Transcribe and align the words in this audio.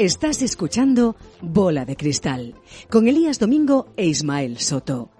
Estás 0.00 0.40
escuchando 0.40 1.14
Bola 1.42 1.84
de 1.84 1.94
Cristal 1.94 2.54
con 2.88 3.06
Elías 3.06 3.38
Domingo 3.38 3.92
e 3.98 4.06
Ismael 4.06 4.56
Soto. 4.56 5.10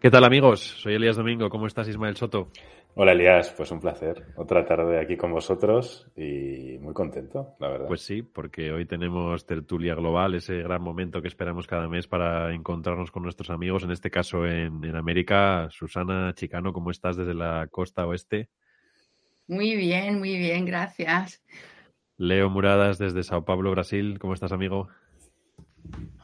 ¿Qué 0.00 0.10
tal 0.10 0.24
amigos? 0.24 0.58
Soy 0.82 0.94
Elías 0.96 1.14
Domingo. 1.14 1.48
¿Cómo 1.48 1.68
estás 1.68 1.86
Ismael 1.86 2.16
Soto? 2.16 2.48
Hola 2.96 3.12
Elías, 3.12 3.54
pues 3.56 3.70
un 3.70 3.78
placer. 3.78 4.32
Otra 4.34 4.66
tarde 4.66 5.00
aquí 5.00 5.16
con 5.16 5.30
vosotros 5.30 6.10
y 6.16 6.76
muy 6.80 6.92
contento, 6.92 7.54
la 7.60 7.68
verdad. 7.68 7.86
Pues 7.86 8.00
sí, 8.00 8.22
porque 8.22 8.72
hoy 8.72 8.84
tenemos 8.84 9.46
tertulia 9.46 9.94
global, 9.94 10.34
ese 10.34 10.56
gran 10.56 10.82
momento 10.82 11.22
que 11.22 11.28
esperamos 11.28 11.68
cada 11.68 11.86
mes 11.86 12.08
para 12.08 12.52
encontrarnos 12.52 13.12
con 13.12 13.22
nuestros 13.22 13.48
amigos, 13.48 13.84
en 13.84 13.92
este 13.92 14.10
caso 14.10 14.44
en, 14.44 14.82
en 14.82 14.96
América. 14.96 15.68
Susana 15.70 16.34
Chicano, 16.34 16.72
¿cómo 16.72 16.90
estás 16.90 17.16
desde 17.16 17.34
la 17.34 17.68
costa 17.70 18.08
oeste? 18.08 18.48
Muy 19.46 19.76
bien, 19.76 20.18
muy 20.18 20.36
bien, 20.36 20.64
gracias. 20.64 21.44
Leo 22.18 22.50
Muradas 22.50 22.98
desde 22.98 23.22
Sao 23.22 23.44
Paulo, 23.44 23.70
Brasil. 23.70 24.18
¿Cómo 24.18 24.34
estás, 24.34 24.50
amigo? 24.50 24.88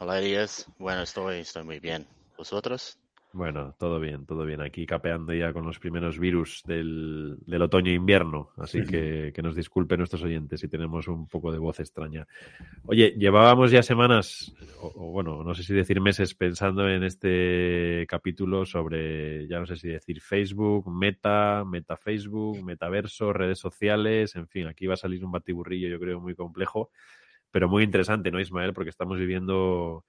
Hola, 0.01 0.19
Elías. 0.19 0.66
Bueno, 0.79 1.02
estoy, 1.02 1.39
estoy 1.39 1.65
muy 1.65 1.79
bien. 1.79 2.07
¿Vosotros? 2.37 2.98
Bueno, 3.34 3.74
todo 3.80 3.98
bien, 3.98 4.27
todo 4.27 4.45
bien. 4.45 4.61
Aquí 4.61 4.87
capeando 4.87 5.34
ya 5.34 5.52
con 5.52 5.66
los 5.66 5.80
primeros 5.80 6.20
virus 6.20 6.62
del, 6.69 7.37
del 7.45 7.62
otoño 7.62 7.91
e 7.91 7.95
invierno. 7.95 8.51
Así 8.57 8.84
que 8.84 9.33
que 9.34 9.43
nos 9.43 9.57
disculpen 9.57 9.98
nuestros 9.98 10.23
oyentes 10.23 10.60
si 10.60 10.69
tenemos 10.69 11.09
un 11.09 11.27
poco 11.27 11.51
de 11.51 11.59
voz 11.59 11.80
extraña. 11.80 12.29
Oye, 12.84 13.12
llevábamos 13.19 13.73
ya 13.73 13.83
semanas, 13.83 14.55
o, 14.80 14.87
o, 14.95 15.10
bueno, 15.10 15.43
no 15.43 15.52
sé 15.52 15.65
si 15.65 15.74
decir 15.74 16.01
meses, 16.01 16.33
pensando 16.37 16.88
en 16.88 17.02
este 17.02 18.07
capítulo 18.09 18.65
sobre, 18.65 19.48
ya 19.48 19.59
no 19.59 19.66
sé 19.66 19.74
si 19.74 19.88
decir 19.88 20.21
Facebook, 20.21 20.88
Meta, 20.88 21.65
Meta 21.66 21.96
Facebook, 21.96 22.62
Metaverso, 22.62 23.32
redes 23.32 23.59
sociales, 23.59 24.37
en 24.37 24.46
fin, 24.46 24.68
aquí 24.68 24.87
va 24.87 24.95
a 24.95 24.96
salir 24.96 25.24
un 25.24 25.32
batiburrillo, 25.32 25.88
yo 25.88 25.99
creo, 25.99 26.21
muy 26.21 26.37
complejo, 26.37 26.90
pero 27.51 27.68
muy 27.68 27.82
interesante, 27.82 28.30
¿no, 28.30 28.38
Ismael? 28.38 28.73
Porque 28.73 28.90
estamos 28.90 29.18
viviendo 29.18 30.05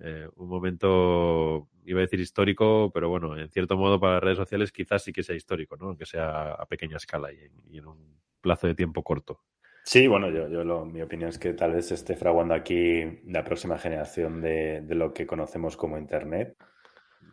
eh, 0.00 0.28
un 0.36 0.48
momento, 0.48 1.68
iba 1.84 2.00
a 2.00 2.02
decir 2.02 2.20
histórico, 2.20 2.90
pero 2.92 3.08
bueno, 3.08 3.38
en 3.38 3.48
cierto 3.50 3.76
modo 3.76 4.00
para 4.00 4.14
las 4.14 4.22
redes 4.22 4.38
sociales 4.38 4.72
quizás 4.72 5.02
sí 5.02 5.12
que 5.12 5.22
sea 5.22 5.36
histórico, 5.36 5.76
¿no? 5.76 5.86
Aunque 5.86 6.06
sea 6.06 6.52
a 6.52 6.66
pequeña 6.66 6.96
escala 6.96 7.32
y 7.32 7.76
en, 7.76 7.86
un 7.86 8.20
plazo 8.40 8.66
de 8.66 8.74
tiempo 8.74 9.02
corto. 9.02 9.40
Sí, 9.84 10.06
bueno, 10.06 10.30
yo, 10.30 10.48
yo 10.48 10.64
lo, 10.64 10.84
mi 10.84 11.02
opinión 11.02 11.28
es 11.28 11.38
que 11.38 11.52
tal 11.52 11.72
vez 11.72 11.92
esté 11.92 12.16
fraguando 12.16 12.54
aquí 12.54 13.20
la 13.26 13.44
próxima 13.44 13.78
generación 13.78 14.40
de, 14.40 14.80
de, 14.80 14.94
lo 14.94 15.12
que 15.12 15.26
conocemos 15.26 15.76
como 15.76 15.98
Internet, 15.98 16.56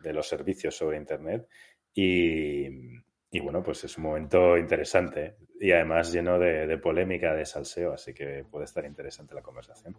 de 0.02 0.12
los 0.12 0.28
servicios 0.28 0.76
sobre 0.76 0.98
Internet. 0.98 1.48
Y, 1.94 2.66
y 3.30 3.40
bueno, 3.40 3.62
pues 3.62 3.84
es 3.84 3.96
un 3.96 4.04
momento 4.04 4.58
interesante 4.58 5.36
y 5.58 5.72
además 5.72 6.12
lleno 6.12 6.38
de 6.38 6.78
polémica, 6.78 7.34
de 7.34 7.46
salseo, 7.46 7.94
así 7.94 8.12
que 8.12 8.44
puede 8.50 8.66
estar 8.66 8.84
interesante 8.84 9.34
la 9.34 9.42
conversación. 9.42 9.96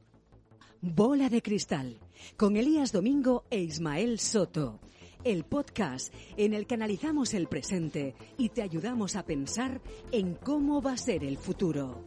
Bola 0.85 1.29
de 1.29 1.41
Cristal, 1.41 1.95
con 2.35 2.57
Elías 2.57 2.91
Domingo 2.91 3.45
e 3.49 3.57
Ismael 3.57 4.19
Soto. 4.19 4.81
El 5.23 5.45
podcast 5.45 6.13
en 6.35 6.53
el 6.53 6.67
que 6.67 6.73
analizamos 6.75 7.33
el 7.33 7.47
presente 7.47 8.15
y 8.37 8.49
te 8.49 8.63
ayudamos 8.63 9.15
a 9.15 9.25
pensar 9.25 9.79
en 10.11 10.35
cómo 10.35 10.81
va 10.81 10.91
a 10.91 10.97
ser 10.97 11.23
el 11.23 11.37
futuro. 11.37 12.03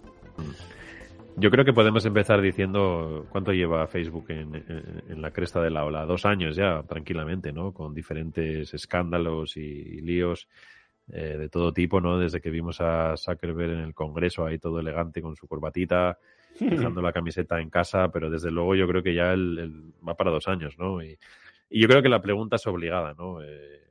Yo 1.39 1.51
creo 1.51 1.65
que 1.65 1.73
podemos 1.73 2.05
empezar 2.05 2.43
diciendo 2.43 3.25
cuánto 3.31 3.53
lleva 3.53 3.87
Facebook 3.87 4.27
en, 4.29 5.23
la 5.23 5.31
cresta 5.31 5.63
de 5.63 5.71
la 5.71 5.87
ola. 5.87 6.05
Dos 6.05 6.27
años 6.27 6.55
ya, 6.55 6.83
tranquilamente, 6.83 7.53
¿no? 7.53 7.73
Con 7.73 7.95
diferentes 7.95 8.75
escándalos 8.75 9.57
y, 9.57 9.61
y 9.61 10.01
líos 10.03 10.49
eh, 11.09 11.39
de 11.39 11.49
todo 11.49 11.73
tipo, 11.73 12.01
¿no? 12.01 12.19
Desde 12.19 12.43
que 12.43 12.51
vimos 12.51 12.81
a 12.81 13.17
Zuckerberg 13.17 13.71
en 13.71 13.81
el 13.81 13.95
Congreso 13.95 14.45
ahí 14.45 14.59
todo 14.59 14.81
elegante 14.81 15.23
con 15.23 15.35
su 15.35 15.47
corbatita, 15.47 16.19
dejando 16.61 17.03
la 17.03 17.13
camiseta 17.13 17.61
en 17.61 17.71
casa, 17.71 18.11
pero 18.11 18.31
desde 18.31 18.51
luego 18.51 18.75
yo 18.75 18.87
creo 18.87 19.03
que 19.03 19.15
ya 19.15 19.33
el, 19.33 19.59
el 19.59 19.93
va 20.07 20.17
para 20.17 20.31
dos 20.31 20.49
años, 20.49 20.79
¿no? 20.79 21.03
Y, 21.03 21.19
y, 21.69 21.81
yo 21.81 21.89
creo 21.89 22.03
que 22.03 22.09
la 22.09 22.23
pregunta 22.23 22.57
es 22.57 22.67
obligada, 22.67 23.15
¿no? 23.15 23.43
Eh, 23.43 23.83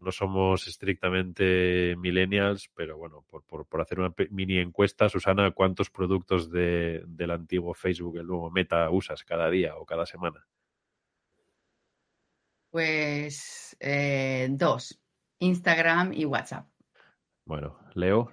no 0.00 0.12
somos 0.12 0.66
estrictamente 0.68 1.96
millennials, 1.98 2.70
pero 2.74 2.96
bueno, 2.96 3.24
por, 3.28 3.42
por, 3.44 3.66
por, 3.66 3.80
hacer 3.80 3.98
una 3.98 4.14
mini 4.30 4.58
encuesta, 4.58 5.08
Susana, 5.08 5.50
¿cuántos 5.50 5.90
productos 5.90 6.50
de, 6.50 7.02
del 7.06 7.32
antiguo 7.32 7.74
Facebook, 7.74 8.18
el 8.18 8.26
nuevo 8.26 8.50
Meta, 8.50 8.88
usas 8.90 9.24
cada 9.24 9.50
día 9.50 9.76
o 9.76 9.84
cada 9.84 10.06
semana? 10.06 10.46
Pues 12.70 13.76
eh, 13.80 14.46
dos, 14.50 15.00
Instagram 15.40 16.12
y 16.12 16.24
WhatsApp. 16.26 16.68
Bueno, 17.44 17.78
Leo. 17.94 18.30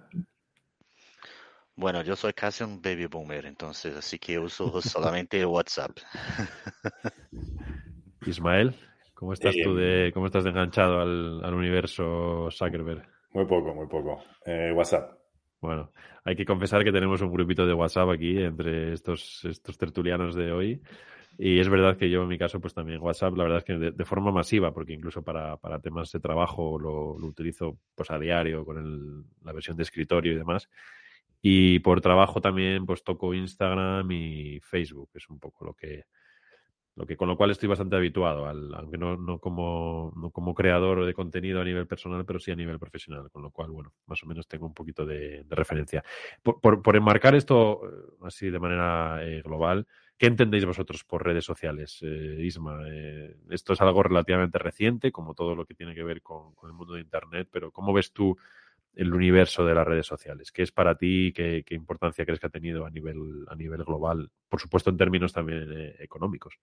Bueno, 1.77 2.03
yo 2.03 2.15
soy 2.15 2.33
casi 2.33 2.63
un 2.63 2.81
baby 2.81 3.07
boomer, 3.07 3.45
entonces 3.45 3.95
así 3.95 4.17
que 4.17 4.39
uso 4.39 4.81
solamente 4.81 5.45
WhatsApp. 5.45 5.91
Ismael, 8.25 8.73
¿cómo 9.13 9.33
estás 9.33 9.55
eh, 9.55 9.61
tú 9.63 9.75
de 9.75 10.11
cómo 10.13 10.27
estás 10.27 10.45
de 10.45 10.51
enganchado 10.51 11.01
al, 11.01 11.43
al, 11.43 11.53
universo 11.53 12.49
Zuckerberg? 12.49 13.03
Muy 13.33 13.45
poco, 13.45 13.73
muy 13.73 13.87
poco. 13.87 14.23
Eh, 14.45 14.71
WhatsApp. 14.73 15.19
Bueno, 15.59 15.91
hay 16.23 16.35
que 16.35 16.45
confesar 16.45 16.83
que 16.83 16.91
tenemos 16.91 17.21
un 17.21 17.31
grupito 17.31 17.65
de 17.65 17.73
WhatsApp 17.73 18.09
aquí 18.09 18.41
entre 18.41 18.93
estos, 18.93 19.43
estos 19.43 19.77
tertulianos 19.77 20.35
de 20.35 20.51
hoy. 20.51 20.81
Y 21.37 21.59
es 21.59 21.67
verdad 21.67 21.97
que 21.97 22.09
yo 22.09 22.21
en 22.21 22.29
mi 22.29 22.37
caso, 22.37 22.61
pues 22.61 22.73
también 22.73 23.01
WhatsApp, 23.01 23.35
la 23.35 23.43
verdad 23.43 23.57
es 23.59 23.63
que 23.65 23.73
de, 23.73 23.91
de 23.91 24.05
forma 24.05 24.31
masiva, 24.31 24.73
porque 24.73 24.93
incluso 24.93 25.21
para, 25.21 25.57
para 25.57 25.79
temas 25.79 26.09
de 26.11 26.21
trabajo 26.21 26.79
lo, 26.79 27.19
lo, 27.19 27.27
utilizo 27.27 27.77
pues 27.93 28.09
a 28.11 28.17
diario 28.17 28.63
con 28.63 28.77
el, 28.77 29.23
la 29.43 29.51
versión 29.51 29.75
de 29.75 29.83
escritorio 29.83 30.31
y 30.31 30.35
demás. 30.35 30.69
Y 31.47 31.77
por 31.77 32.01
trabajo 32.01 32.41
también 32.41 32.87
pues 32.87 33.03
toco 33.03 33.31
Instagram 33.31 34.11
y 34.11 34.59
Facebook, 34.61 35.11
es 35.13 35.29
un 35.29 35.39
poco 35.39 35.63
lo 35.63 35.75
que, 35.75 36.05
lo 36.95 37.05
que 37.05 37.15
con 37.15 37.27
lo 37.27 37.37
cual 37.37 37.51
estoy 37.51 37.69
bastante 37.69 37.95
habituado, 37.95 38.47
al, 38.47 38.73
aunque 38.73 38.97
no, 38.97 39.15
no, 39.15 39.37
como, 39.37 40.11
no 40.15 40.31
como 40.31 40.55
creador 40.55 41.05
de 41.05 41.13
contenido 41.13 41.61
a 41.61 41.63
nivel 41.63 41.85
personal, 41.85 42.25
pero 42.25 42.39
sí 42.39 42.49
a 42.49 42.55
nivel 42.55 42.79
profesional, 42.79 43.29
con 43.29 43.43
lo 43.43 43.51
cual, 43.51 43.69
bueno, 43.69 43.93
más 44.07 44.23
o 44.23 44.25
menos 44.25 44.47
tengo 44.47 44.65
un 44.65 44.73
poquito 44.73 45.05
de, 45.05 45.45
referencia. 45.51 46.03
Por, 46.41 46.81
por, 46.81 46.95
enmarcar 46.95 47.35
esto 47.35 47.79
así 48.23 48.49
de 48.49 48.59
manera 48.59 49.19
eh, 49.23 49.43
global, 49.43 49.85
¿qué 50.17 50.25
entendéis 50.25 50.65
vosotros 50.65 51.03
por 51.03 51.23
redes 51.23 51.45
sociales, 51.45 51.99
eh, 52.01 52.37
Isma? 52.39 52.79
Eh, 52.87 53.37
esto 53.51 53.73
es 53.73 53.81
algo 53.81 54.01
relativamente 54.01 54.57
reciente, 54.57 55.11
como 55.11 55.35
todo 55.35 55.53
lo 55.53 55.67
que 55.67 55.75
tiene 55.75 55.93
que 55.93 56.03
ver 56.03 56.23
con, 56.23 56.55
con 56.55 56.71
el 56.71 56.75
mundo 56.75 56.95
de 56.95 57.01
Internet, 57.01 57.49
pero 57.51 57.71
¿cómo 57.71 57.93
ves 57.93 58.11
tú 58.13 58.35
el 58.95 59.13
universo 59.13 59.65
de 59.65 59.75
las 59.75 59.85
redes 59.85 60.05
sociales? 60.05 60.51
¿Qué 60.51 60.63
es 60.63 60.71
para 60.71 60.97
ti? 60.97 61.33
¿Qué, 61.35 61.63
qué 61.65 61.75
importancia 61.75 62.25
crees 62.25 62.39
que 62.39 62.47
ha 62.47 62.49
tenido 62.51 62.85
a 62.85 62.89
nivel, 62.89 63.45
a 63.47 63.55
nivel 63.55 63.83
global? 63.83 64.31
Por 64.49 64.59
supuesto, 64.59 64.89
en 64.89 64.97
términos 64.97 65.33
también 65.33 65.71
eh, 65.71 65.95
económicos. 65.99 66.57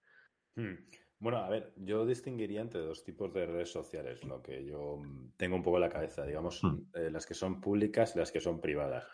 Hmm. 0.54 0.74
Bueno, 1.18 1.38
a 1.38 1.48
ver, 1.48 1.72
yo 1.76 2.04
distinguiría 2.04 2.62
entre 2.62 2.80
dos 2.80 3.04
tipos 3.04 3.32
de 3.32 3.46
redes 3.46 3.70
sociales, 3.70 4.24
lo 4.24 4.42
que 4.42 4.64
yo 4.64 5.00
tengo 5.36 5.54
un 5.54 5.62
poco 5.62 5.76
en 5.76 5.82
la 5.82 5.88
cabeza, 5.88 6.26
digamos, 6.26 6.64
hmm. 6.64 6.78
eh, 6.94 7.10
las 7.12 7.26
que 7.26 7.34
son 7.34 7.60
públicas 7.60 8.16
y 8.16 8.18
las 8.18 8.32
que 8.32 8.40
son 8.40 8.60
privadas. 8.60 9.06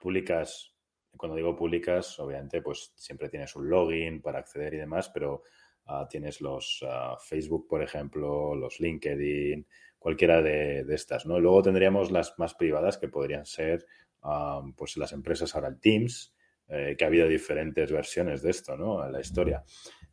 Públicas, 0.00 0.74
cuando 1.16 1.36
digo 1.36 1.54
públicas, 1.54 2.18
obviamente, 2.18 2.62
pues 2.62 2.92
siempre 2.96 3.28
tienes 3.28 3.54
un 3.54 3.68
login 3.70 4.20
para 4.20 4.40
acceder 4.40 4.74
y 4.74 4.78
demás, 4.78 5.10
pero 5.10 5.44
uh, 5.86 6.08
tienes 6.08 6.40
los 6.40 6.82
uh, 6.82 7.16
Facebook, 7.20 7.68
por 7.68 7.82
ejemplo, 7.82 8.56
los 8.56 8.80
LinkedIn, 8.80 9.64
cualquiera 10.02 10.42
de, 10.42 10.84
de, 10.84 10.94
estas, 10.94 11.24
¿no? 11.26 11.38
Luego 11.38 11.62
tendríamos 11.62 12.10
las 12.10 12.36
más 12.36 12.54
privadas 12.54 12.98
que 12.98 13.08
podrían 13.08 13.46
ser, 13.46 13.86
um, 14.24 14.74
pues 14.74 14.96
las 14.96 15.12
empresas 15.12 15.54
ahora 15.54 15.68
el 15.68 15.78
Teams, 15.78 16.34
eh, 16.68 16.96
que 16.98 17.04
ha 17.04 17.06
habido 17.06 17.28
diferentes 17.28 17.92
versiones 17.92 18.42
de 18.42 18.50
esto, 18.50 18.76
¿no? 18.76 19.04
En 19.06 19.12
la 19.12 19.20
historia. 19.20 19.62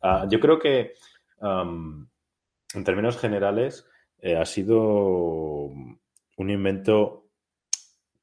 Uh, 0.02 0.28
yo 0.30 0.38
creo 0.38 0.58
que, 0.60 0.92
um, 1.40 2.06
en 2.72 2.84
términos 2.84 3.18
generales, 3.18 3.84
eh, 4.20 4.36
ha 4.36 4.44
sido 4.44 4.76
un 5.66 6.50
invento 6.50 7.26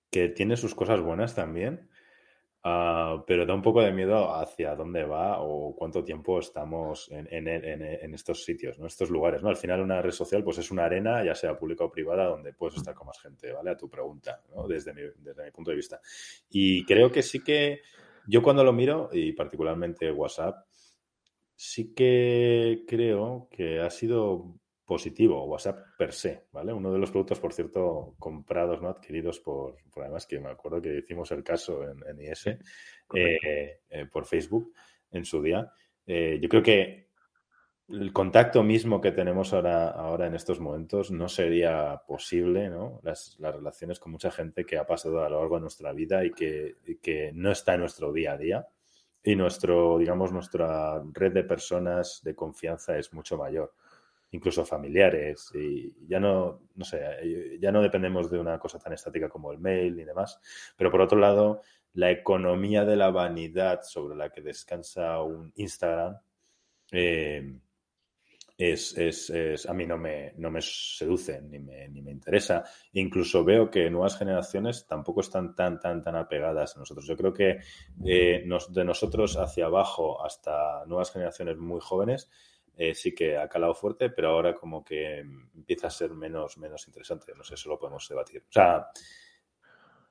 que 0.09 0.29
tiene 0.29 0.55
sus 0.55 0.73
cosas 0.73 1.01
buenas 1.01 1.35
también, 1.35 1.89
Uh, 2.67 3.23
pero 3.25 3.45
da 3.45 3.53
un 3.53 3.61
poco 3.61 3.81
de 3.81 3.93
miedo 3.93 4.33
hacia 4.35 4.75
dónde 4.75 5.05
va 5.05 5.39
o 5.39 5.73
cuánto 5.73 6.03
tiempo 6.03 6.39
estamos 6.39 7.09
en, 7.11 7.27
en, 7.31 7.47
en, 7.47 8.13
estos 8.13 8.43
sitios, 8.43 8.77
¿no? 8.77 8.87
estos 8.87 9.09
lugares. 9.09 9.41
¿no? 9.41 9.49
Al 9.49 9.55
final 9.55 9.79
una 9.81 10.01
red 10.01 10.11
social 10.11 10.43
pues 10.43 10.57
es 10.57 10.69
una 10.71 10.83
arena, 10.85 11.23
ya 11.23 11.33
sea 11.33 11.57
pública 11.57 11.85
o 11.85 11.91
privada, 11.91 12.25
donde 12.25 12.51
puedes 12.53 12.77
estar 12.77 12.93
con 12.93 13.07
más 13.07 13.19
gente, 13.19 13.53
¿vale? 13.53 13.69
A 13.69 13.77
tu 13.77 13.89
pregunta, 13.89 14.41
¿no? 14.53 14.67
desde 14.67 14.93
mi 14.93 15.01
punto 15.53 15.71
de 15.71 15.77
vista. 15.77 16.01
Y 16.49 16.83
creo 16.83 17.09
que 17.09 17.21
sí 17.21 17.41
que 17.41 17.81
yo 18.27 18.41
cuando 18.41 18.63
lo 18.63 18.73
miro, 18.73 19.09
y 19.13 19.31
particularmente 19.31 20.11
WhatsApp, 20.11 20.65
sí 21.55 21.93
que 21.93 22.83
creo 22.85 23.47
que 23.49 23.79
ha 23.79 23.89
sido 23.89 24.55
positivo, 24.87 25.43
WhatsApp 25.43 25.97
per 25.97 26.13
se, 26.13 26.47
¿vale? 26.53 26.71
Uno 26.71 26.93
de 26.93 26.97
los 26.97 27.11
productos, 27.11 27.39
por 27.39 27.51
cierto, 27.51 28.15
comprados, 28.17 28.81
¿no? 28.81 28.87
Adquiridos 28.87 29.41
por, 29.41 29.75
por 29.91 30.03
además 30.03 30.25
que 30.25 30.39
me 30.39 30.49
acuerdo 30.49 30.81
que 30.81 30.99
hicimos 30.99 31.29
el 31.31 31.43
caso 31.43 31.83
en, 31.83 32.01
en 32.07 32.31
IS, 32.31 32.47
eh, 32.47 32.59
eh, 33.89 34.05
por 34.09 34.25
Facebook 34.25 34.73
en 35.11 35.25
su 35.25 35.41
día. 35.41 35.69
Eh, 36.05 36.39
yo 36.41 36.47
creo 36.47 36.63
que 36.63 37.09
el 37.89 38.13
contacto 38.13 38.63
mismo 38.63 39.01
que 39.01 39.11
tenemos 39.11 39.53
ahora, 39.53 39.89
ahora 39.89 40.27
en 40.27 40.35
estos 40.35 40.61
momentos 40.61 41.11
no 41.11 41.27
sería 41.27 42.01
posible, 42.07 42.69
¿no? 42.69 43.01
Las, 43.03 43.35
las, 43.39 43.53
relaciones 43.53 43.99
con 43.99 44.13
mucha 44.13 44.31
gente 44.31 44.65
que 44.65 44.77
ha 44.77 44.87
pasado 44.87 45.21
a 45.21 45.29
lo 45.29 45.39
largo 45.41 45.55
de 45.55 45.61
nuestra 45.61 45.91
vida 45.91 46.23
y 46.23 46.31
que, 46.31 46.77
y 46.85 46.95
que 46.95 47.31
no 47.33 47.51
está 47.51 47.73
en 47.73 47.81
nuestro 47.81 48.13
día 48.13 48.33
a 48.33 48.37
día 48.37 48.67
y 49.21 49.35
nuestro, 49.35 49.97
digamos, 49.97 50.31
nuestra 50.31 51.03
red 51.11 51.33
de 51.33 51.43
personas 51.43 52.21
de 52.23 52.33
confianza 52.33 52.97
es 52.97 53.11
mucho 53.11 53.37
mayor, 53.37 53.73
incluso 54.31 54.65
familiares, 54.65 55.51
y 55.55 55.93
ya 56.07 56.19
no, 56.19 56.61
no 56.75 56.85
sé, 56.85 57.01
ya 57.59 57.71
no 57.71 57.81
dependemos 57.81 58.29
de 58.29 58.39
una 58.39 58.59
cosa 58.59 58.79
tan 58.79 58.93
estática 58.93 59.29
como 59.29 59.51
el 59.51 59.59
mail 59.59 59.99
y 59.99 60.03
demás, 60.03 60.39
pero 60.75 60.91
por 60.91 61.01
otro 61.01 61.17
lado, 61.17 61.61
la 61.93 62.11
economía 62.11 62.85
de 62.85 62.95
la 62.95 63.09
vanidad 63.09 63.81
sobre 63.83 64.15
la 64.15 64.29
que 64.29 64.41
descansa 64.41 65.21
un 65.21 65.51
Instagram 65.55 66.17
eh, 66.91 67.59
es, 68.57 68.97
es, 68.97 69.29
es, 69.29 69.69
a 69.69 69.73
mí 69.73 69.85
no 69.85 69.97
me, 69.97 70.33
no 70.37 70.49
me 70.49 70.61
seduce 70.61 71.41
ni 71.41 71.59
me, 71.59 71.87
ni 71.89 72.01
me 72.01 72.11
interesa. 72.11 72.63
Incluso 72.93 73.43
veo 73.43 73.69
que 73.69 73.89
nuevas 73.89 74.17
generaciones 74.17 74.87
tampoco 74.87 75.21
están 75.21 75.53
tan, 75.53 75.79
tan, 75.79 76.01
tan 76.01 76.15
apegadas 76.15 76.75
a 76.75 76.79
nosotros. 76.79 77.05
Yo 77.05 77.15
creo 77.15 77.33
que 77.33 77.59
eh, 78.03 78.43
nos, 78.45 78.73
de 78.73 78.83
nosotros 78.83 79.37
hacia 79.37 79.67
abajo 79.67 80.23
hasta 80.25 80.85
nuevas 80.87 81.11
generaciones 81.11 81.57
muy 81.57 81.79
jóvenes 81.79 82.29
eh, 82.77 82.93
sí 82.93 83.13
que 83.13 83.35
ha 83.35 83.49
calado 83.49 83.73
fuerte, 83.73 84.11
pero 84.11 84.29
ahora 84.29 84.53
como 84.53 84.83
que 84.83 85.19
empieza 85.19 85.87
a 85.87 85.91
ser 85.91 86.11
menos, 86.11 86.57
menos 86.59 86.87
interesante. 86.87 87.33
No 87.35 87.43
sé, 87.43 87.55
eso 87.55 87.69
lo 87.69 87.79
podemos 87.79 88.07
debatir. 88.07 88.43
O 88.47 88.51
sea, 88.51 88.87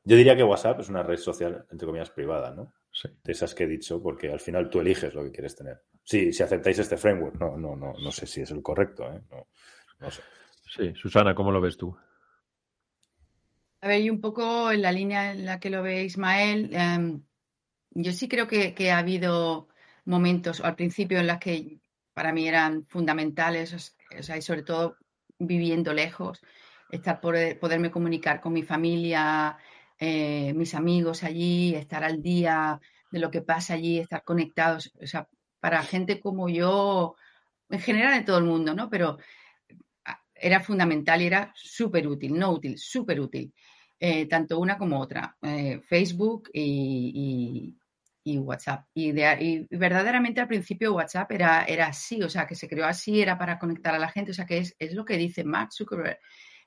yo 0.05 0.17
diría 0.17 0.37
que 0.37 0.43
WhatsApp 0.43 0.81
es 0.81 0.89
una 0.89 1.05
red 1.05 1.17
social, 1.17 1.65
entre 1.71 1.87
comillas, 1.87 2.11
privada, 2.11 2.51
¿no? 2.51 2.75
Sí. 2.91 3.09
De 3.23 3.33
esas 3.33 3.55
que 3.55 3.65
he 3.65 3.69
dicho, 3.69 4.03
porque 4.03 4.33
al 4.33 4.41
final 4.41 4.69
tú 4.69 4.81
eliges 4.81 5.15
lo 5.15 5.23
que 5.23 5.31
quieres 5.31 5.55
tener. 5.55 5.83
Sí, 6.03 6.33
si 6.33 6.43
aceptáis 6.43 6.79
este 6.79 6.97
framework, 6.97 7.39
no, 7.39 7.57
no, 7.57 7.77
no, 7.77 7.93
no 7.93 8.11
sé 8.11 8.27
si 8.27 8.41
es 8.41 8.51
el 8.51 8.63
correcto, 8.63 9.05
¿eh? 9.13 9.21
no, 9.31 9.47
no 10.01 10.11
sé. 10.11 10.23
Sí, 10.69 10.93
Susana, 10.95 11.35
¿cómo 11.35 11.53
lo 11.53 11.61
ves 11.61 11.77
tú? 11.77 11.97
A 13.81 13.89
ver, 13.89 14.01
y 14.01 14.11
un 14.11 14.21
poco 14.21 14.73
en 14.73 14.83
la 14.83 14.91
línea 14.91 15.33
en 15.33 15.45
la 15.45 15.61
que 15.61 15.71
lo 15.71 15.83
ve 15.83 16.05
Ismael, 16.05 16.71
eh, 16.73 17.21
yo 17.91 18.13
sí 18.13 18.29
creo 18.29 18.49
que, 18.49 18.75
que, 18.75 18.91
ha 18.91 18.99
habido 18.99 19.69
momentos 20.05 20.61
al 20.61 20.75
principio 20.75 21.19
en 21.21 21.27
los 21.29 21.39
que 21.39 21.79
para 22.17 22.33
mí 22.33 22.49
eran 22.49 22.87
fundamentales, 22.87 23.93
o 24.19 24.23
sea, 24.23 24.39
y 24.39 24.41
sobre 24.41 24.63
todo 24.63 24.97
viviendo 25.39 25.93
lejos, 25.93 26.41
estar 26.91 27.21
por 27.21 27.37
poderme 27.59 27.91
comunicar 27.91 28.41
con 28.41 28.55
mi 28.55 28.63
familia, 28.63 29.59
eh, 29.99 30.55
mis 30.55 30.75
amigos 30.75 31.23
allí, 31.23 31.75
estar 31.75 32.03
al 32.03 32.23
día 32.23 32.81
de 33.11 33.19
lo 33.19 33.31
que 33.31 33.43
pasa 33.43 33.75
allí, 33.75 33.99
estar 33.99 34.25
conectados, 34.25 34.95
o 34.99 35.07
sea, 35.07 35.29
para 35.61 35.83
gente 35.83 36.19
como 36.19 36.49
yo, 36.49 37.17
en 37.69 37.81
general 37.81 38.15
en 38.15 38.25
todo 38.25 38.39
el 38.39 38.45
mundo, 38.45 38.73
¿no? 38.73 38.89
Pero 38.89 39.19
ah, 40.07 40.19
era 40.35 40.61
fundamental 40.61 41.21
y 41.21 41.27
era 41.27 41.53
súper 41.55 42.09
útil, 42.09 42.39
no 42.39 42.51
útil, 42.51 42.79
súper 42.79 43.21
útil, 43.21 43.53
eh, 44.01 44.25
tanto 44.25 44.59
una 44.59 44.79
como 44.79 44.99
otra, 44.99 45.37
eh, 45.43 45.83
Facebook 45.87 46.49
y, 46.55 47.77
y, 48.27 48.39
WhatsApp. 48.39 48.87
Y, 48.95 49.13
de, 49.13 49.37
y, 49.41 49.77
verdaderamente 49.77 50.41
al 50.41 50.49
principio 50.49 50.95
WhatsApp 50.95 51.31
era, 51.33 51.65
era 51.65 51.87
así, 51.87 52.23
o 52.23 52.29
sea, 52.29 52.47
que 52.47 52.55
se 52.55 52.69
creó 52.69 52.87
así, 52.87 53.21
era 53.21 53.39
para 53.39 53.59
conectar 53.59 53.95
a 53.95 53.99
la 53.99 54.09
gente, 54.09 54.33
o 54.33 54.35
sea, 54.35 54.47
que 54.47 54.59
es, 54.59 54.75
es 54.79 54.95
lo 54.95 55.05
que 55.05 55.17
dice 55.17 55.45
Mark 55.45 55.73
Zuckerberg 55.73 56.19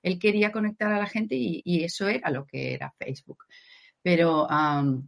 él 0.01 0.19
quería 0.19 0.51
conectar 0.51 0.91
a 0.91 0.97
la 0.97 1.07
gente 1.07 1.35
y, 1.35 1.61
y 1.63 1.83
eso 1.83 2.07
era 2.07 2.29
lo 2.29 2.45
que 2.45 2.73
era 2.73 2.93
Facebook. 2.97 3.45
Pero, 4.01 4.47
um, 4.47 5.07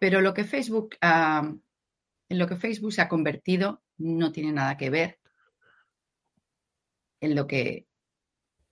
pero 0.00 0.20
lo 0.20 0.34
que 0.34 0.44
Facebook, 0.44 0.96
um, 1.02 1.60
en 2.28 2.38
lo 2.38 2.46
que 2.46 2.56
Facebook 2.56 2.92
se 2.92 3.02
ha 3.02 3.08
convertido 3.08 3.82
no 3.98 4.32
tiene 4.32 4.52
nada 4.52 4.76
que 4.76 4.90
ver 4.90 5.18
en 7.20 7.34
lo 7.34 7.46
que, 7.46 7.86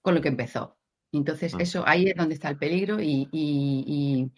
con 0.00 0.14
lo 0.14 0.20
que 0.20 0.28
empezó. 0.28 0.76
Entonces, 1.12 1.54
eso 1.58 1.86
ahí 1.86 2.08
es 2.08 2.16
donde 2.16 2.34
está 2.34 2.48
el 2.48 2.58
peligro 2.58 3.00
y, 3.00 3.28
y, 3.30 4.30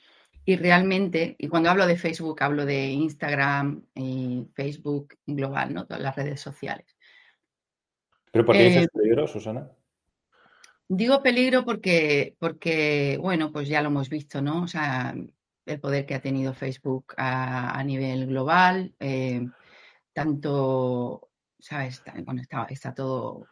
y, 0.45 0.57
realmente, 0.57 1.37
y 1.39 1.49
cuando 1.49 1.71
hablo 1.71 1.87
de 1.87 1.97
Facebook, 1.97 2.43
hablo 2.43 2.67
de 2.67 2.87
Instagram 2.87 3.85
y 3.95 4.47
Facebook 4.55 5.17
global, 5.27 5.73
¿no? 5.73 5.87
Todas 5.87 6.03
las 6.03 6.17
redes 6.17 6.41
sociales. 6.41 6.97
¿Pero 8.31 8.45
por 8.45 8.57
qué 8.57 8.65
dices 8.65 8.85
eh, 8.85 8.89
peligro, 8.93 9.27
Susana? 9.27 9.71
Digo 10.89 11.23
peligro 11.23 11.65
porque, 11.65 12.37
porque, 12.39 13.19
bueno, 13.21 13.53
pues 13.53 13.69
ya 13.69 13.81
lo 13.81 13.89
hemos 13.89 14.09
visto, 14.11 14.43
¿no? 14.43 14.65
O 14.65 14.69
sea, 14.69 15.15
el 15.67 15.81
poder 15.81 16.05
que 16.05 16.15
ha 16.15 16.21
tenido 16.21 16.53
Facebook 16.53 17.15
a, 17.17 17.79
a 17.79 17.85
nivel 17.85 18.27
global, 18.27 18.95
eh, 19.01 19.47
tanto, 20.13 21.31
¿sabes? 21.59 22.03
Bueno, 22.25 22.43
está, 22.43 22.67
está, 22.69 22.95
todo 22.95 23.47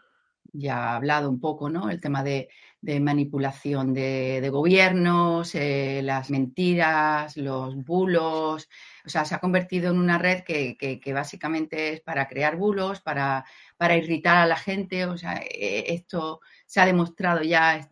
ya 0.52 0.96
hablado 0.96 1.30
un 1.30 1.40
poco, 1.40 1.70
¿no? 1.70 1.88
El 1.88 2.00
tema 2.00 2.22
de, 2.22 2.48
de 2.82 2.98
manipulación 2.98 3.94
de, 3.94 4.40
de 4.40 4.50
gobiernos, 4.50 5.54
eh, 5.54 6.00
las 6.02 6.30
mentiras, 6.30 7.36
los 7.36 7.76
bulos, 7.76 8.68
o 9.06 9.08
sea, 9.08 9.24
se 9.24 9.36
ha 9.36 9.38
convertido 9.38 9.92
en 9.92 9.98
una 9.98 10.18
red 10.18 10.42
que, 10.42 10.76
que, 10.76 11.12
básicamente 11.12 11.92
es 11.92 12.00
para 12.00 12.26
crear 12.26 12.56
bulos, 12.56 13.00
para, 13.00 13.44
para, 13.76 13.96
irritar 13.96 14.36
a 14.38 14.46
la 14.46 14.56
gente, 14.56 15.06
o 15.06 15.16
sea, 15.16 15.40
e, 15.42 15.94
esto 15.94 16.40
se 16.66 16.80
ha 16.80 16.86
demostrado 16.86 17.42
ya 17.42 17.88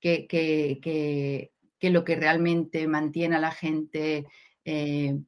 que, 0.00 0.28
que, 0.28 1.90
lo 1.90 2.04
que 2.04 2.14
realmente 2.14 2.86
mantiene 2.86 3.36
a 3.36 3.40
la 3.40 3.50
gente 3.50 4.26
eh, 4.64 5.18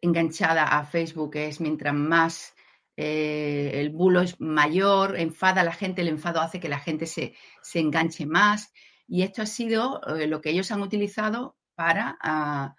enganchada 0.00 0.64
a 0.64 0.84
Facebook 0.84 1.36
es 1.36 1.60
mientras 1.60 1.94
más 1.94 2.54
eh, 2.96 3.70
el 3.74 3.90
bulo 3.90 4.20
es 4.20 4.40
mayor, 4.40 5.18
enfada 5.18 5.62
a 5.62 5.64
la 5.64 5.72
gente, 5.72 6.02
el 6.02 6.08
enfado 6.08 6.40
hace 6.40 6.60
que 6.60 6.68
la 6.68 6.78
gente 6.78 7.06
se, 7.06 7.34
se 7.62 7.80
enganche 7.80 8.26
más. 8.26 8.72
Y 9.06 9.22
esto 9.22 9.42
ha 9.42 9.46
sido 9.46 10.00
eh, 10.16 10.26
lo 10.26 10.40
que 10.40 10.50
ellos 10.50 10.70
han 10.70 10.82
utilizado 10.82 11.56
para 11.74 12.18
uh, 12.24 12.74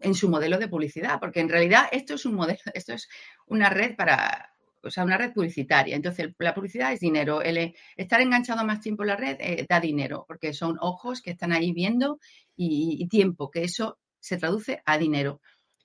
en 0.00 0.14
su 0.14 0.28
modelo 0.28 0.58
de 0.58 0.68
publicidad, 0.68 1.20
porque 1.20 1.40
en 1.40 1.48
realidad 1.48 1.86
esto 1.92 2.14
es 2.14 2.26
un 2.26 2.34
modelo, 2.34 2.58
esto 2.74 2.92
es 2.94 3.08
una 3.46 3.70
red 3.70 3.96
para, 3.96 4.52
o 4.82 4.90
sea, 4.90 5.04
una 5.04 5.18
red 5.18 5.32
publicitaria. 5.32 5.96
Entonces, 5.96 6.34
la 6.38 6.54
publicidad 6.54 6.92
es 6.92 7.00
dinero. 7.00 7.42
El 7.42 7.74
estar 7.96 8.20
enganchado 8.20 8.64
más 8.64 8.80
tiempo 8.80 9.04
en 9.04 9.08
la 9.08 9.16
red 9.16 9.36
eh, 9.40 9.66
da 9.68 9.80
dinero, 9.80 10.24
porque 10.26 10.52
son 10.52 10.76
ojos 10.80 11.22
que 11.22 11.30
están 11.30 11.52
ahí 11.52 11.72
viendo 11.72 12.18
y, 12.56 12.96
y 13.00 13.08
tiempo, 13.08 13.50
que 13.50 13.62
eso 13.62 13.98
se 14.18 14.36
traduce 14.36 14.82
a 14.84 14.98
dinero. 14.98 15.40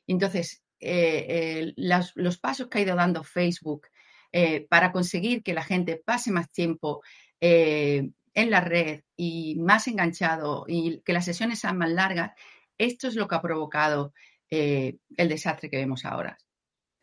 Entonces, 0.08 0.64
eh, 0.82 1.26
eh, 1.30 1.74
las, 1.78 2.12
los 2.16 2.38
pasos 2.40 2.68
que 2.68 2.80
ha 2.80 2.82
ido 2.82 2.96
dando 2.96 3.24
Facebook 3.24 3.88
eh, 4.32 4.66
para 4.70 4.92
conseguir 4.92 5.44
que 5.44 5.54
la 5.54 5.64
gente 5.64 6.02
pase 6.04 6.32
más 6.32 6.52
tiempo 6.52 7.02
en 7.44 8.14
la 8.52 8.62
red 8.62 9.02
y 9.16 9.56
más 9.60 9.88
enganchado 9.88 10.66
y 10.68 11.02
que 11.02 11.14
las 11.14 11.26
sesiones 11.26 11.60
sean 11.60 11.78
más 11.80 11.90
largas, 11.90 12.34
esto 12.78 13.08
es 13.08 13.16
lo 13.16 13.28
que 13.28 13.36
ha 13.36 13.42
provocado 13.42 14.14
el 14.50 15.00
desastre 15.18 15.70
que 15.70 15.78
vemos 15.78 16.06
ahora. 16.06 16.38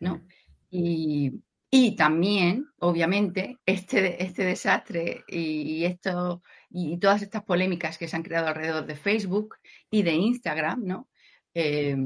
¿no? 0.00 0.22
Y, 0.70 1.42
y 1.70 1.96
también, 1.96 2.68
obviamente, 2.78 3.58
este, 3.66 4.22
este 4.22 4.44
desastre 4.44 5.24
y, 5.28 5.62
y, 5.62 5.84
esto, 5.84 6.42
y 6.70 6.98
todas 6.98 7.22
estas 7.22 7.42
polémicas 7.42 7.98
que 7.98 8.08
se 8.08 8.16
han 8.16 8.22
creado 8.22 8.48
alrededor 8.48 8.86
de 8.86 8.96
Facebook 8.96 9.56
y 9.90 10.02
de 10.02 10.12
Instagram, 10.12 10.84
¿no? 10.84 11.08
Eh, 11.54 11.96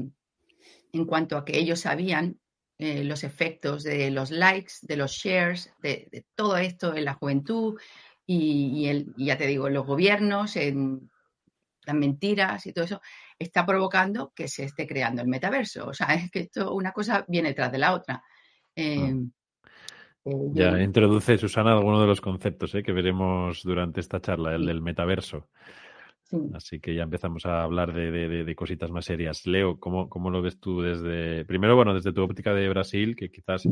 en 0.93 1.05
cuanto 1.05 1.37
a 1.37 1.43
que 1.43 1.57
ellos 1.57 1.81
sabían 1.81 2.39
eh, 2.77 3.03
los 3.03 3.23
efectos 3.23 3.83
de 3.83 4.09
los 4.11 4.31
likes, 4.31 4.73
de 4.81 4.97
los 4.97 5.11
shares, 5.11 5.73
de, 5.81 6.07
de 6.11 6.25
todo 6.35 6.57
esto 6.57 6.95
en 6.95 7.05
la 7.05 7.15
juventud 7.15 7.79
y, 8.25 8.71
y, 8.73 8.87
el, 8.87 9.13
y, 9.17 9.25
ya 9.25 9.37
te 9.37 9.47
digo, 9.47 9.67
en 9.67 9.73
los 9.73 9.85
gobiernos, 9.85 10.55
en 10.55 11.09
las 11.85 11.95
mentiras 11.95 12.65
y 12.65 12.73
todo 12.73 12.85
eso, 12.85 13.01
está 13.37 13.65
provocando 13.65 14.31
que 14.35 14.47
se 14.47 14.63
esté 14.63 14.87
creando 14.87 15.21
el 15.21 15.27
metaverso. 15.27 15.87
O 15.87 15.93
sea, 15.93 16.07
es 16.13 16.31
que 16.31 16.39
esto, 16.41 16.73
una 16.73 16.91
cosa 16.91 17.25
viene 17.27 17.53
tras 17.53 17.71
de 17.71 17.77
la 17.77 17.93
otra. 17.93 18.23
Eh, 18.75 19.13
eh, 20.25 20.35
ya 20.53 20.71
yo... 20.71 20.77
introduce, 20.79 21.37
Susana, 21.37 21.73
algunos 21.73 22.01
de 22.01 22.07
los 22.07 22.21
conceptos 22.21 22.73
eh, 22.75 22.83
que 22.83 22.93
veremos 22.93 23.61
durante 23.63 23.99
esta 23.99 24.21
charla, 24.21 24.55
el 24.55 24.61
sí. 24.61 24.67
del 24.67 24.81
metaverso. 24.81 25.49
Sí. 26.33 26.49
Así 26.55 26.79
que 26.79 26.95
ya 26.95 27.03
empezamos 27.03 27.45
a 27.45 27.61
hablar 27.61 27.93
de, 27.93 28.09
de, 28.09 28.43
de, 28.43 28.55
cositas 28.55 28.89
más 28.89 29.05
serias. 29.05 29.45
Leo, 29.45 29.79
¿cómo, 29.79 30.09
¿cómo, 30.09 30.31
lo 30.31 30.41
ves 30.41 30.59
tú 30.59 30.81
desde, 30.81 31.45
primero, 31.45 31.75
bueno, 31.75 31.93
desde 31.93 32.11
tu 32.11 32.23
óptica 32.23 32.55
de 32.55 32.67
Brasil, 32.69 33.15
que 33.15 33.29
quizás 33.29 33.63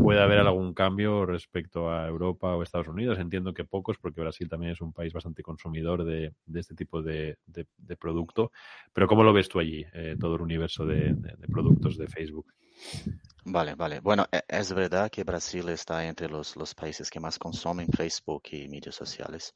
pueda 0.00 0.22
haber 0.22 0.38
algún 0.38 0.74
cambio 0.74 1.26
respecto 1.26 1.90
a 1.90 2.06
Europa 2.06 2.54
o 2.54 2.62
Estados 2.62 2.86
Unidos? 2.86 3.18
Entiendo 3.18 3.52
que 3.52 3.64
pocos, 3.64 3.98
porque 3.98 4.20
Brasil 4.20 4.48
también 4.48 4.72
es 4.72 4.80
un 4.80 4.92
país 4.92 5.12
bastante 5.12 5.42
consumidor 5.42 6.04
de, 6.04 6.32
este 6.54 6.76
tipo 6.76 7.02
de, 7.02 7.36
producto. 7.98 8.52
Pero 8.92 9.08
¿cómo 9.08 9.24
lo 9.24 9.32
ves 9.32 9.48
tú 9.48 9.58
allí, 9.58 9.84
eh, 9.92 10.14
todo 10.18 10.36
el 10.36 10.42
universo 10.42 10.86
de, 10.86 11.16
productos 11.50 11.98
de 11.98 12.06
Facebook? 12.06 12.46
Vale, 13.44 13.74
vale. 13.74 13.98
Bueno, 13.98 14.24
e, 14.30 14.42
es 14.46 14.72
verdad 14.72 15.10
que 15.10 15.24
Brasil 15.24 15.68
está 15.68 16.06
entre 16.06 16.28
los, 16.28 16.54
los 16.54 16.76
países 16.76 17.10
que 17.10 17.18
más 17.18 17.40
consumen 17.40 17.88
Facebook 17.88 18.44
y 18.52 18.68
medios 18.68 18.94
sociales. 18.94 19.52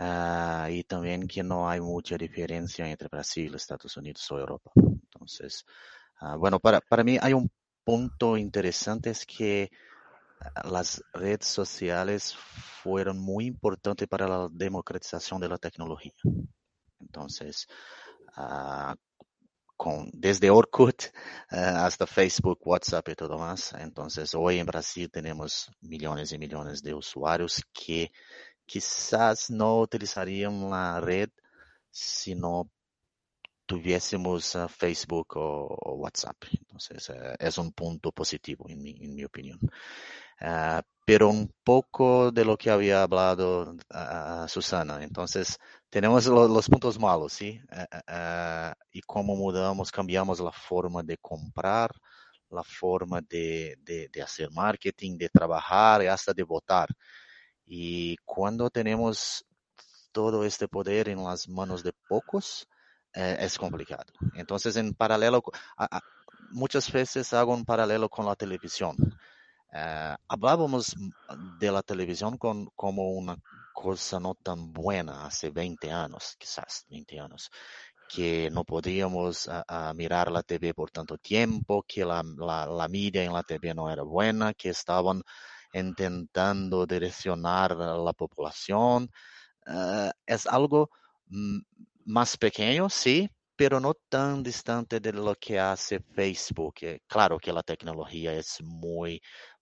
Uh, 0.00 0.70
y 0.70 0.82
también 0.84 1.28
que 1.28 1.42
no 1.42 1.68
hay 1.68 1.78
mucha 1.78 2.16
diferencia 2.16 2.88
entre 2.88 3.08
Brasil, 3.08 3.54
Estados 3.54 3.94
Unidos 3.98 4.26
o 4.30 4.38
Europa. 4.38 4.70
Entonces, 4.74 5.66
uh, 6.22 6.38
bueno, 6.38 6.58
para, 6.58 6.80
para 6.80 7.04
mí 7.04 7.18
hay 7.20 7.34
un 7.34 7.50
punto 7.84 8.38
interesante 8.38 9.10
es 9.10 9.26
que 9.26 9.70
las 10.64 11.02
redes 11.12 11.46
sociales 11.46 12.34
fueron 12.82 13.18
muy 13.18 13.44
importantes 13.44 14.08
para 14.08 14.26
la 14.26 14.48
democratización 14.50 15.38
de 15.38 15.50
la 15.50 15.58
tecnología. 15.58 16.14
Entonces, 16.98 17.66
uh, 18.38 18.94
con, 19.76 20.10
desde 20.14 20.50
Orkut 20.50 21.04
hasta 21.50 22.06
Facebook, 22.06 22.58
WhatsApp 22.64 23.06
y 23.10 23.14
todo 23.14 23.38
más. 23.38 23.74
Entonces, 23.74 24.34
hoy 24.34 24.58
en 24.58 24.66
Brasil 24.66 25.10
tenemos 25.10 25.70
millones 25.82 26.32
y 26.32 26.38
millones 26.38 26.82
de 26.82 26.94
usuarios 26.94 27.62
que 27.74 28.10
quizás 28.70 29.50
no 29.50 29.80
utilizarían 29.80 30.70
la 30.70 31.00
red 31.00 31.30
si 31.90 32.36
no 32.36 32.70
tuviésemos 33.66 34.54
uh, 34.54 34.68
Facebook 34.68 35.36
o, 35.36 35.94
WhatsApp. 35.96 36.36
Entonces, 36.52 37.08
uh, 37.08 37.34
es 37.36 37.58
un 37.58 37.72
punto 37.72 38.12
positivo 38.12 38.66
en 38.68 38.80
mi, 38.80 38.92
en 39.00 39.14
mi 39.16 39.24
opinión. 39.24 39.58
Uh, 40.40 40.80
pero 41.04 41.28
un 41.30 41.52
poco 41.64 42.30
de 42.30 42.44
lo 42.44 42.56
que 42.56 42.70
había 42.70 43.02
hablado 43.02 43.74
Susana. 44.46 45.02
Entonces, 45.02 45.58
tenemos 45.88 46.26
lo, 46.26 46.46
los 46.46 46.68
puntos 46.68 46.96
malos, 46.96 47.32
¿sí? 47.32 47.60
y 48.92 49.00
cómo 49.00 49.34
mudamos, 49.34 49.90
cambiamos 49.90 50.38
la 50.38 50.52
forma 50.52 51.02
de 51.02 51.16
comprar, 51.18 51.90
la 52.50 52.62
forma 52.62 53.20
de, 53.22 53.76
de, 53.80 54.08
de 54.08 54.22
hacer 54.22 54.48
marketing, 54.52 55.18
de 55.18 55.28
trabajar 55.28 56.04
y 56.04 56.06
hasta 56.06 56.32
de 56.32 56.44
votar. 56.44 56.88
Y 57.72 58.16
cuando 58.24 58.68
tenemos 58.68 59.46
todo 60.10 60.44
este 60.44 60.66
poder 60.66 61.08
en 61.08 61.22
las 61.22 61.48
manos 61.48 61.84
de 61.84 61.92
pocos, 62.08 62.66
eh, 63.14 63.36
es 63.38 63.56
complicado. 63.56 64.12
Entonces, 64.34 64.74
en 64.74 64.92
paralelo, 64.92 65.40
muchas 66.50 66.90
veces 66.90 67.32
hago 67.32 67.54
un 67.54 67.64
paralelo 67.64 68.08
con 68.08 68.26
la 68.26 68.34
televisión. 68.34 68.96
Uh, 69.72 70.16
hablábamos 70.26 70.96
de 71.60 71.70
la 71.70 71.80
televisión 71.82 72.36
como 72.38 73.12
una 73.12 73.36
cosa 73.72 74.18
no 74.18 74.34
tan 74.34 74.72
buena 74.72 75.26
hace 75.26 75.50
20 75.50 75.92
años, 75.92 76.34
quizás 76.40 76.84
20 76.90 77.20
años, 77.20 77.52
que 78.08 78.50
no 78.50 78.64
podíamos 78.64 79.48
mirar 79.94 80.32
la 80.32 80.42
TV 80.42 80.74
por 80.74 80.90
tanto 80.90 81.18
tiempo, 81.18 81.84
que 81.86 82.04
la, 82.04 82.24
la, 82.36 82.66
la, 82.66 82.88
media 82.88 83.22
en 83.22 83.32
la 83.32 83.44
TV 83.44 83.72
no 83.74 83.88
era 83.88 84.02
buena, 84.02 84.54
que 84.54 84.70
estaban 84.70 85.22
intentando 85.72 86.86
direccionar 86.86 87.72
a 87.72 87.96
la 87.96 88.12
población. 88.12 89.10
es 90.26 90.46
algo 90.46 90.90
más 92.04 92.36
pequeño, 92.36 92.88
sí, 92.90 93.28
pero 93.56 93.78
no 93.78 93.94
tan 94.08 94.42
distante 94.42 95.00
de 95.00 95.12
lo 95.12 95.34
que 95.34 95.60
hace 95.60 96.00
Facebook. 96.00 96.74
Claro 97.06 97.38
que 97.38 97.52
la 97.52 97.62
tecnología 97.62 98.32
es 98.32 98.60
muy 98.62 99.20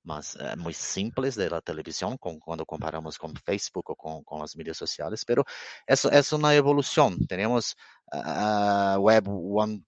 más, 0.08 0.36
uh, 0.36 0.56
muy 0.56 0.74
simples 0.74 1.36
de 1.36 1.50
la 1.50 1.60
televisión 1.60 2.16
con, 2.16 2.38
cuando 2.40 2.64
comparamos 2.66 3.18
con 3.18 3.34
Facebook 3.36 3.90
o 3.90 3.94
con, 3.94 4.24
con 4.24 4.40
las 4.40 4.56
medios 4.56 4.76
sociales, 4.76 5.24
pero 5.24 5.44
eso 5.86 6.10
es 6.10 6.32
una 6.32 6.54
evolución. 6.54 7.26
Tenemos 7.26 7.76
uh, 8.12 8.98
Web 8.98 9.24
1.0, 9.24 9.84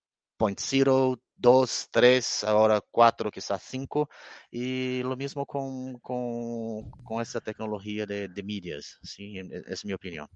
2, 1.36 1.88
3, 1.90 2.44
ahora 2.44 2.80
4, 2.90 3.30
quizás 3.30 3.62
5, 3.62 4.08
y 4.50 5.02
lo 5.02 5.16
mismo 5.16 5.46
con, 5.46 5.98
con, 6.00 6.90
con 6.90 7.22
esta 7.22 7.40
tecnología 7.40 8.06
de, 8.06 8.28
de 8.28 8.42
medias, 8.42 8.98
¿sí? 9.02 9.38
es, 9.38 9.66
es 9.66 9.84
mi 9.84 9.92
opinión. 9.92 10.28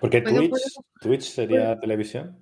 Porque 0.00 0.20
Twitch, 0.20 0.52
Twitch 1.00 1.22
sería 1.22 1.78
televisión. 1.78 2.38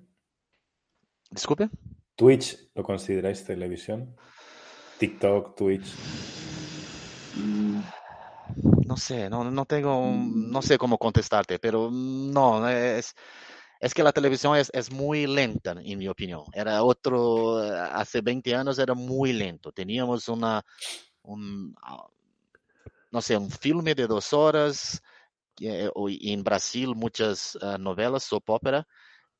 Disculpe. 1.29 1.69
Twitch, 2.15 2.69
¿lo 2.73 2.83
consideráis 2.83 3.43
televisión? 3.43 4.15
TikTok, 4.97 5.55
Twitch. 5.55 5.87
Mm, 7.35 7.79
no 8.85 8.97
sé, 8.97 9.29
no, 9.29 9.49
no 9.49 9.65
tengo, 9.65 10.11
no 10.11 10.61
sé 10.61 10.77
cómo 10.77 10.97
contestarte, 10.97 11.59
pero 11.59 11.89
no, 11.91 12.67
es, 12.67 13.15
es 13.79 13.93
que 13.93 14.03
la 14.03 14.11
televisión 14.11 14.55
es, 14.57 14.69
es, 14.73 14.91
muy 14.91 15.25
lenta, 15.27 15.71
en 15.71 15.97
mi 15.97 16.07
opinión. 16.07 16.43
Era 16.53 16.83
otro, 16.83 17.57
hace 17.57 18.21
20 18.21 18.55
años 18.55 18.77
era 18.79 18.93
muy 18.93 19.33
lento. 19.33 19.71
Teníamos 19.71 20.27
una, 20.27 20.63
un, 21.23 21.75
no 23.11 23.21
sé, 23.21 23.37
un 23.37 23.49
filme 23.49 23.95
de 23.95 24.07
dos 24.07 24.33
horas, 24.33 25.01
eh, 25.61 25.89
en 25.95 26.43
Brasil 26.43 26.95
muchas 26.95 27.55
uh, 27.55 27.77
novelas, 27.77 28.23
soap 28.23 28.49
opera, 28.49 28.87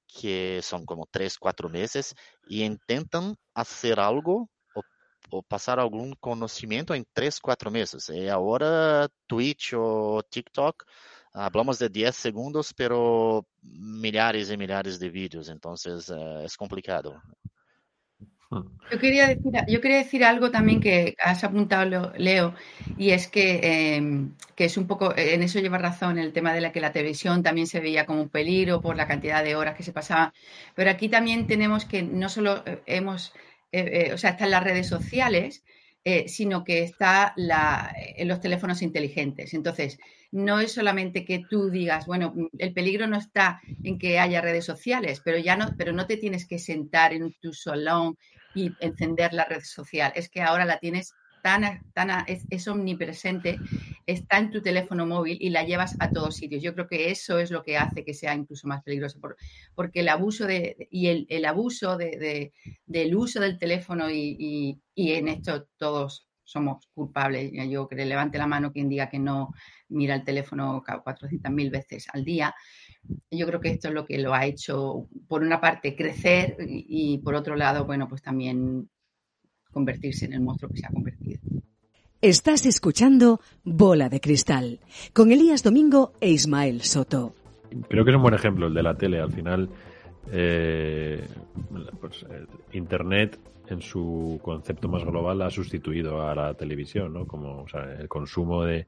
que 0.07 0.61
son 0.63 0.85
como 0.85 1.05
tres, 1.09 1.37
cuatro 1.37 1.69
meses, 1.69 2.15
y 2.47 2.63
intentan 2.63 3.35
hacer 3.53 3.99
algo 3.99 4.49
o 5.31 5.43
pasar 5.43 5.79
algum 5.79 6.11
conhecimento 6.19 6.93
em 6.95 7.03
três, 7.13 7.39
quatro 7.39 7.69
meses. 7.69 8.09
E 8.09 8.29
agora 8.29 9.09
Twitch 9.27 9.73
ou 9.73 10.23
TikTok, 10.23 10.83
hablamos 11.33 11.79
de 11.79 11.89
10 11.89 12.15
segundos, 12.15 12.73
pero 12.73 13.45
milhares 13.63 14.49
e 14.49 14.57
milhares 14.57 14.99
de 14.99 15.09
vídeos, 15.09 15.49
então 15.49 15.73
uh, 15.73 16.45
é 16.45 16.47
complicado. 16.57 17.21
Yo 18.91 18.97
quería, 18.99 19.27
decir, 19.27 19.51
yo 19.67 19.79
quería 19.79 19.97
decir 19.97 20.23
algo 20.23 20.49
también 20.49 20.79
que 20.81 21.15
has 21.23 21.43
apuntado, 21.43 22.11
Leo, 22.17 22.55
y 22.97 23.11
es 23.11 23.27
que, 23.27 23.59
eh, 23.61 24.27
que, 24.55 24.65
es 24.65 24.75
un 24.75 24.87
poco, 24.87 25.13
en 25.15 25.43
eso 25.43 25.59
lleva 25.59 25.77
razón, 25.77 26.17
el 26.17 26.33
tema 26.33 26.51
de 26.51 26.61
la 26.61 26.71
que 26.71 26.81
la 26.81 26.91
televisión 26.91 27.43
también 27.43 27.67
se 27.67 27.79
veía 27.79 28.07
como 28.07 28.23
un 28.23 28.29
peligro 28.29 28.81
por 28.81 28.95
la 28.95 29.07
cantidad 29.07 29.43
de 29.43 29.55
horas 29.55 29.75
que 29.75 29.83
se 29.83 29.93
pasaban, 29.93 30.33
pero 30.73 30.89
aquí 30.89 31.09
también 31.09 31.45
tenemos 31.45 31.85
que 31.85 32.01
no 32.01 32.27
solo 32.27 32.63
eh, 32.65 32.81
hemos 32.87 33.33
eh, 33.71 34.07
eh, 34.09 34.13
o 34.13 34.17
sea, 34.17 34.31
está 34.31 34.45
en 34.45 34.51
las 34.51 34.63
redes 34.63 34.87
sociales, 34.87 35.63
eh, 36.03 36.27
sino 36.27 36.63
que 36.63 36.83
está 36.83 37.33
la, 37.35 37.93
en 37.95 38.27
los 38.27 38.39
teléfonos 38.39 38.81
inteligentes. 38.81 39.53
Entonces, 39.53 39.97
no 40.31 40.59
es 40.59 40.71
solamente 40.71 41.25
que 41.25 41.43
tú 41.49 41.69
digas, 41.69 42.05
bueno, 42.05 42.33
el 42.57 42.73
peligro 42.73 43.07
no 43.07 43.17
está 43.17 43.59
en 43.83 43.97
que 43.97 44.19
haya 44.19 44.41
redes 44.41 44.65
sociales, 44.65 45.21
pero 45.23 45.37
ya 45.37 45.55
no, 45.55 45.73
pero 45.77 45.91
no 45.91 46.05
te 46.05 46.17
tienes 46.17 46.47
que 46.47 46.59
sentar 46.59 47.13
en 47.13 47.33
tu 47.41 47.53
salón 47.53 48.17
y 48.55 48.71
encender 48.79 49.33
la 49.33 49.45
red 49.45 49.61
social. 49.63 50.11
Es 50.15 50.29
que 50.29 50.41
ahora 50.41 50.65
la 50.65 50.79
tienes 50.79 51.13
tan, 51.41 51.81
tan 51.93 52.25
es, 52.27 52.67
omnipresente, 52.67 53.57
está 54.11 54.39
en 54.39 54.51
tu 54.51 54.61
teléfono 54.61 55.05
móvil 55.05 55.37
y 55.39 55.49
la 55.49 55.63
llevas 55.63 55.95
a 55.99 56.09
todos 56.09 56.35
sitios. 56.35 56.63
Yo 56.63 56.73
creo 56.73 56.87
que 56.87 57.11
eso 57.11 57.39
es 57.39 57.51
lo 57.51 57.63
que 57.63 57.77
hace 57.77 58.03
que 58.03 58.13
sea 58.13 58.33
incluso 58.33 58.67
más 58.67 58.83
peligroso, 58.83 59.19
por, 59.19 59.37
porque 59.75 60.01
el 60.01 60.09
abuso 60.09 60.45
de, 60.45 60.87
y 60.91 61.25
el, 61.29 61.45
abuso 61.45 61.97
de, 61.97 62.17
de, 62.17 62.53
del 62.85 63.15
uso 63.15 63.39
del 63.39 63.57
teléfono 63.57 64.09
y, 64.09 64.81
en 64.95 65.27
esto 65.27 65.67
todos 65.77 66.27
somos 66.43 66.87
culpables. 66.93 67.51
Yo 67.69 67.87
que 67.87 67.95
levante 67.95 68.37
la 68.37 68.47
mano 68.47 68.71
quien 68.71 68.89
diga 68.89 69.09
que 69.09 69.19
no 69.19 69.53
mira 69.89 70.15
el 70.15 70.23
teléfono 70.23 70.83
400.000 70.83 71.71
veces 71.71 72.07
al 72.11 72.23
día. 72.23 72.53
Yo 73.31 73.45
creo 73.45 73.59
que 73.59 73.69
esto 73.69 73.89
es 73.89 73.93
lo 73.93 74.05
que 74.05 74.17
lo 74.17 74.33
ha 74.33 74.45
hecho, 74.45 75.07
por 75.27 75.43
una 75.43 75.61
parte, 75.61 75.95
crecer 75.95 76.57
y, 76.59 77.13
y 77.13 77.17
por 77.19 77.35
otro 77.35 77.55
lado, 77.55 77.85
bueno, 77.85 78.07
pues 78.07 78.21
también 78.21 78.89
convertirse 79.71 80.25
en 80.25 80.33
el 80.33 80.41
monstruo 80.41 80.71
que 80.71 80.79
se 80.79 80.87
ha 80.87 80.91
convertido. 80.91 81.39
Estás 82.21 82.65
escuchando 82.65 83.39
Bola 83.63 84.09
de 84.09 84.19
Cristal 84.19 84.81
con 85.13 85.31
Elías 85.31 85.63
Domingo 85.63 86.11
e 86.19 86.29
Ismael 86.29 86.81
Soto. 86.81 87.33
Creo 87.87 88.03
que 88.03 88.11
es 88.11 88.17
un 88.17 88.21
buen 88.21 88.33
ejemplo 88.33 88.67
el 88.67 88.73
de 88.73 88.83
la 88.83 88.93
tele. 88.93 89.21
Al 89.21 89.31
final, 89.31 89.69
eh, 90.29 91.25
pues, 92.01 92.25
eh, 92.29 92.45
Internet 92.73 93.39
en 93.69 93.81
su 93.81 94.37
concepto 94.43 94.89
más 94.89 95.05
global 95.05 95.41
ha 95.43 95.49
sustituido 95.49 96.21
a 96.27 96.35
la 96.35 96.53
televisión, 96.55 97.13
¿no? 97.13 97.25
Como 97.25 97.61
o 97.61 97.69
sea, 97.69 97.93
el 97.93 98.09
consumo 98.09 98.65
de, 98.65 98.85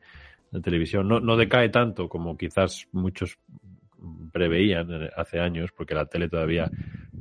televisión 0.61 1.07
no, 1.07 1.21
no 1.21 1.37
decae 1.37 1.69
tanto 1.69 2.09
como 2.09 2.35
quizás 2.35 2.85
muchos 2.91 3.37
preveían 4.31 5.09
hace 5.15 5.39
años, 5.39 5.71
porque 5.71 5.95
la 5.95 6.05
tele 6.05 6.27
todavía, 6.27 6.69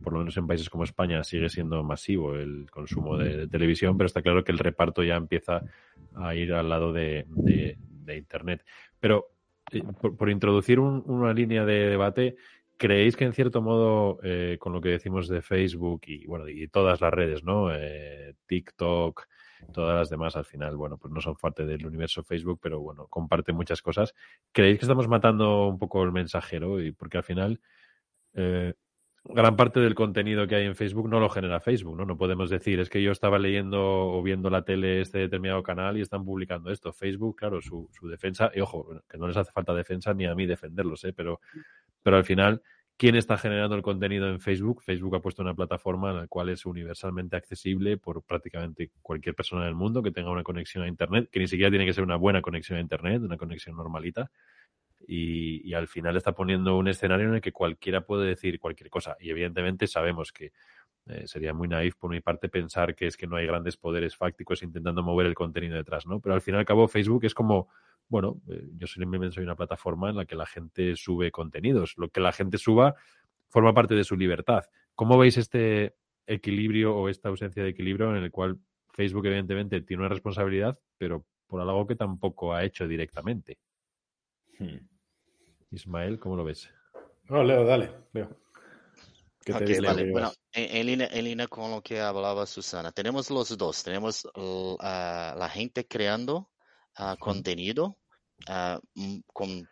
por 0.03 0.13
lo 0.13 0.21
menos 0.21 0.37
en 0.37 0.47
países 0.47 0.71
como 0.71 0.85
España, 0.85 1.23
sigue 1.23 1.49
siendo 1.49 1.85
masivo 1.85 2.35
el 2.35 2.69
consumo 2.71 3.17
de 3.17 3.47
televisión, 3.47 3.97
pero 3.97 4.07
está 4.07 4.23
claro 4.23 4.43
que 4.43 4.53
el 4.53 4.59
reparto 4.59 5.03
ya 5.03 5.17
empieza 5.17 5.63
a 6.17 6.35
ir 6.35 6.53
al 6.53 6.69
lado 6.69 6.93
de, 6.93 7.27
de, 7.29 7.77
Internet. 8.17 8.65
Pero 8.99 9.29
eh, 9.71 9.83
por, 10.01 10.31
introducir 10.31 10.81
un, 10.81 11.05
una 11.07 11.33
línea 11.33 11.65
de 11.65 11.89
debate, 11.89 12.37
¿creéis 12.77 13.17
que 13.17 13.25
en 13.25 13.33
cierto 13.33 13.63
modo, 13.63 14.19
eh, 14.23 14.57
con 14.59 14.73
lo 14.73 14.81
que 14.81 14.89
decimos 14.89 15.29
de 15.29 15.43
Facebook 15.43 16.01
y 16.07 16.27
bueno, 16.27 16.49
y 16.49 16.67
todas 16.67 17.01
las 17.01 17.13
redes, 17.13 17.45
¿no? 17.45 17.73
Eh, 17.73 18.35
TikTok, 18.47 19.27
todas 19.73 19.97
las 19.97 20.11
demás 20.11 20.37
al 20.37 20.45
final, 20.45 20.77
bueno, 20.77 20.97
pues 20.97 21.13
no 21.13 21.21
son 21.21 21.37
parte 21.37 21.65
del 21.65 21.87
universo 21.87 22.23
Facebook, 22.23 22.59
pero 22.63 22.81
bueno, 22.81 23.07
comparten 23.09 23.55
muchas 23.55 23.83
cosas. 23.83 24.15
¿Creéis 24.53 24.79
que 24.79 24.87
estamos 24.87 25.09
matando 25.09 25.69
un 25.69 25.79
poco 25.79 26.03
el 26.03 26.13
mensajero? 26.13 26.81
Y 26.81 26.93
porque 26.93 27.19
al 27.19 27.25
final, 27.25 27.61
eh, 28.35 28.75
gran 29.25 29.57
parte 29.57 29.81
del 29.81 29.95
contenido 29.95 30.47
que 30.47 30.57
hay 30.57 30.67
en 30.67 30.75
Facebook 30.75 31.09
no 31.09 31.21
lo 31.21 31.29
genera 31.29 31.61
Facebook, 31.61 31.97
¿no? 31.97 32.05
No 32.05 32.17
podemos 32.17 32.51
decir, 32.51 32.81
es 32.81 32.89
que 32.89 33.03
yo 33.03 33.13
estaba 33.13 33.39
leyendo 33.39 33.81
o 33.81 34.23
viendo 34.23 34.51
la 34.51 34.63
tele 34.65 35.01
este 35.01 35.19
determinado 35.19 35.63
canal 35.63 35.99
y 35.99 36.01
están 36.01 36.25
publicando 36.25 36.71
esto. 36.71 36.93
Facebook, 36.93 37.37
claro, 37.37 37.61
su, 37.61 37.89
su 37.93 38.09
defensa, 38.09 38.51
y 38.55 38.61
ojo, 38.61 38.89
que 39.09 39.19
no 39.19 39.29
les 39.29 39.37
hace 39.37 39.53
falta 39.53 39.75
defensa 39.75 40.15
ni 40.15 40.27
a 40.27 40.35
mí 40.35 40.47
defenderlos, 40.47 41.05
¿eh? 41.05 41.13
Pero, 41.13 41.41
pero 42.03 42.17
al 42.17 42.25
final 42.25 42.63
quién 43.01 43.17
está 43.17 43.39
generando 43.39 43.77
el 43.77 43.81
contenido 43.81 44.29
en 44.29 44.41
Facebook. 44.41 44.83
Facebook 44.83 45.17
ha 45.17 45.21
puesto 45.21 45.41
una 45.41 45.55
plataforma 45.55 46.11
en 46.11 46.17
la 46.19 46.27
cual 46.27 46.51
es 46.51 46.67
universalmente 46.67 47.35
accesible 47.35 47.97
por 47.97 48.23
prácticamente 48.23 48.91
cualquier 49.01 49.35
persona 49.35 49.65
del 49.65 49.75
mundo 49.75 50.03
que 50.03 50.11
tenga 50.11 50.31
una 50.31 50.43
conexión 50.43 50.85
a 50.85 50.87
Internet, 50.87 51.31
que 51.33 51.41
ni 51.41 51.49
siquiera 51.49 51.71
tiene 51.71 51.87
que 51.87 51.95
ser 51.95 52.05
una 52.05 52.17
buena 52.17 52.43
conexión 52.43 52.77
a 52.77 52.83
Internet, 52.83 53.23
una 53.23 53.39
conexión 53.39 53.75
normalita. 53.75 54.31
Y, 55.07 55.73
al 55.75 55.89
final 55.89 56.17
está 56.17 56.33
poniendo 56.33 56.77
un 56.77 56.89
escenario 56.89 57.29
en 57.29 57.35
el 57.35 57.41
que 57.41 57.53
cualquiera 57.53 58.03
puede 58.03 58.27
decir 58.27 58.59
cualquier 58.59 58.91
cosa. 58.91 59.17
Y 59.21 59.31
evidentemente 59.31 59.87
sabemos 59.87 60.33
que 60.33 60.53
eh, 61.07 61.27
sería 61.27 61.55
muy 61.55 61.69
naif 61.69 61.97
por 61.97 62.11
mi 62.11 62.21
parte 62.21 62.49
pensar 62.49 62.95
que 62.95 63.07
es 63.07 63.17
que 63.17 63.27
no 63.27 63.37
hay 63.37 63.47
grandes 63.47 63.77
poderes 63.77 64.17
fácticos 64.17 64.63
intentando 64.63 65.03
mover 65.03 65.27
el 65.27 65.35
contenido 65.35 65.77
detrás, 65.77 66.07
¿no? 66.07 66.21
Pero 66.21 66.35
al 66.35 66.41
fin 66.41 66.55
y 66.55 66.59
al 66.59 66.65
cabo 66.65 66.89
Facebook 66.89 67.25
es 67.25 67.35
como, 67.35 67.69
bueno, 68.09 68.41
eh, 68.49 68.63
yo 68.77 68.87
simplemente 68.87 69.35
soy 69.35 69.45
una 69.45 69.57
plataforma 69.57 70.11
en 70.11 70.17
la 70.17 70.27
que 70.27 70.37
la 70.37 70.47
gente 70.47 70.95
sube 70.97 71.31
contenidos. 71.31 71.95
Lo 71.97 72.09
que 72.11 72.21
la 72.21 72.33
gente 72.33 72.59
suba 72.59 72.95
forma 73.49 73.75
parte 73.75 73.95
de 73.95 74.05
su 74.05 74.17
libertad. 74.17 74.65
¿Cómo 74.95 75.19
veis 75.19 75.37
este 75.39 75.97
equilibrio 76.27 76.95
o 76.95 77.09
esta 77.09 77.29
ausencia 77.29 77.63
de 77.63 77.71
equilibrio 77.71 78.15
en 78.15 78.23
el 78.23 78.31
cual 78.31 78.59
Facebook 78.93 79.27
evidentemente 79.27 79.81
tiene 79.81 80.03
una 80.03 80.09
responsabilidad, 80.09 80.79
pero 80.99 81.25
por 81.47 81.61
algo 81.61 81.87
que 81.87 81.97
tampoco 81.97 82.55
ha 82.55 82.65
hecho 82.65 82.87
directamente? 82.87 83.59
Hmm. 84.59 84.90
Ismael, 85.71 86.19
¿cómo 86.19 86.37
lo 86.37 86.45
ves? 86.45 86.69
No, 87.29 87.45
Leo, 87.45 87.65
dale, 87.65 87.91
Leo. 88.13 88.37
Bueno, 90.13 90.33
en, 90.53 90.87
línea, 91.25 91.49
con 91.49 91.71
lo 91.71 91.83
que 91.83 92.01
hablaba 92.01 92.45
Susana, 92.47 92.93
tenemos 92.93 93.31
los 93.31 93.57
dos. 93.57 93.83
Tenemos 93.83 94.29
la 94.37 95.51
gente 95.53 95.87
creando 95.87 96.51
contenido 97.19 97.97
con, 99.33 99.69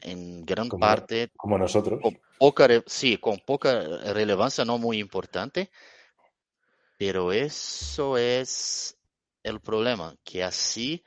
en 0.00 0.44
gran 0.44 0.68
parte. 0.68 1.30
Como 1.36 1.58
nosotros. 1.58 2.00
poca, 2.38 2.68
sí, 2.86 3.18
con 3.18 3.38
poca 3.38 3.82
relevancia, 4.12 4.64
no 4.64 4.78
muy 4.78 4.98
importante. 4.98 5.70
Pero 6.96 7.32
eso 7.32 8.16
es 8.16 8.96
el 9.42 9.60
problema, 9.60 10.16
que 10.24 10.42
así 10.42 11.04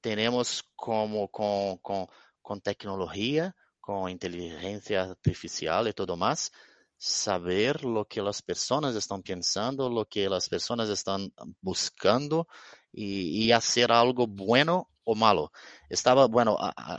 tenemos 0.00 0.64
como 0.74 1.28
con, 1.28 1.76
con, 1.78 2.06
con 2.50 2.60
tecnología, 2.60 3.54
con 3.80 4.10
inteligencia 4.10 5.04
artificial 5.04 5.86
y 5.86 5.92
todo 5.92 6.16
más, 6.16 6.50
saber 6.96 7.84
lo 7.84 8.04
que 8.06 8.20
las 8.20 8.42
personas 8.42 8.96
están 8.96 9.22
pensando, 9.22 9.88
lo 9.88 10.04
que 10.06 10.28
las 10.28 10.48
personas 10.48 10.88
están 10.88 11.32
buscando 11.60 12.48
y, 12.90 13.52
hacer 13.52 13.92
algo 13.92 14.26
bueno 14.26 14.90
o 15.04 15.14
malo. 15.14 15.52
Estaba, 15.88 16.26
bueno, 16.26 16.58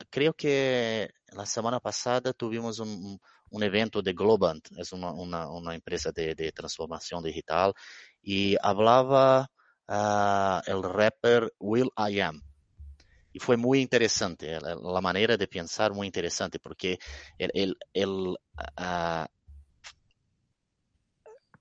creo 0.10 0.34
que 0.34 1.10
la 1.34 1.46
semana 1.46 1.82
pasada 1.82 2.32
tuvimos 2.32 2.80
un, 2.80 3.20
evento 3.62 4.02
de 4.02 4.14
Globant, 4.14 4.66
es 4.78 4.94
una, 4.94 5.76
empresa 5.76 6.14
de, 6.14 6.54
transformación 6.54 7.22
digital, 7.24 7.74
y 8.22 8.56
hablaba 8.62 9.52
ah, 9.90 10.62
el 10.66 10.82
rapper 10.82 11.52
Will 11.60 11.90
I 11.98 12.22
Am. 12.22 12.51
Y 13.34 13.40
fue 13.40 13.58
muy 13.58 13.82
interesante, 13.82 14.60
la, 14.60 15.02
manera 15.02 15.38
de 15.38 15.48
pensar 15.48 15.94
muy 15.94 16.08
interesante, 16.08 16.60
porque 16.60 17.00
el, 17.38 17.78
el, 17.94 18.38
ah, 18.78 19.28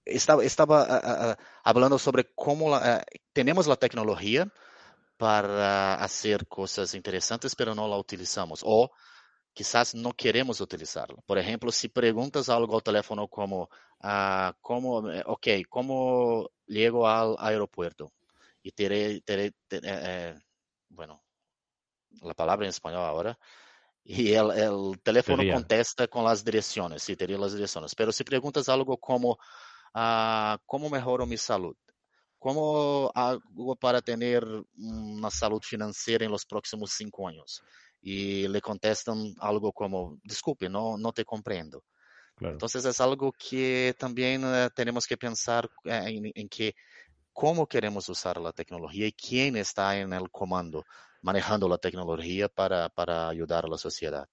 estaba, 0.05 0.45
estaba 0.45 0.83
ah, 0.83 1.01
ah, 1.03 1.17
ah, 1.31 1.39
hablando 1.63 1.99
sobre 1.99 2.33
cómo 2.35 2.79
tenemos 3.33 3.67
la 3.67 3.77
tecnología 3.77 4.53
para 5.17 5.95
hacer 5.97 6.47
cosas 6.49 6.95
interesantes, 6.95 7.55
pero 7.55 7.75
no 7.75 7.87
la 7.87 7.99
utilizamos. 7.99 8.63
O 8.65 8.91
quizás 9.53 9.95
no 9.95 10.13
queremos 10.13 10.61
utilizarla. 10.61 11.21
Por 11.27 11.39
ejemplo, 11.39 11.71
si 11.71 11.89
preguntas 11.89 12.49
algo 12.49 12.77
al 12.77 12.83
teléfono 12.83 13.29
como, 13.29 13.69
¿cómo, 14.61 15.11
eh, 15.11 15.23
ok, 15.27 15.47
¿cómo 15.69 16.51
llego 16.67 17.07
al 17.07 17.37
aeropuerto? 17.39 18.13
Y 18.63 18.73
te, 18.73 19.17
eh, 19.17 19.53
eh, 19.71 20.39
bueno, 20.89 21.23
la 22.23 22.35
palabra 22.35 22.67
en 22.67 22.71
español 22.71 23.03
ahora, 23.03 23.39
y 24.05 24.33
el, 24.33 24.51
el 24.51 25.01
teléfono 25.03 25.43
contesta 25.53 26.09
con 26.09 26.25
las 26.25 26.45
direcciones, 26.45 27.03
sí, 27.03 27.17
te 27.17 27.27
las 27.27 27.53
direcciones. 27.53 27.95
Pero 27.95 28.13
si 28.13 28.25
preguntas 28.25 28.69
algo 28.69 28.97
como, 28.97 29.39
ah, 29.95 30.59
¿cómo 30.67 30.89
mejoro 30.91 31.27
mi 31.27 31.37
salud? 31.37 31.77
¿Cómo 32.39 33.13
hago 33.15 33.77
para 33.77 34.01
tener 34.01 34.45
una 34.79 35.31
salud 35.31 35.61
financiera 35.63 36.25
en 36.25 36.31
los 36.31 36.47
próximos 36.47 36.93
cinco 36.93 37.29
años? 37.29 37.63
Y 38.01 38.49
le 38.49 38.63
contestan 38.63 39.35
algo 39.39 39.73
como, 39.73 40.19
disculpe, 40.25 40.71
no, 40.71 40.97
no 40.97 41.13
te 41.13 41.25
comprendo. 41.25 41.85
Entonces 42.41 42.87
es 42.87 42.99
algo 43.03 43.33
que 43.33 43.95
también 43.99 44.43
eh, 44.45 44.71
tenemos 44.75 45.07
que 45.07 45.19
pensar 45.19 45.69
eh, 45.85 46.05
en, 46.07 46.33
en, 46.35 46.49
que 46.49 46.75
cómo 47.35 47.67
queremos 47.67 48.09
usar 48.09 48.41
la 48.41 48.53
tecnología 48.53 49.07
y 49.07 49.13
quién 49.13 49.57
está 49.57 49.99
en 49.99 50.15
el 50.15 50.31
comando 50.31 50.87
manejando 51.23 51.69
la 51.69 51.79
tecnología 51.79 52.49
para, 52.49 52.89
para 52.89 53.29
ayudar 53.29 53.65
a 53.65 53.69
la 53.69 53.79
sociedad. 53.79 54.29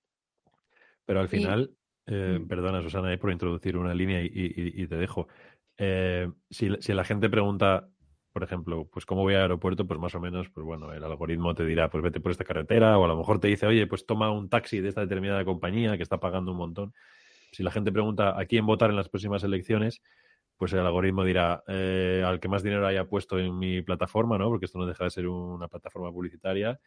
Pero 1.06 1.20
al 1.20 1.30
final, 1.30 1.72
eh, 2.06 2.40
mm. 2.40 2.48
perdona 2.48 2.82
Susana 2.82 3.16
por 3.18 3.32
introducir 3.32 3.78
una 3.78 3.94
línea 3.94 4.22
y, 4.22 4.88
te 4.88 4.96
dejo. 4.96 5.28
Eh, 5.78 6.30
si, 6.50 6.70
si, 6.80 6.94
la 6.94 7.04
gente 7.04 7.30
pregunta, 7.30 7.90
por 8.34 8.44
ejemplo, 8.44 8.90
pues 8.92 9.06
cómo 9.06 9.22
voy 9.22 9.36
al 9.36 9.42
aeropuerto, 9.42 9.88
pues 9.88 10.00
más 10.00 10.16
o 10.16 10.20
menos, 10.20 10.50
pues 10.50 10.66
bueno, 10.66 10.94
el 10.94 11.04
algoritmo 11.04 11.56
te 11.56 11.66
dirá, 11.66 11.90
pues 11.90 12.04
vete 12.04 12.20
por 12.20 12.32
esta 12.32 12.44
carretera, 12.44 12.98
o 12.98 13.06
a 13.06 13.08
lo 13.08 13.18
mejor 13.18 13.40
te 13.40 13.48
dice, 13.48 13.66
oye, 13.68 13.88
pues 13.88 14.06
toma 14.06 14.32
un 14.32 14.50
taxi 14.50 14.80
de 14.80 14.90
esta 14.90 15.02
determinada 15.02 15.44
compañía 15.46 15.98
que 15.98 16.04
está 16.04 16.20
pagando 16.20 16.52
un 16.52 16.58
montón. 16.58 16.94
Si 17.52 17.64
la 17.64 17.72
gente 17.72 17.92
pregunta 17.92 18.40
a 18.40 18.46
quién 18.46 18.66
votar 18.66 18.90
en 18.90 18.96
las 18.96 19.10
próximas 19.10 19.44
elecciones, 19.44 20.02
pues 20.58 20.74
el 20.74 20.80
algoritmo 20.80 21.24
dirá 21.24 21.64
eh, 21.68 22.24
al 22.26 22.40
que 22.40 22.48
más 22.48 22.64
dinero 22.64 22.86
haya 22.88 23.06
puesto 23.06 23.38
en 23.40 23.58
mi 23.58 23.82
plataforma, 23.84 24.38
¿no? 24.38 24.50
Porque 24.50 24.66
esto 24.66 24.80
no 24.80 24.88
deja 24.88 25.04
de 25.04 25.12
ser 25.12 25.28
una 25.28 25.68
plataforma 25.68 26.12
publicitaria. 26.12 26.80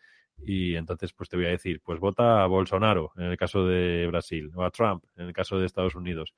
Y 0.43 0.75
entonces, 0.75 1.13
pues 1.13 1.29
te 1.29 1.37
voy 1.37 1.47
a 1.47 1.51
decir, 1.51 1.81
pues 1.85 2.01
vota 2.01 2.43
a 2.43 2.47
Bolsonaro 2.47 3.13
en 3.17 3.25
el 3.25 3.37
caso 3.37 3.67
de 3.67 4.07
Brasil, 4.09 4.51
o 4.55 4.65
a 4.65 4.71
Trump 4.71 5.05
en 5.17 5.27
el 5.27 5.33
caso 5.33 5.59
de 5.59 5.67
Estados 5.67 5.95
Unidos. 5.95 6.35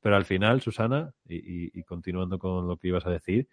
Pero 0.00 0.16
al 0.16 0.24
final, 0.24 0.60
Susana, 0.60 1.14
y, 1.26 1.82
continuando 1.84 2.38
con 2.38 2.66
lo 2.68 2.76
que 2.76 2.88
ibas 2.88 3.06
a 3.06 3.10
decir, 3.10 3.48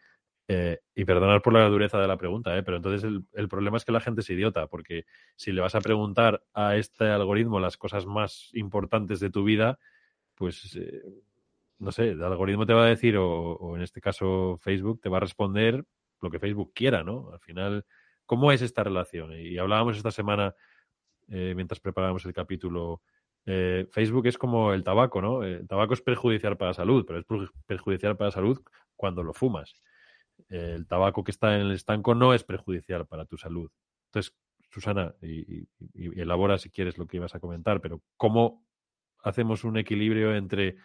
eh, 0.47 0.79
y 0.95 1.05
perdonar 1.05 1.41
por 1.41 1.53
la 1.53 1.67
dureza 1.69 1.99
de 1.99 2.07
la 2.07 2.17
pregunta, 2.17 2.57
¿eh? 2.57 2.63
pero 2.63 2.77
entonces 2.77 3.09
el, 3.33 3.47
problema 3.47 3.77
es 3.77 3.85
que 3.85 3.93
la 3.93 4.01
gente 4.01 4.21
es 4.21 4.29
idiota, 4.29 4.67
porque 4.67 5.05
si 5.37 5.53
le 5.53 5.61
vas 5.61 5.75
a 5.75 5.81
preguntar 5.81 6.43
a 6.53 6.75
este 6.75 7.05
algoritmo 7.05 7.59
las 7.59 7.77
cosas 7.77 8.05
más 8.05 8.49
importantes 8.53 9.21
de 9.21 9.29
tu 9.29 9.45
vida, 9.45 9.79
pues 10.35 10.75
eh, 10.75 11.03
no 11.81 11.91
sé, 11.91 12.09
el 12.09 12.23
algoritmo 12.23 12.65
te 12.67 12.73
va 12.73 12.85
a 12.85 12.89
decir, 12.89 13.17
o, 13.17 13.75
en 13.75 13.81
este 13.81 14.01
caso 14.01 14.57
Facebook, 14.61 15.01
te 15.01 15.09
va 15.09 15.17
a 15.17 15.21
responder 15.21 15.83
lo 16.21 16.29
que 16.29 16.39
Facebook 16.39 16.73
quiera, 16.75 17.03
¿no? 17.03 17.31
Al 17.33 17.39
final, 17.39 17.85
¿cómo 18.27 18.51
es 18.51 18.61
esta 18.61 18.83
relación? 18.83 19.33
Y 19.33 19.57
hablábamos 19.57 19.97
esta 19.97 20.11
semana, 20.11 20.53
eh, 21.27 21.53
mientras 21.55 21.79
preparábamos 21.79 22.23
el 22.25 22.33
capítulo, 22.33 23.01
eh, 23.47 23.87
Facebook 23.89 24.27
es 24.27 24.37
como 24.37 24.73
el 24.73 24.83
tabaco, 24.83 25.23
¿no? 25.23 25.43
El 25.43 25.67
tabaco 25.67 25.95
es 25.95 26.01
perjudicial 26.03 26.55
para 26.55 26.69
la 26.69 26.75
salud, 26.75 27.03
pero 27.05 27.19
es 27.19 27.25
perjudicial 27.65 28.15
para 28.15 28.27
la 28.27 28.31
salud 28.31 28.61
cuando 28.95 29.23
lo 29.23 29.33
fumas. 29.33 29.81
el 30.49 30.87
tabaco 30.87 31.23
que 31.23 31.31
está 31.31 31.55
en 31.55 31.61
el 31.61 31.71
estanco 31.71 32.15
no 32.15 32.33
es 32.33 32.43
perjudicial 32.43 33.07
para 33.07 33.25
tu 33.25 33.37
salud. 33.37 33.71
Entonces, 34.07 34.35
Susana, 34.69 35.15
y 35.21 35.67
elabora 36.19 36.57
si 36.57 36.69
quieres 36.69 36.97
lo 36.97 37.07
que 37.07 37.17
ibas 37.17 37.35
a 37.35 37.39
comentar, 37.39 37.81
pero 37.81 38.01
¿cómo 38.17 38.65
hacemos 39.23 39.63
un 39.63 39.77
equilibrio 39.77 40.35
entre 40.35 40.77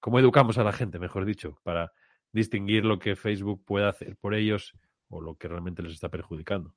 cómo 0.00 0.18
educamos 0.18 0.58
a 0.58 0.64
la 0.64 0.72
gente, 0.72 0.98
mejor 0.98 1.24
dicho, 1.24 1.58
para 1.62 1.92
distinguir 2.32 2.84
lo 2.84 2.98
que 2.98 3.16
Facebook 3.16 3.64
puede 3.64 3.88
hacer 3.88 4.16
por 4.16 4.34
ellos 4.34 4.74
o 5.08 5.20
lo 5.20 5.36
que 5.36 5.48
realmente 5.48 5.82
les 5.82 5.92
está 5.92 6.08
perjudicando. 6.08 6.74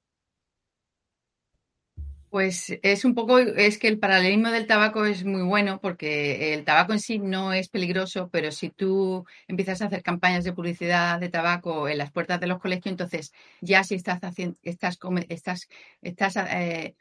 Pues 2.32 2.80
es 2.82 3.04
un 3.04 3.14
poco, 3.14 3.40
es 3.40 3.78
que 3.78 3.90
el 3.90 4.00
paralelismo 4.00 4.52
del 4.52 4.66
tabaco 4.66 5.04
es 5.04 5.26
muy 5.26 5.42
bueno 5.42 5.82
porque 5.82 6.54
el 6.54 6.64
tabaco 6.64 6.94
en 6.94 7.02
sí 7.02 7.20
no 7.20 7.52
es 7.52 7.68
peligroso, 7.68 8.30
pero 8.32 8.54
si 8.54 8.70
tú 8.70 9.26
empiezas 9.50 9.82
a 9.82 9.88
hacer 9.88 10.02
campañas 10.02 10.46
de 10.46 10.54
publicidad 10.54 11.20
de 11.20 11.28
tabaco 11.28 11.90
en 11.90 11.98
las 11.98 12.10
puertas 12.10 12.40
de 12.40 12.48
los 12.48 12.60
colegios, 12.60 12.86
entonces 12.86 13.34
ya 13.60 13.84
si 13.84 13.96
estás 13.96 14.24
haciendo, 14.24 14.58
estás, 14.62 14.98
estás, 15.28 15.68
estás 16.02 16.38
eh, 16.38 16.96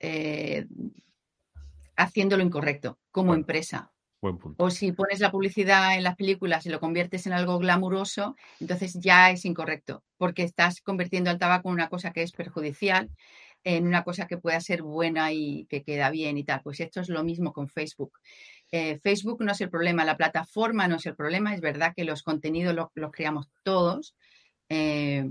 eh, 0.00 0.66
haciendo 1.96 2.36
lo 2.36 2.42
incorrecto 2.42 2.98
como 3.10 3.32
empresa. 3.32 3.93
O 4.58 4.70
si 4.70 4.92
pones 4.92 5.20
la 5.20 5.30
publicidad 5.30 5.96
en 5.96 6.02
las 6.02 6.16
películas 6.16 6.64
y 6.66 6.70
lo 6.70 6.80
conviertes 6.80 7.26
en 7.26 7.32
algo 7.32 7.58
glamuroso, 7.58 8.36
entonces 8.60 8.94
ya 9.00 9.30
es 9.30 9.44
incorrecto, 9.44 10.02
porque 10.16 10.42
estás 10.42 10.80
convirtiendo 10.80 11.30
al 11.30 11.38
tabaco 11.38 11.68
en 11.68 11.74
una 11.74 11.88
cosa 11.88 12.12
que 12.12 12.22
es 12.22 12.32
perjudicial, 12.32 13.10
en 13.64 13.86
una 13.86 14.04
cosa 14.04 14.26
que 14.26 14.38
pueda 14.38 14.60
ser 14.60 14.82
buena 14.82 15.32
y 15.32 15.66
que 15.66 15.82
queda 15.82 16.10
bien 16.10 16.38
y 16.38 16.44
tal. 16.44 16.62
Pues 16.62 16.80
esto 16.80 17.00
es 17.00 17.08
lo 17.08 17.24
mismo 17.24 17.52
con 17.52 17.68
Facebook. 17.68 18.18
Eh, 18.70 18.98
Facebook 18.98 19.42
no 19.42 19.52
es 19.52 19.60
el 19.60 19.70
problema, 19.70 20.04
la 20.04 20.16
plataforma 20.16 20.88
no 20.88 20.96
es 20.96 21.06
el 21.06 21.16
problema, 21.16 21.54
es 21.54 21.60
verdad 21.60 21.92
que 21.94 22.04
los 22.04 22.22
contenidos 22.22 22.74
los, 22.74 23.10
creamos 23.12 23.48
todos, 23.62 24.14
eh, 24.68 25.30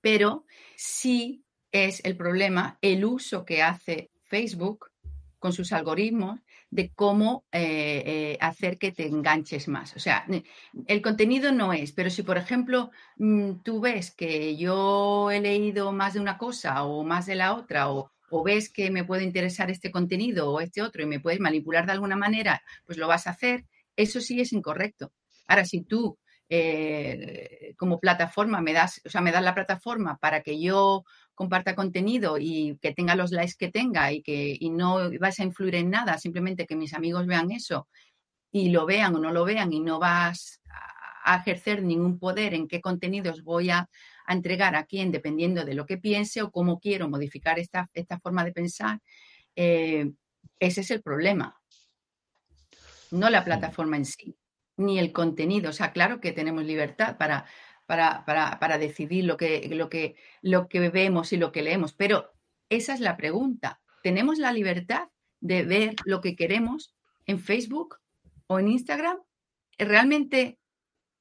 pero 0.00 0.44
sí 0.76 1.44
es 1.72 2.00
el 2.04 2.16
problema 2.16 2.78
el 2.80 3.04
uso 3.04 3.44
que 3.44 3.62
hace 3.62 4.10
Facebook 4.22 4.90
con 5.38 5.52
sus 5.52 5.72
algoritmos 5.72 6.40
de 6.70 6.92
cómo 6.94 7.44
eh, 7.52 8.02
eh, 8.06 8.38
hacer 8.40 8.78
que 8.78 8.92
te 8.92 9.06
enganches 9.06 9.68
más. 9.68 9.94
O 9.96 10.00
sea, 10.00 10.26
el 10.86 11.02
contenido 11.02 11.52
no 11.52 11.72
es, 11.72 11.92
pero 11.92 12.10
si 12.10 12.22
por 12.22 12.38
ejemplo 12.38 12.90
mm, 13.16 13.62
tú 13.62 13.80
ves 13.80 14.10
que 14.14 14.56
yo 14.56 15.30
he 15.30 15.40
leído 15.40 15.92
más 15.92 16.14
de 16.14 16.20
una 16.20 16.38
cosa 16.38 16.84
o 16.84 17.04
más 17.04 17.26
de 17.26 17.36
la 17.36 17.54
otra 17.54 17.90
o, 17.90 18.10
ves 18.44 18.70
que 18.70 18.90
me 18.90 19.04
puede 19.04 19.24
interesar 19.24 19.70
este 19.70 19.90
contenido 19.90 20.50
o 20.50 20.60
este 20.60 20.82
otro 20.82 21.02
y 21.02 21.06
me 21.06 21.20
puedes 21.20 21.40
manipular 21.40 21.86
de 21.86 21.92
alguna 21.92 22.16
manera, 22.16 22.62
pues 22.84 22.98
lo 22.98 23.08
vas 23.08 23.26
a 23.26 23.30
hacer, 23.30 23.64
eso 23.96 24.20
sí 24.20 24.40
es 24.40 24.52
incorrecto. 24.52 25.12
Ahora, 25.46 25.64
si 25.64 25.82
tú 25.82 26.18
eh, 26.48 27.74
como 27.76 27.98
plataforma 27.98 28.60
me 28.60 28.72
das, 28.72 29.00
o 29.04 29.08
sea, 29.08 29.20
me 29.20 29.32
das 29.32 29.42
la 29.42 29.54
plataforma 29.54 30.18
para 30.18 30.42
que 30.42 30.60
yo 30.60 31.04
comparta 31.36 31.76
contenido 31.76 32.38
y 32.38 32.76
que 32.80 32.92
tenga 32.92 33.14
los 33.14 33.30
likes 33.30 33.54
que 33.56 33.70
tenga 33.70 34.10
y 34.10 34.22
que 34.22 34.56
y 34.58 34.70
no 34.70 35.10
vas 35.20 35.38
a 35.38 35.44
influir 35.44 35.76
en 35.76 35.90
nada, 35.90 36.18
simplemente 36.18 36.66
que 36.66 36.74
mis 36.74 36.94
amigos 36.94 37.26
vean 37.26 37.52
eso 37.52 37.86
y 38.50 38.70
lo 38.70 38.86
vean 38.86 39.14
o 39.14 39.18
no 39.20 39.30
lo 39.30 39.44
vean 39.44 39.72
y 39.72 39.80
no 39.80 40.00
vas 40.00 40.60
a 41.24 41.36
ejercer 41.36 41.82
ningún 41.82 42.18
poder 42.18 42.54
en 42.54 42.66
qué 42.66 42.80
contenidos 42.80 43.42
voy 43.42 43.70
a, 43.70 43.88
entregar 44.28 44.74
a 44.74 44.86
quién 44.86 45.12
dependiendo 45.12 45.64
de 45.64 45.74
lo 45.74 45.86
que 45.86 45.98
piense 45.98 46.42
o 46.42 46.50
cómo 46.50 46.80
quiero 46.80 47.08
modificar 47.08 47.60
esta, 47.60 47.88
esta 47.94 48.18
forma 48.18 48.44
de 48.44 48.52
pensar, 48.52 48.98
eh, 49.54 50.10
ese 50.58 50.80
es 50.80 50.90
el 50.90 51.00
problema. 51.00 51.56
No 53.12 53.30
la 53.30 53.44
plataforma 53.44 53.96
en 53.96 54.04
sí, 54.04 54.36
ni 54.78 54.98
el 54.98 55.12
contenido. 55.12 55.70
O 55.70 55.72
sea, 55.72 55.92
claro 55.92 56.20
que 56.20 56.32
tenemos 56.32 56.64
libertad 56.64 57.18
para, 57.18 57.46
para, 57.86 58.24
para, 58.24 58.58
para 58.58 58.78
decidir 58.78 59.24
lo 59.24 59.36
que, 59.36 59.68
lo, 59.74 59.88
que, 59.88 60.16
lo 60.42 60.68
que 60.68 60.90
vemos 60.90 61.32
y 61.32 61.36
lo 61.36 61.52
que 61.52 61.62
leemos, 61.62 61.92
pero 61.92 62.32
esa 62.68 62.94
es 62.94 63.00
la 63.00 63.16
pregunta. 63.16 63.80
¿Tenemos 64.02 64.38
la 64.38 64.52
libertad 64.52 65.08
de 65.40 65.64
ver 65.64 65.94
lo 66.04 66.20
que 66.20 66.36
queremos 66.36 66.94
en 67.26 67.38
Facebook 67.38 67.98
o 68.46 68.58
en 68.58 68.68
Instagram? 68.68 69.18
¿Realmente 69.78 70.58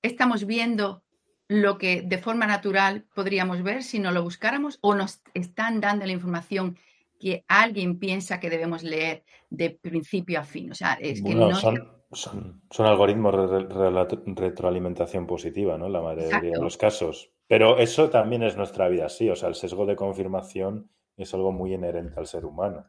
estamos 0.01 0.45
viendo 0.45 1.03
lo 1.47 1.77
que 1.77 2.01
de 2.01 2.17
forma 2.17 2.47
natural 2.47 3.05
podríamos 3.13 3.61
ver 3.61 3.83
si 3.83 3.99
no 3.99 4.11
lo 4.11 4.23
buscáramos 4.23 4.79
o 4.81 4.95
nos 4.95 5.21
están 5.33 5.79
dando 5.79 6.05
la 6.05 6.11
información 6.11 6.77
que 7.25 7.43
alguien 7.47 7.97
piensa 7.97 8.39
que 8.39 8.51
debemos 8.51 8.83
leer 8.83 9.23
de 9.49 9.71
principio 9.71 10.39
a 10.39 10.43
fin. 10.43 10.69
O 10.69 10.75
sea, 10.75 10.93
es 10.93 11.23
que 11.23 11.33
no... 11.33 11.55
son, 11.55 12.03
son, 12.11 12.85
algoritmos 12.85 13.49
de 13.49 14.17
retroalimentación 14.35 15.25
positiva, 15.25 15.75
¿no? 15.75 15.89
La 15.89 16.03
mayoría 16.03 16.51
de 16.51 16.61
los 16.61 16.77
casos. 16.77 17.31
Pero 17.47 17.79
eso 17.79 18.11
también 18.11 18.43
es 18.43 18.55
nuestra 18.55 18.87
vida, 18.89 19.09
sí. 19.09 19.27
O 19.27 19.35
sea, 19.35 19.49
el 19.49 19.55
sesgo 19.55 19.87
de 19.87 19.95
confirmación 19.95 20.91
es 21.17 21.33
algo 21.33 21.51
muy 21.51 21.73
inherente 21.73 22.19
al 22.19 22.27
ser 22.27 22.45
humano. 22.45 22.85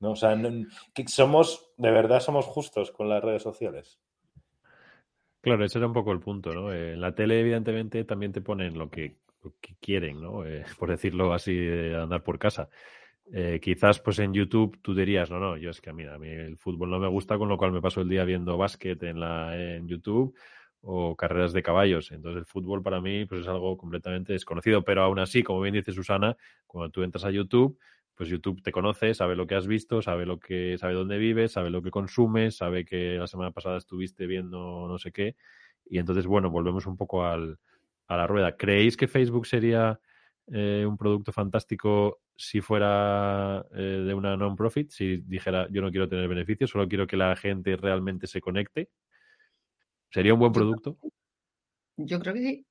¿no? 0.00 0.12
O 0.12 0.16
sea, 0.16 0.34
que 0.94 1.06
somos, 1.08 1.70
de 1.76 1.90
verdad 1.90 2.20
somos 2.20 2.46
justos 2.46 2.92
con 2.92 3.10
las 3.10 3.22
redes 3.22 3.42
sociales. 3.42 4.00
Claro, 5.42 5.66
ese 5.66 5.76
era 5.76 5.86
un 5.86 5.92
poco 5.92 6.12
el 6.12 6.20
punto, 6.20 6.54
¿no? 6.54 6.72
Eh, 6.72 6.94
en 6.94 7.00
la 7.02 7.14
tele, 7.14 7.40
evidentemente, 7.40 8.04
también 8.04 8.32
te 8.32 8.40
ponen 8.40 8.78
lo 8.78 8.88
que, 8.88 9.18
quieren, 9.80 10.22
¿no? 10.22 10.46
Eh, 10.46 10.64
por 10.78 10.88
decirlo 10.88 11.34
así, 11.34 11.54
de 11.54 11.94
andar 12.00 12.22
por 12.22 12.38
casa. 12.38 12.70
Eh, 13.32 13.58
quizás, 13.62 14.00
pues 14.00 14.18
en 14.18 14.34
YouTube 14.34 14.78
tú 14.82 14.94
dirías, 14.94 15.30
no, 15.30 15.38
no, 15.38 15.56
yo 15.56 15.70
es 15.70 15.80
que 15.80 15.92
mira, 15.92 16.14
a 16.14 16.18
mí 16.18 16.28
el 16.28 16.56
fútbol 16.58 16.90
no 16.90 16.98
me 16.98 17.08
gusta, 17.08 17.38
con 17.38 17.48
lo 17.48 17.56
cual 17.56 17.72
me 17.72 17.80
paso 17.80 18.02
el 18.02 18.08
día 18.08 18.24
viendo 18.24 18.58
básquet 18.58 19.02
en, 19.02 19.18
la, 19.20 19.56
en 19.56 19.88
YouTube 19.88 20.36
o 20.82 21.16
carreras 21.16 21.52
de 21.52 21.62
caballos. 21.62 22.12
Entonces 22.12 22.40
el 22.40 22.46
fútbol 22.46 22.82
para 22.82 23.00
mí 23.00 23.24
pues 23.24 23.42
es 23.42 23.48
algo 23.48 23.76
completamente 23.78 24.32
desconocido, 24.34 24.84
pero 24.84 25.02
aún 25.02 25.18
así, 25.18 25.42
como 25.42 25.60
bien 25.62 25.74
dice 25.74 25.92
Susana, 25.92 26.36
cuando 26.66 26.90
tú 26.90 27.02
entras 27.02 27.24
a 27.24 27.30
YouTube, 27.30 27.78
pues 28.14 28.28
YouTube 28.28 28.62
te 28.62 28.70
conoce, 28.70 29.14
sabe 29.14 29.34
lo 29.34 29.46
que 29.46 29.54
has 29.54 29.66
visto, 29.66 30.02
sabe 30.02 30.26
lo 30.26 30.38
que, 30.38 30.76
sabe 30.78 30.92
dónde 30.94 31.18
vives, 31.18 31.52
sabe 31.52 31.70
lo 31.70 31.82
que 31.82 31.90
consumes, 31.90 32.56
sabe 32.56 32.84
que 32.84 33.16
la 33.18 33.26
semana 33.26 33.50
pasada 33.50 33.78
estuviste 33.78 34.26
viendo 34.26 34.86
no 34.86 34.98
sé 34.98 35.10
qué. 35.10 35.34
Y 35.86 35.98
entonces, 35.98 36.26
bueno, 36.26 36.50
volvemos 36.50 36.86
un 36.86 36.96
poco 36.96 37.24
al, 37.24 37.58
a 38.06 38.16
la 38.16 38.26
rueda. 38.26 38.56
¿Creéis 38.56 38.96
que 38.96 39.08
Facebook 39.08 39.46
sería 39.46 39.98
eh, 40.52 40.84
un 40.86 40.96
producto 40.96 41.32
fantástico 41.32 42.20
si 42.36 42.60
fuera 42.60 43.64
eh, 43.74 44.04
de 44.06 44.14
una 44.14 44.36
non-profit? 44.36 44.90
Si 44.90 45.18
dijera, 45.18 45.68
yo 45.70 45.82
no 45.82 45.90
quiero 45.90 46.08
tener 46.08 46.28
beneficios, 46.28 46.70
solo 46.70 46.88
quiero 46.88 47.06
que 47.06 47.16
la 47.16 47.34
gente 47.36 47.76
realmente 47.76 48.26
se 48.26 48.40
conecte. 48.40 48.90
¿Sería 50.10 50.34
un 50.34 50.40
buen 50.40 50.52
producto? 50.52 50.98
Yo 51.96 52.18
creo 52.20 52.34
que 52.34 52.40
sí. 52.40 52.66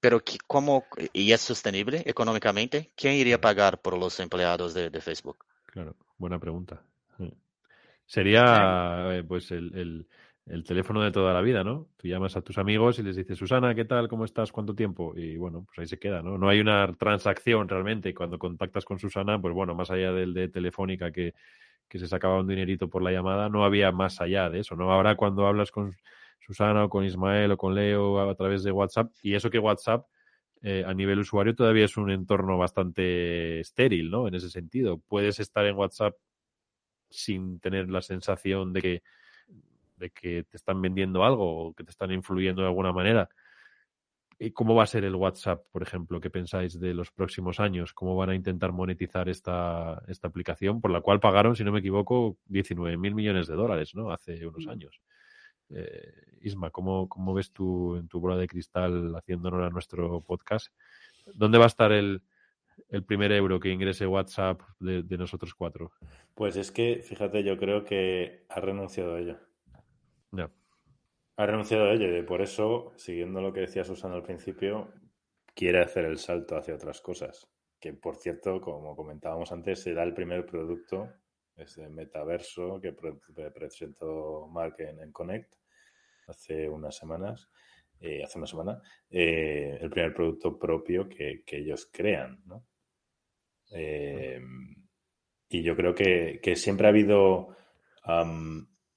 Pero 0.00 0.22
como, 0.46 0.84
y 1.12 1.32
es 1.32 1.40
sostenible 1.40 2.02
económicamente, 2.06 2.92
¿quién 2.94 3.14
iría 3.14 3.36
a 3.36 3.40
pagar 3.40 3.80
por 3.80 3.98
los 3.98 4.20
empleados 4.20 4.72
de, 4.74 5.00
Facebook? 5.00 5.44
Claro, 5.66 5.96
buena 6.16 6.38
pregunta. 6.38 6.84
Sería 8.06 9.08
eh, 9.12 9.24
pues 9.24 9.50
el, 9.50 9.74
el, 9.76 10.08
teléfono 10.64 11.02
de 11.02 11.10
toda 11.12 11.34
la 11.34 11.40
vida, 11.40 11.62
¿no? 11.64 11.88
Tú 11.96 12.08
llamas 12.08 12.36
a 12.36 12.42
tus 12.42 12.58
amigos 12.58 12.98
y 12.98 13.02
les 13.02 13.16
dices, 13.16 13.38
Susana, 13.38 13.74
¿qué 13.74 13.84
tal? 13.84 14.08
¿Cómo 14.08 14.24
estás? 14.24 14.50
¿Cuánto 14.52 14.74
tiempo? 14.74 15.14
Y 15.16 15.36
bueno, 15.36 15.64
pues 15.66 15.78
ahí 15.78 15.86
se 15.86 15.98
queda, 15.98 16.22
¿no? 16.22 16.38
No 16.38 16.48
hay 16.48 16.60
una 16.60 16.92
transacción 16.94 17.68
realmente. 17.68 18.14
Cuando 18.14 18.38
contactas 18.38 18.84
con 18.84 18.98
Susana, 18.98 19.40
pues 19.40 19.54
bueno, 19.54 19.74
más 19.74 19.90
allá 19.90 20.12
del 20.12 20.34
de 20.34 20.48
Telefónica 20.48 21.12
que, 21.12 21.34
que 21.88 21.98
se 21.98 22.06
sacaba 22.06 22.40
un 22.40 22.46
dinerito 22.46 22.88
por 22.88 23.02
la 23.02 23.12
llamada, 23.12 23.48
no 23.48 23.64
había 23.64 23.92
más 23.92 24.20
allá 24.20 24.50
de 24.50 24.60
eso, 24.60 24.76
¿no? 24.76 24.92
Ahora 24.92 25.16
cuando 25.16 25.46
hablas 25.46 25.70
con 25.70 25.94
Susana 26.40 26.84
o 26.84 26.88
con 26.88 27.04
Ismael 27.04 27.52
o 27.52 27.56
con 27.56 27.74
Leo 27.74 28.20
a, 28.20 28.34
través 28.34 28.62
de 28.62 28.72
WhatsApp. 28.72 29.12
Y 29.22 29.34
eso 29.34 29.50
que 29.50 29.58
WhatsApp 29.58 30.06
eh, 30.62 30.84
a 30.86 30.94
nivel 30.94 31.18
usuario 31.18 31.54
todavía 31.54 31.84
es 31.84 31.96
un 31.96 32.10
entorno 32.10 32.58
bastante 32.58 33.60
estéril, 33.60 34.10
¿no? 34.10 34.28
En 34.28 34.34
ese 34.34 34.50
sentido. 34.50 34.98
Puedes 34.98 35.40
estar 35.40 35.66
en 35.66 35.76
WhatsApp 35.76 36.14
sin 37.10 37.60
tener 37.60 37.88
la 37.90 38.02
sensación 38.02 38.72
de 38.72 38.82
que, 38.82 39.02
de 39.98 40.10
que 40.10 40.44
te 40.44 40.56
están 40.56 40.80
vendiendo 40.80 41.24
algo 41.24 41.68
o 41.68 41.74
que 41.74 41.84
te 41.84 41.90
están 41.90 42.12
influyendo 42.12 42.62
de 42.62 42.68
alguna 42.68 42.92
manera. 42.92 43.28
¿Y 44.38 44.52
cómo 44.52 44.74
va 44.74 44.84
a 44.84 44.86
ser 44.86 45.04
el 45.04 45.16
WhatsApp, 45.16 45.66
por 45.72 45.82
ejemplo? 45.82 46.20
¿Qué 46.20 46.30
pensáis 46.30 46.78
de 46.78 46.94
los 46.94 47.10
próximos 47.10 47.58
años? 47.58 47.92
¿Cómo 47.92 48.14
van 48.14 48.30
a 48.30 48.34
intentar 48.36 48.70
monetizar 48.72 49.28
esta, 49.28 50.00
esta 50.06 50.28
aplicación 50.28 50.80
por 50.80 50.92
la 50.92 51.00
cual 51.00 51.18
pagaron, 51.18 51.56
si 51.56 51.64
no 51.64 51.72
me 51.72 51.80
equivoco, 51.80 52.38
19 52.46 52.96
mil 52.96 53.16
millones 53.16 53.48
de 53.48 53.54
dólares, 53.54 53.96
¿no? 53.96 54.12
Hace 54.12 54.46
unos 54.46 54.66
mm. 54.66 54.70
años. 54.70 55.02
Eh, 55.70 56.12
Isma, 56.42 56.70
¿cómo, 56.70 57.08
¿cómo, 57.08 57.34
ves 57.34 57.52
tú 57.52 57.96
en 57.96 58.06
tu 58.06 58.20
bola 58.20 58.36
de 58.36 58.46
cristal 58.46 59.14
haciendo 59.16 59.48
honor 59.48 59.64
a 59.64 59.70
nuestro 59.70 60.20
podcast? 60.20 60.68
¿Dónde 61.34 61.58
va 61.58 61.64
a 61.64 61.68
estar 61.68 61.90
el, 61.90 62.22
el 62.88 63.04
primer 63.04 63.32
euro 63.32 63.60
que 63.60 63.70
ingrese 63.70 64.06
WhatsApp 64.06 64.60
de, 64.78 65.18
nosotros 65.18 65.54
cuatro? 65.54 65.92
Pues 66.34 66.56
es 66.56 66.70
que, 66.70 67.02
fíjate, 67.02 67.42
yo 67.42 67.58
creo 67.58 67.84
que 67.84 68.44
ha 68.48 68.60
renunciado 68.60 69.16
a 69.16 69.20
ello. 69.20 69.36
Ya. 70.32 70.50
Ha 71.36 71.46
renunciado 71.46 71.84
a 71.84 71.92
ello 71.92 72.16
y 72.16 72.22
por 72.22 72.42
eso, 72.42 72.92
siguiendo 72.96 73.40
lo 73.40 73.52
que 73.52 73.60
decía 73.60 73.84
Susana 73.84 74.16
al 74.16 74.22
principio, 74.22 74.92
quiere 75.54 75.82
hacer 75.82 76.04
el 76.04 76.18
salto 76.18 76.56
hacia 76.56 76.74
otras 76.74 77.00
cosas. 77.00 77.48
Que, 77.80 77.92
por 77.92 78.16
cierto, 78.16 78.60
como 78.60 78.96
comentábamos 78.96 79.52
antes, 79.52 79.80
será 79.82 80.02
el 80.02 80.14
primer 80.14 80.44
producto 80.44 81.08
ese 81.58 81.88
metaverso 81.88 82.80
que 82.80 82.92
presentó 82.92 84.46
Mark 84.48 84.76
en, 84.78 85.12
Connect 85.12 85.52
hace 86.28 86.68
unas 86.68 86.96
semanas, 86.96 87.50
eh, 88.00 88.22
hace 88.22 88.38
una 88.38 88.46
semana, 88.46 88.80
eh, 89.10 89.78
el 89.80 89.90
primer 89.90 90.14
producto 90.14 90.58
propio 90.58 91.08
que, 91.08 91.42
ellos 91.46 91.88
crean, 91.92 92.42
¿no? 92.46 92.66
Eh, 93.70 94.40
y 95.48 95.62
yo 95.62 95.74
creo 95.74 95.94
que, 95.94 96.40
siempre 96.54 96.86
ha 96.86 96.90
habido 96.90 97.56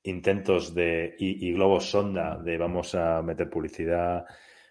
intentos 0.04 0.74
de, 0.74 1.16
y, 1.20 1.54
globos 1.54 1.90
sonda 1.90 2.38
de 2.38 2.58
vamos 2.58 2.96
a 2.96 3.22
meter 3.22 3.50
publicidad, 3.50 4.26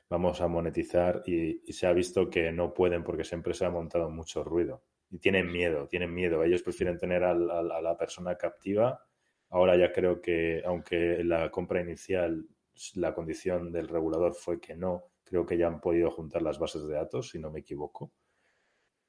vamos 0.08 0.40
a 0.40 0.48
monetizar 0.48 1.22
y, 1.26 1.62
y, 1.64 1.72
se 1.72 1.86
ha 1.86 1.92
visto 1.92 2.28
que 2.30 2.52
no 2.52 2.74
pueden 2.74 3.04
porque 3.04 3.24
siempre 3.24 3.54
se 3.54 3.64
ha 3.64 3.70
montado 3.70 4.10
mucho 4.10 4.42
ruido 4.44 4.82
y 5.10 5.18
tienen 5.18 5.50
miedo, 5.50 5.88
tienen 5.88 6.14
miedo. 6.14 6.42
Ellos 6.44 6.62
prefieren 6.62 6.96
tener 6.96 7.24
a 7.24 7.34
la 7.34 7.96
persona 7.98 8.36
captiva. 8.36 9.04
Ahora 9.50 9.76
ya 9.76 9.92
creo 9.92 10.20
que, 10.22 10.62
aunque 10.64 11.24
la 11.24 11.50
compra 11.50 11.80
inicial, 11.80 12.46
la 12.94 13.12
condición 13.12 13.72
del 13.72 13.88
regulador 13.88 14.34
fue 14.34 14.60
que 14.60 14.76
no, 14.76 15.10
creo 15.24 15.44
que 15.44 15.58
ya 15.58 15.66
han 15.66 15.80
podido 15.80 16.10
juntar 16.10 16.42
las 16.42 16.58
bases 16.58 16.86
de 16.86 16.94
datos, 16.94 17.30
si 17.30 17.40
no 17.40 17.50
me 17.50 17.60
equivoco. 17.60 18.12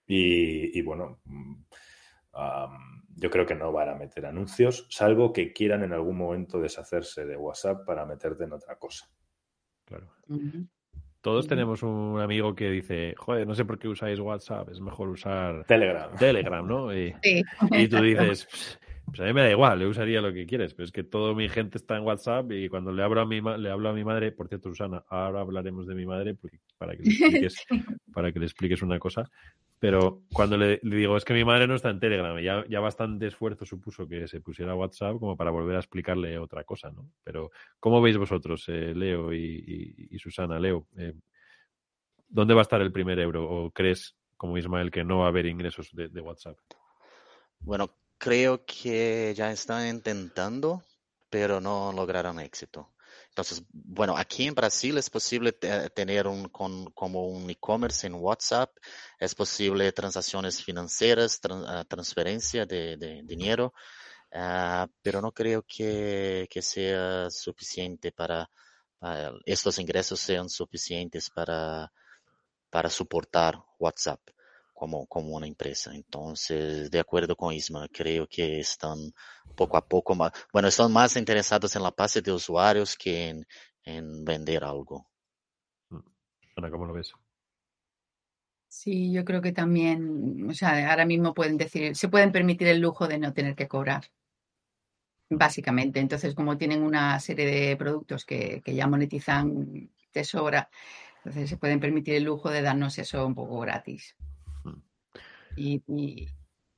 Y, 0.08 0.82
bueno, 0.82 1.22
mm, 1.26 1.64
yo 3.22 3.30
creo 3.30 3.46
que 3.46 3.54
no 3.54 3.72
van 3.72 3.88
a 3.88 3.94
meter 3.94 4.26
anuncios, 4.26 4.88
salvo 4.90 5.32
que 5.32 5.54
quieran 5.54 5.84
en 5.84 5.94
algún 5.94 6.18
momento 6.18 6.60
deshacerse 6.60 7.24
de 7.24 7.38
WhatsApp 7.38 7.86
para 7.86 8.04
meterte 8.04 8.46
en 8.46 8.54
otra 8.54 8.80
cosa. 8.80 9.08
Claro. 9.86 10.12
Todos 11.22 11.48
tenemos 11.48 11.84
un 11.84 12.20
amigo 12.20 12.56
que 12.56 12.72
dice, 12.72 13.14
joder, 13.16 13.46
no 13.46 13.54
sé 13.54 13.64
por 13.64 13.78
qué 13.78 13.88
usáis 13.88 14.20
WhatsApp, 14.20 14.70
es 14.70 14.82
mejor 14.82 15.10
usar 15.10 15.64
Telegram. 15.66 16.16
Telegram, 16.18 16.68
¿no? 16.68 16.98
Y, 16.98 17.14
y 17.72 17.88
tú 17.88 18.02
dices, 18.02 18.80
pues 19.06 19.20
a 19.20 19.26
mí 19.26 19.34
me 19.34 19.42
da 19.42 19.52
igual, 19.52 19.78
le 19.78 19.86
usaría 19.86 20.20
lo 20.20 20.34
que 20.34 20.48
quieres, 20.48 20.74
pero 20.74 20.86
es 20.86 20.92
que 20.92 21.04
toda 21.04 21.36
mi 21.36 21.48
gente 21.48 21.78
está 21.78 21.98
en 21.98 22.04
WhatsApp 22.04 22.52
y 22.52 22.70
cuando 22.70 22.92
le 22.92 23.04
hablo 23.04 23.22
a 23.22 23.28
mi, 23.28 23.40
le 23.40 23.70
hablo 23.70 23.90
a 23.90 23.94
mi 23.94 24.04
madre, 24.04 24.32
por 24.32 24.48
cierto, 24.48 24.70
Susana, 24.70 25.04
ahora 25.10 25.42
hablaremos 25.42 25.86
de 25.86 25.94
mi 25.94 26.08
madre 26.08 26.36
para 26.80 26.96
que 26.96 27.04
le 27.04 27.10
expliques, 27.46 27.66
para 28.12 28.32
que 28.32 28.40
le 28.40 28.46
expliques 28.46 28.82
una 28.82 28.98
cosa, 28.98 29.30
pero 29.82 30.22
cuando 30.32 30.58
le, 30.58 30.80
digo, 30.84 31.18
es 31.18 31.26
que 31.26 31.34
mi 31.34 31.44
madre 31.44 31.66
no 31.66 31.74
está 31.74 31.90
en 31.90 32.00
Telegram, 32.00 32.38
ya, 32.38 32.64
ya 32.70 32.80
bastante 32.80 33.26
esfuerzo 33.26 33.66
supuso 33.66 34.08
que 34.08 34.28
se 34.28 34.40
pusiera 34.40 34.76
WhatsApp 34.76 35.18
como 35.18 35.36
para 35.36 35.50
volver 35.50 35.76
a 35.76 35.80
explicarle 35.80 36.38
otra 36.38 36.64
cosa, 36.64 36.92
¿no? 36.92 37.10
Pero, 37.24 37.50
¿cómo 37.80 38.00
veis 38.00 38.16
vosotros, 38.16 38.64
eh, 38.68 38.94
Leo 38.94 39.34
y, 39.34 40.16
Susana? 40.20 40.60
Leo, 40.60 40.86
eh, 40.98 41.16
¿dónde 42.30 42.54
va 42.54 42.62
a 42.62 42.70
estar 42.70 42.80
el 42.80 42.92
primer 42.92 43.18
euro? 43.18 43.50
¿O 43.50 43.72
crees, 43.72 44.16
como 44.38 44.56
Ismael 44.56 44.92
que 44.92 45.04
no 45.04 45.18
va 45.18 45.26
a 45.26 45.30
haber 45.30 45.48
ingresos 45.48 45.90
de, 45.94 46.10
de 46.10 46.22
WhatsApp? 46.22 46.60
Bueno, 47.62 47.90
creo 48.20 48.64
que 48.64 49.34
ya 49.36 49.52
están 49.52 49.88
intentando, 49.88 50.84
pero 51.28 51.60
no 51.60 51.92
lograron 51.92 52.40
éxito. 52.40 52.92
Entonces, 53.32 53.64
bueno, 53.72 54.18
aquí 54.18 54.46
en 54.46 54.56
Brasil 54.56 54.98
es 54.98 55.10
posible 55.10 55.54
tener 55.54 56.28
un, 56.28 56.50
con, 56.50 56.92
como 56.92 57.28
un 57.28 57.50
e-commerce 57.50 58.06
en 58.06 58.16
WhatsApp, 58.16 58.70
es 59.18 59.34
posible 59.36 59.90
transacciones 59.94 60.62
financieras, 60.62 61.40
ah, 61.50 61.86
transferencia 61.88 62.66
de, 62.66 63.22
dinero, 63.24 63.74
uh, 64.34 64.86
pero 65.02 65.22
no 65.22 65.32
creo 65.32 65.64
que, 65.64 66.46
que 66.50 66.62
sea 66.62 67.30
suficiente 67.30 68.12
para, 68.12 68.50
para, 69.00 69.32
estos 69.46 69.80
ingresos 69.80 70.20
sean 70.20 70.50
suficientes 70.50 71.30
para, 71.30 71.90
para 72.70 72.90
soportar 72.90 73.64
WhatsApp 73.80 74.20
como, 74.82 75.06
como 75.06 75.36
una 75.36 75.46
empresa. 75.46 75.94
Entonces, 75.94 76.90
de 76.90 77.00
acuerdo 77.00 77.36
con 77.36 77.54
Isma, 77.54 77.88
creo 77.94 78.26
que 78.28 78.60
están 78.60 78.98
poco 79.56 79.78
a 79.78 79.88
poco 79.88 80.16
más, 80.16 80.32
bueno, 80.52 80.70
están 80.70 80.92
más 80.92 81.16
interesados 81.18 81.76
en 81.76 81.84
la 81.84 81.94
base 81.96 82.20
de 82.20 82.32
usuarios 82.32 82.98
que 82.98 83.30
en, 83.30 83.46
en 83.84 84.26
vender 84.26 84.64
algo. 84.64 85.08
Mm. 85.90 86.00
Ana, 86.56 86.72
¿cómo 86.72 86.88
lo 86.88 86.94
ves? 86.94 87.14
Sí, 88.70 89.14
yo 89.14 89.24
creo 89.24 89.40
que 89.40 89.52
también, 89.52 90.50
o 90.50 90.54
sea, 90.56 90.90
ahora 90.90 91.06
mismo 91.06 91.36
pueden 91.36 91.58
decir, 91.58 91.96
se 91.96 92.10
pueden 92.10 92.32
permitir 92.32 92.68
el 92.68 92.80
lujo 92.80 93.08
de 93.08 93.20
no 93.20 93.34
tener 93.34 93.54
que 93.54 93.68
cobrar, 93.68 94.06
básicamente. 95.30 96.00
Entonces, 96.00 96.34
como 96.34 96.58
tienen 96.58 96.82
una 96.82 97.20
serie 97.20 97.46
de 97.46 97.78
productos 97.78 98.26
que, 98.26 98.64
que 98.66 98.74
ya 98.74 98.88
monetizan 98.88 99.92
de 100.12 100.24
sobra, 100.24 100.72
entonces 101.18 101.52
se 101.52 101.58
pueden 101.58 101.80
permitir 101.80 102.16
el 102.16 102.24
lujo 102.24 102.50
de 102.50 102.64
darnos 102.64 102.98
eso 102.98 103.28
un 103.28 103.36
poco 103.36 103.60
gratis 103.60 104.16
y, 105.56 106.28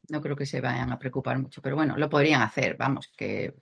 no 0.09 0.21
creo 0.21 0.35
que 0.35 0.45
se 0.45 0.59
vayan 0.59 0.91
a 0.91 0.99
preocupar 0.99 1.39
mucho, 1.39 1.61
pero 1.61 1.75
bueno, 1.77 1.97
lo 1.97 2.09
podrían 2.09 2.41
hacer, 2.41 2.75
vamos, 2.77 3.09
que 3.15 3.55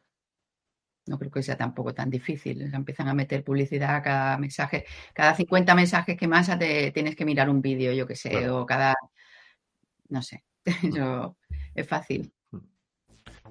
no 1.05 1.19
creo 1.19 1.31
que 1.31 1.43
sea 1.43 1.55
tampoco 1.55 1.93
tan 1.93 2.09
difícil. 2.09 2.61
Empiezan 2.73 3.07
a 3.07 3.13
meter 3.13 3.43
publicidad 3.43 3.95
a 3.95 4.01
cada 4.01 4.37
mensaje, 4.37 4.85
cada 5.13 5.35
50 5.35 5.75
mensajes 5.75 6.17
que 6.17 6.27
más 6.27 6.47
te 6.57 6.91
tienes 6.91 7.15
que 7.15 7.25
mirar 7.25 7.49
un 7.49 7.61
vídeo, 7.61 7.93
yo 7.93 8.07
que 8.07 8.15
sé, 8.15 8.49
o 8.49 8.65
cada, 8.65 8.95
no 10.09 10.21
sé, 10.21 10.43
eso 10.65 11.37
es 11.75 11.87
fácil. 11.87 12.33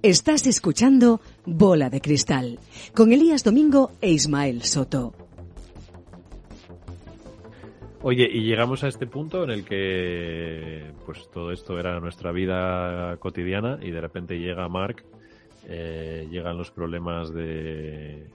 Estás 0.02 0.46
escuchando 0.46 1.20
Bola 1.44 1.90
de 1.90 2.00
Cristal 2.00 2.58
con 2.94 3.12
Elías 3.12 3.44
Domingo 3.44 3.92
e 4.00 4.10
Ismael 4.10 4.62
Soto. 4.62 5.29
Oye, 8.02 8.28
y 8.32 8.44
llegamos 8.44 8.82
a 8.82 8.88
este 8.88 9.06
punto 9.06 9.44
en 9.44 9.50
el 9.50 9.64
que 9.64 10.92
pues 11.04 11.30
todo 11.30 11.52
esto 11.52 11.78
era 11.78 12.00
nuestra 12.00 12.32
vida 12.32 13.16
cotidiana 13.18 13.78
y 13.82 13.90
de 13.90 14.00
repente 14.00 14.38
llega 14.38 14.68
Mark, 14.68 15.04
eh, 15.68 16.26
llegan 16.30 16.56
los 16.56 16.70
problemas 16.70 17.32
de, 17.34 18.26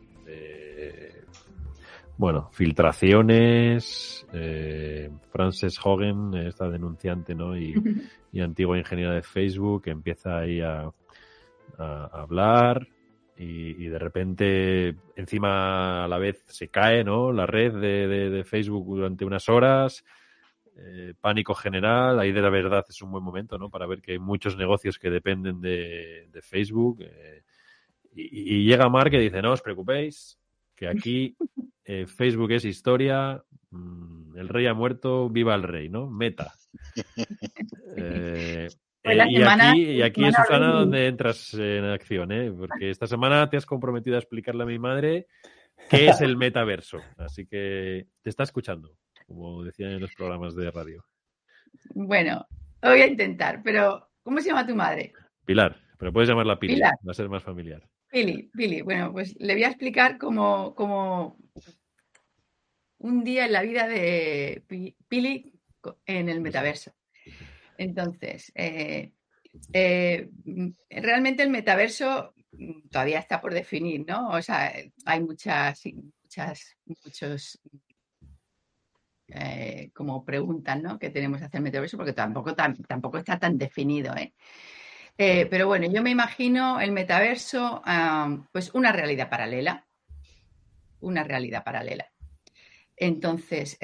bueno, 2.18 2.50
filtraciones, 2.52 4.26
eh, 4.34 5.10
Frances 5.32 5.78
Hogan, 5.84 6.34
esta 6.36 6.70
denunciante 6.70 7.36
¿no? 7.36 7.58
y, 7.58 7.74
y 8.32 8.42
antigua 8.42 8.78
ingeniera 8.78 9.14
de 9.14 9.22
Facebook, 9.22 9.84
empieza 9.88 10.38
ahí 10.38 10.62
a, 10.62 10.90
a 11.78 12.06
hablar, 12.14 12.88
y, 13.38 13.88
de 13.88 14.00
repente 14.00 14.96
encima 15.16 16.06
a 16.06 16.08
la 16.08 16.18
vez 16.18 16.44
se 16.48 16.70
cae 16.70 17.04
¿no? 17.04 17.32
la 17.32 17.46
red 17.46 17.74
de, 17.74 18.44
Facebook 18.46 18.86
durante 18.96 19.26
unas 19.26 19.50
horas, 19.50 20.04
eh, 20.78 21.14
pánico 21.20 21.54
general, 21.54 22.20
ahí 22.20 22.32
de 22.32 22.42
la 22.42 22.50
verdad 22.50 22.86
es 22.88 23.02
un 23.02 23.12
buen 23.12 23.24
momento 23.24 23.58
¿no? 23.58 23.70
para 23.70 23.88
ver 23.88 24.02
que 24.02 24.14
hay 24.14 24.20
muchos 24.20 24.58
negocios 24.58 24.98
que 24.98 25.10
dependen 25.10 25.60
de, 25.62 26.30
Facebook 26.42 27.02
eh, 27.02 27.44
y, 28.14 28.66
llega 28.66 28.90
Mark 28.90 29.14
y 29.14 29.20
dice 29.20 29.42
no 29.42 29.52
os 29.52 29.62
preocupéis 29.62 30.40
que 30.76 30.88
aquí 30.88 31.36
eh, 31.84 32.06
Facebook 32.08 32.52
es 32.52 32.66
historia, 32.66 33.44
mm, 33.72 34.38
el 34.38 34.50
rey 34.50 34.68
ha 34.68 34.74
muerto, 34.74 35.30
viva 35.30 35.56
el 35.56 35.64
rey, 35.64 35.90
¿no? 35.90 36.10
Meta. 36.10 36.54
Eh, 39.06 39.16
y, 39.30 39.44
aquí, 39.44 39.84
y 39.84 40.02
aquí 40.02 40.26
es 40.26 40.36
Susana 40.36 40.72
donde 40.72 41.06
entras 41.06 41.54
en 41.54 41.86
acción, 41.86 42.32
¿eh? 42.32 42.52
porque 42.52 42.90
esta 42.90 43.06
semana 43.06 43.48
te 43.50 43.58
has 43.58 43.66
comprometido 43.66 44.16
a 44.16 44.20
explicarle 44.20 44.64
a 44.64 44.66
mi 44.66 44.80
madre 44.80 45.28
qué 45.92 46.08
es 46.08 46.22
el 46.22 46.38
metaverso. 46.38 47.00
Así 47.18 47.46
que 47.46 48.08
te 48.24 48.30
está 48.32 48.42
escuchando, 48.42 48.98
como 49.28 49.64
decían 49.64 49.92
en 49.92 50.02
los 50.02 50.12
programas 50.16 50.56
de 50.56 50.72
radio. 50.72 51.06
Bueno, 51.94 52.48
lo 52.82 52.90
voy 52.90 53.02
a 53.02 53.08
intentar, 53.08 53.62
pero 53.64 54.10
¿cómo 54.24 54.40
se 54.42 54.50
llama 54.50 54.66
tu 54.66 54.76
madre? 54.76 55.14
Pilar, 55.46 55.78
pero 56.00 56.12
puedes 56.12 56.28
llamarla 56.28 56.58
Pili, 56.58 56.80
va 56.82 56.92
a 57.08 57.14
ser 57.14 57.30
más 57.30 57.44
familiar. 57.44 57.88
Pili, 58.10 58.50
Pili, 58.54 58.82
bueno, 58.82 59.12
pues 59.12 59.36
le 59.40 59.54
voy 59.54 59.66
a 59.66 59.70
explicar 59.70 60.18
cómo, 60.18 60.74
cómo 60.74 61.38
un 62.98 63.24
día 63.24 63.46
en 63.46 63.52
la 63.52 63.62
vida 63.62 63.88
de 63.88 64.64
Pili 65.08 65.54
en 66.08 66.30
el 66.30 66.42
metaverso. 66.42 66.92
Entonces, 67.78 68.52
eh, 68.56 69.12
eh, 69.74 70.30
realmente 70.90 71.44
el 71.44 71.50
metaverso 71.50 72.34
todavía 72.90 73.20
está 73.20 73.42
por 73.42 73.54
definir, 73.54 74.06
¿no? 74.08 74.30
O 74.30 74.42
sea, 74.42 74.74
hay 75.06 75.24
muchas, 75.24 75.84
muchas, 76.22 76.78
muchos 76.86 77.60
eh, 79.28 79.90
como 79.94 80.24
preguntas, 80.24 80.82
¿no? 80.82 81.00
Que 81.00 81.10
tenemos 81.10 81.42
hacia 81.42 81.58
el 81.58 81.64
metaverso, 81.64 81.98
porque 81.98 82.14
tampoco, 82.14 82.56
tampoco 82.56 83.18
está 83.18 83.40
tan 83.40 83.58
definido, 83.58 84.16
¿eh? 84.16 84.34
pero 85.18 85.68
bueno, 85.68 85.88
yo 85.90 86.02
me 86.02 86.10
imagino 86.10 86.82
el 86.82 86.92
metaverso, 86.92 87.82
pues 88.52 88.74
una 88.74 88.92
realidad 88.92 89.30
paralela, 89.30 89.88
una 91.00 91.24
realidad 91.24 91.64
paralela. 91.64 92.12
Entonces, 92.98 93.78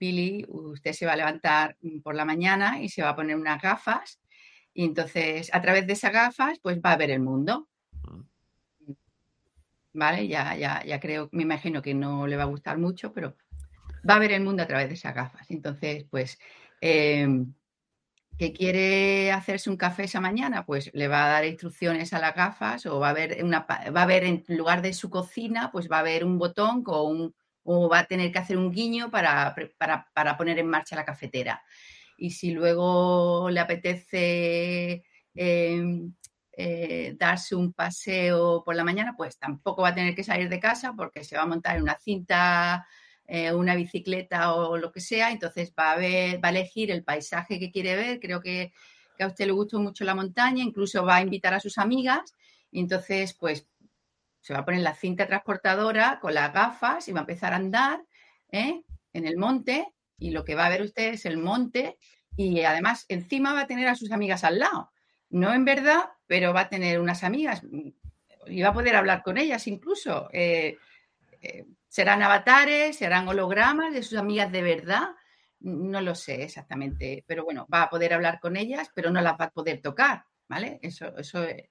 Pili, 0.00 0.46
usted 0.48 0.94
se 0.94 1.04
va 1.04 1.12
a 1.12 1.16
levantar 1.16 1.76
mm, 1.82 2.00
por 2.00 2.14
la 2.14 2.24
mañana 2.24 2.80
y 2.80 2.88
se 2.88 3.02
va 3.02 3.10
a 3.10 3.16
poner 3.16 3.36
unas 3.36 3.60
gafas 3.60 4.18
y 4.72 4.86
entonces 4.86 5.50
a 5.52 5.60
través 5.60 5.86
de 5.86 5.92
esas 5.92 6.10
gafas 6.10 6.58
pues 6.60 6.78
va 6.78 6.92
a 6.92 6.96
ver 6.96 7.10
el 7.10 7.20
mundo. 7.20 7.68
¿Vale? 9.92 10.26
Ya, 10.26 10.56
ya, 10.56 10.82
ya 10.84 11.00
creo, 11.00 11.28
me 11.32 11.42
imagino 11.42 11.82
que 11.82 11.92
no 11.92 12.26
le 12.26 12.36
va 12.36 12.44
a 12.44 12.46
gustar 12.46 12.78
mucho, 12.78 13.12
pero 13.12 13.36
va 14.08 14.14
a 14.14 14.18
ver 14.18 14.32
el 14.32 14.42
mundo 14.42 14.62
a 14.62 14.66
través 14.66 14.88
de 14.88 14.94
esas 14.94 15.14
gafas. 15.14 15.50
Entonces, 15.50 16.06
pues, 16.08 16.38
em, 16.80 17.52
¿que 18.38 18.52
quiere 18.54 19.32
hacerse 19.32 19.68
un 19.68 19.76
café 19.76 20.04
esa 20.04 20.20
mañana? 20.20 20.64
Pues 20.64 20.90
le 20.94 21.08
va 21.08 21.26
a 21.26 21.28
dar 21.28 21.44
instrucciones 21.44 22.14
a 22.14 22.20
las 22.20 22.34
gafas 22.34 22.86
o 22.86 23.00
va 23.00 23.10
a 23.10 23.12
ver 23.12 23.44
una, 23.44 23.66
va 23.68 24.02
a 24.02 24.06
ver 24.06 24.24
en 24.24 24.44
lugar 24.48 24.80
de 24.80 24.94
su 24.94 25.10
cocina, 25.10 25.70
pues 25.72 25.90
va 25.90 25.98
a 25.98 26.04
ver 26.04 26.24
un 26.24 26.38
botón 26.38 26.82
con 26.82 27.06
un, 27.06 27.34
o 27.64 27.88
va 27.88 28.00
a 28.00 28.06
tener 28.06 28.32
que 28.32 28.38
hacer 28.38 28.56
un 28.56 28.70
guiño 28.70 29.10
para, 29.10 29.54
poner 30.38 30.58
en 30.58 30.68
marcha 30.68 30.96
la 30.96 31.04
cafetera. 31.04 31.62
Y 32.16 32.30
si 32.30 32.52
luego 32.52 33.48
le 33.50 33.60
apetece 33.60 35.04
em, 35.34 36.12
eh, 36.52 37.14
darse 37.18 37.54
un 37.54 37.72
paseo 37.72 38.62
por 38.64 38.74
la 38.76 38.84
mañana, 38.84 39.14
pues 39.16 39.38
tampoco 39.38 39.82
va 39.82 39.88
a 39.88 39.94
tener 39.94 40.14
que 40.14 40.24
salir 40.24 40.48
de 40.48 40.60
casa 40.60 40.92
porque 40.96 41.24
se 41.24 41.36
va 41.36 41.42
a 41.42 41.46
montar 41.46 41.76
en 41.76 41.82
una 41.82 41.98
cinta, 41.98 42.86
eh, 43.26 43.52
una 43.52 43.74
bicicleta 43.74 44.54
o 44.54 44.76
lo 44.76 44.92
que 44.92 45.00
sea. 45.00 45.30
Entonces 45.30 45.72
va 45.78 45.92
a, 45.92 45.96
ver, 45.96 46.42
va 46.42 46.48
a 46.48 46.50
elegir 46.52 46.90
el 46.90 47.04
paisaje 47.04 47.58
que 47.58 47.70
quiere 47.70 47.96
ver. 47.96 48.20
Creo 48.20 48.40
que, 48.40 48.72
que 49.16 49.24
a 49.24 49.28
usted 49.28 49.46
le 49.46 49.52
gustó 49.52 49.80
mucho 49.80 50.04
la 50.04 50.14
montaña, 50.14 50.62
incluso 50.62 51.04
va 51.04 51.16
a 51.16 51.22
invitar 51.22 51.54
a 51.54 51.60
sus 51.60 51.78
amigas. 51.78 52.34
Entonces, 52.72 53.34
pues 53.34 53.66
se 54.40 54.54
va 54.54 54.60
a 54.60 54.64
poner 54.64 54.80
la 54.80 54.94
cinta 54.94 55.26
transportadora 55.26 56.18
con 56.20 56.34
las 56.34 56.52
gafas 56.52 57.06
y 57.08 57.12
va 57.12 57.20
a 57.20 57.22
empezar 57.22 57.52
a 57.52 57.56
andar 57.56 58.02
¿eh? 58.50 58.82
en 59.12 59.26
el 59.26 59.36
monte 59.36 59.86
y 60.18 60.30
lo 60.30 60.44
que 60.44 60.54
va 60.54 60.66
a 60.66 60.70
ver 60.70 60.82
usted 60.82 61.14
es 61.14 61.26
el 61.26 61.38
monte 61.38 61.98
y 62.36 62.62
además 62.62 63.04
encima 63.08 63.52
va 63.52 63.62
a 63.62 63.66
tener 63.66 63.88
a 63.88 63.94
sus 63.94 64.12
amigas 64.12 64.44
al 64.44 64.58
lado. 64.58 64.92
No 65.28 65.52
en 65.52 65.64
verdad, 65.64 66.04
pero 66.26 66.52
va 66.52 66.62
a 66.62 66.68
tener 66.68 67.00
unas 67.00 67.22
amigas 67.22 67.62
y 68.46 68.62
va 68.62 68.68
a 68.70 68.74
poder 68.74 68.96
hablar 68.96 69.22
con 69.22 69.36
ellas 69.38 69.66
incluso. 69.66 70.28
Eh, 70.32 70.76
eh, 71.42 71.66
serán 71.88 72.22
avatares, 72.22 72.96
serán 72.96 73.28
hologramas 73.28 73.92
de 73.92 74.02
sus 74.02 74.18
amigas 74.18 74.50
de 74.50 74.62
verdad. 74.62 75.10
No 75.60 76.00
lo 76.00 76.14
sé 76.14 76.42
exactamente, 76.44 77.24
pero 77.26 77.44
bueno, 77.44 77.66
va 77.72 77.82
a 77.82 77.90
poder 77.90 78.14
hablar 78.14 78.40
con 78.40 78.56
ellas, 78.56 78.90
pero 78.94 79.10
no 79.10 79.20
las 79.20 79.34
va 79.34 79.46
a 79.46 79.50
poder 79.50 79.82
tocar, 79.82 80.24
¿vale? 80.48 80.78
Eso, 80.82 81.16
eso 81.18 81.44
es 81.44 81.68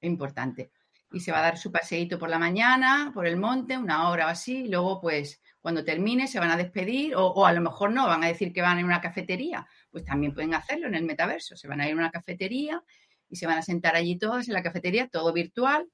importante 0.00 0.70
y 1.14 1.20
se 1.20 1.32
va 1.32 1.38
a 1.38 1.42
dar 1.42 1.58
su 1.58 1.70
paseíto 1.70 2.18
por 2.18 2.28
la 2.28 2.38
mañana, 2.38 3.10
por 3.14 3.26
el 3.26 3.36
monte, 3.36 3.78
una 3.78 4.08
hora 4.08 4.26
o 4.26 4.30
así, 4.30 4.64
y 4.64 4.68
luego 4.68 5.00
pues 5.00 5.40
cuando 5.60 5.84
termine 5.84 6.26
se 6.26 6.40
van 6.40 6.50
a 6.50 6.56
despedir 6.56 7.14
o, 7.16 7.46
a 7.46 7.52
lo 7.52 7.60
mejor 7.60 7.92
no, 7.92 8.06
van 8.06 8.24
a 8.24 8.26
decir 8.26 8.52
que 8.52 8.60
van 8.60 8.78
a 8.78 8.84
una 8.84 9.00
cafetería, 9.00 9.66
pues 9.90 10.04
también 10.04 10.34
pueden 10.34 10.54
hacerlo 10.54 10.88
en 10.88 10.94
el 10.94 11.04
metaverso, 11.04 11.56
se 11.56 11.68
van 11.68 11.80
a 11.80 11.86
ir 11.86 11.92
a 11.92 11.96
una 11.96 12.10
cafetería 12.10 12.82
y 13.30 13.36
se 13.36 13.46
van 13.46 13.58
a 13.58 13.62
sentar 13.62 13.96
allí 13.96 14.18
todos 14.18 14.48
en 14.48 14.54
la 14.54 14.62
cafetería, 14.62 15.08
todo 15.08 15.32
virtual, 15.32 15.88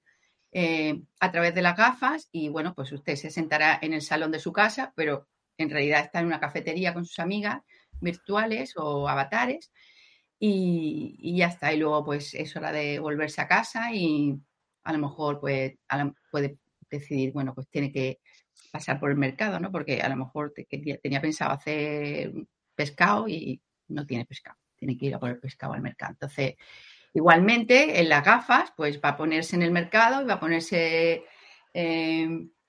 eh, 0.52 1.00
a 1.20 1.30
través 1.30 1.54
de 1.54 1.62
las 1.62 1.76
gafas 1.76 2.28
y 2.32 2.48
bueno, 2.48 2.74
pues 2.74 2.90
usted 2.90 3.14
se 3.14 3.30
sentará 3.30 3.78
en 3.82 3.92
el 3.92 4.02
salón 4.02 4.32
de 4.32 4.40
su 4.40 4.52
casa, 4.52 4.92
pero 4.96 5.28
en 5.58 5.70
realidad 5.70 6.00
está 6.00 6.20
en 6.20 6.26
una 6.26 6.40
cafetería 6.40 6.94
con 6.94 7.04
sus 7.04 7.18
amigas 7.18 7.60
virtuales 8.00 8.74
o 8.76 9.08
avatares 9.08 9.70
y, 10.40 11.36
ya 11.36 11.48
está. 11.48 11.72
Y 11.72 11.76
luego 11.76 12.04
pues 12.04 12.34
es 12.34 12.56
hora 12.56 12.72
de 12.72 12.98
volverse 12.98 13.40
a 13.40 13.46
casa 13.46 13.92
y 13.92 14.40
a 14.90 14.92
lo 14.92 14.98
mejor 14.98 15.40
pues 15.40 15.74
puede 16.30 16.58
decidir, 16.90 17.32
bueno, 17.32 17.54
pues 17.54 17.68
tiene 17.68 17.92
que 17.92 18.20
pasar 18.70 19.00
por 19.00 19.10
el 19.10 19.16
mercado, 19.16 19.58
¿no? 19.58 19.70
Porque 19.70 20.00
a 20.00 20.08
lo 20.08 20.16
mejor 20.16 20.52
tenía 21.02 21.20
pensado 21.20 21.52
hacer 21.52 22.32
pescado 22.74 23.28
y 23.28 23.60
no 23.88 24.06
tiene 24.06 24.26
pescado, 24.26 24.56
tiene 24.76 24.96
que 24.96 25.06
ir 25.06 25.14
a 25.14 25.20
por 25.20 25.30
el 25.30 25.38
pescado 25.38 25.72
al 25.72 25.80
mercado. 25.80 26.12
Entonces, 26.12 26.54
igualmente, 27.14 28.00
en 28.00 28.08
las 28.08 28.24
gafas, 28.24 28.72
pues 28.76 29.00
va 29.02 29.10
a 29.10 29.16
ponerse 29.16 29.56
en 29.56 29.62
el 29.62 29.70
mercado 29.70 30.22
y 30.22 30.26
va 30.26 30.34
a 30.34 30.40
ponerse, 30.40 31.24
eh, 31.74 32.28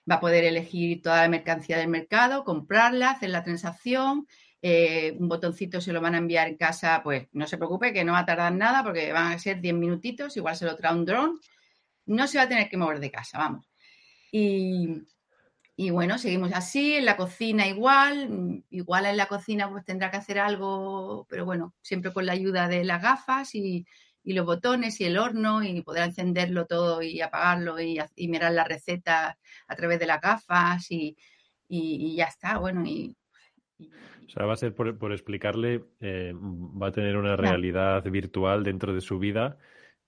va 0.10 0.16
a 0.16 0.20
poder 0.20 0.44
elegir 0.44 1.02
toda 1.02 1.22
la 1.24 1.30
mercancía 1.30 1.78
del 1.78 1.88
mercado, 1.88 2.44
comprarla, 2.44 3.12
hacer 3.12 3.30
la 3.30 3.44
transacción. 3.44 4.28
Eh, 4.64 5.16
un 5.20 5.28
botoncito 5.28 5.82
se 5.82 5.92
lo 5.92 6.02
van 6.02 6.14
a 6.14 6.20
enviar 6.20 6.48
en 6.48 6.58
casa, 6.58 7.02
pues 7.04 7.28
no 7.32 7.48
se 7.48 7.58
preocupe 7.58 7.94
que 7.94 8.04
no 8.04 8.14
va 8.14 8.20
a 8.20 8.26
tardar 8.26 8.54
nada 8.54 8.84
porque 8.84 9.12
van 9.12 9.32
a 9.34 9.40
ser 9.40 9.60
10 9.60 9.74
minutitos, 9.74 10.38
igual 10.38 10.56
se 10.56 10.66
lo 10.66 10.76
trae 10.76 10.94
un 10.94 11.06
dron, 11.06 11.40
no 12.06 12.28
se 12.28 12.38
va 12.38 12.46
a 12.46 12.50
tener 12.50 12.70
que 12.70 12.78
mover 12.78 13.00
de 13.00 13.12
casa, 13.12 13.38
vamos. 13.38 13.70
Y, 14.32 15.04
y 15.76 15.90
bueno, 15.90 16.20
seguimos 16.20 16.54
así, 16.54 16.94
en 16.94 17.06
la 17.06 17.18
cocina 17.18 17.68
igual, 17.68 18.30
mm, 18.30 18.64
igual 18.70 19.08
en 19.08 19.18
la 19.18 19.28
cocina 19.28 19.68
pues 19.68 19.84
tendrá 19.84 20.12
que 20.12 20.18
hacer 20.18 20.38
algo, 20.38 21.26
pero 21.28 21.44
bueno, 21.44 21.74
siempre 21.82 22.14
con 22.14 22.28
la 22.28 22.34
ayuda 22.34 22.68
de 22.68 22.84
las 22.84 23.02
gafas 23.02 23.56
y, 23.56 23.88
los 24.24 24.46
botones 24.46 25.02
y 25.02 25.06
el 25.06 25.18
horno 25.18 25.64
y 25.64 25.82
poder 25.82 26.04
encenderlo 26.04 26.68
todo 26.68 27.02
y 27.02 27.20
apagarlo 27.22 27.80
y, 27.82 28.00
mirar 28.28 28.52
la 28.52 28.64
receta 28.64 29.40
a 29.68 29.76
través 29.76 30.00
de 30.00 30.06
las 30.06 30.22
gafas 30.22 30.86
y, 30.92 31.18
ya 31.68 32.26
está, 32.26 32.60
bueno, 32.60 32.86
y, 32.86 33.16
o 33.80 34.30
sea, 34.30 34.46
va 34.46 34.54
a 34.54 34.58
ser 34.58 34.76
por, 34.76 35.12
explicarle, 35.12 35.84
eh, 36.00 36.34
va 36.36 36.90
a 36.90 36.92
tener 36.92 37.18
una 37.18 37.36
realidad 37.36 38.04
virtual 38.04 38.64
dentro 38.64 38.94
de 38.94 39.02
su 39.02 39.18
vida 39.18 39.58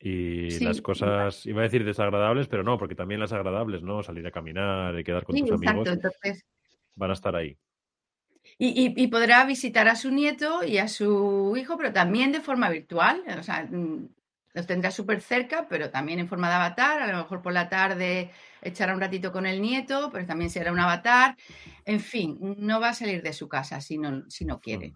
y 0.05 0.59
las 0.59 0.81
cosas, 0.81 1.45
iba 1.45 1.61
a 1.61 1.63
decir 1.63 1.85
desagradables, 1.85 2.47
pero 2.49 2.61
no, 2.61 2.77
porque 2.77 2.93
también 2.93 3.21
las 3.21 3.31
agradables, 3.31 3.83
¿no? 3.83 4.03
Salir 4.03 4.27
a 4.27 4.31
caminar, 4.31 5.01
quedar 5.03 5.23
con 5.23 5.35
tus 5.35 5.51
amigos, 5.51 5.87
van 6.95 7.09
a 7.09 7.13
estar 7.13 7.35
ahí. 7.35 7.57
Y, 8.57 9.07
podrá 9.07 9.45
visitar 9.45 9.87
a 9.87 9.95
su 9.95 10.11
nieto 10.11 10.63
y 10.63 10.77
a 10.77 10.87
su 10.87 11.55
hijo, 11.57 11.77
pero 11.77 11.93
también 11.93 12.33
de 12.33 12.41
forma 12.41 12.69
virtual. 12.69 13.23
O 13.39 13.43
sea, 13.43 13.63
mm, 13.63 14.09
los 14.53 14.67
tendrá 14.67 14.91
súper 14.91 15.21
cerca, 15.21 15.67
pero 15.69 15.89
también 15.89 16.19
en 16.19 16.27
forma 16.27 16.49
de 16.49 16.55
avatar. 16.55 17.01
A 17.01 17.07
lo 17.07 17.17
mejor 17.17 17.41
por 17.41 17.53
la 17.53 17.69
tarde 17.69 18.29
echará 18.61 18.93
un 18.93 18.99
ratito 18.99 19.31
con 19.31 19.45
el 19.45 19.61
nieto, 19.61 20.09
pero 20.11 20.25
también 20.25 20.49
será 20.49 20.71
un 20.71 20.79
avatar. 20.79 21.35
En 21.85 22.01
fin, 22.01 22.37
no 22.57 22.79
va 22.79 22.89
a 22.89 22.93
salir 22.93 23.21
de 23.21 23.33
su 23.33 23.47
casa 23.47 23.79
si 23.79 23.97
no, 23.97 24.29
si 24.29 24.45
no 24.45 24.59
quiere. 24.59 24.95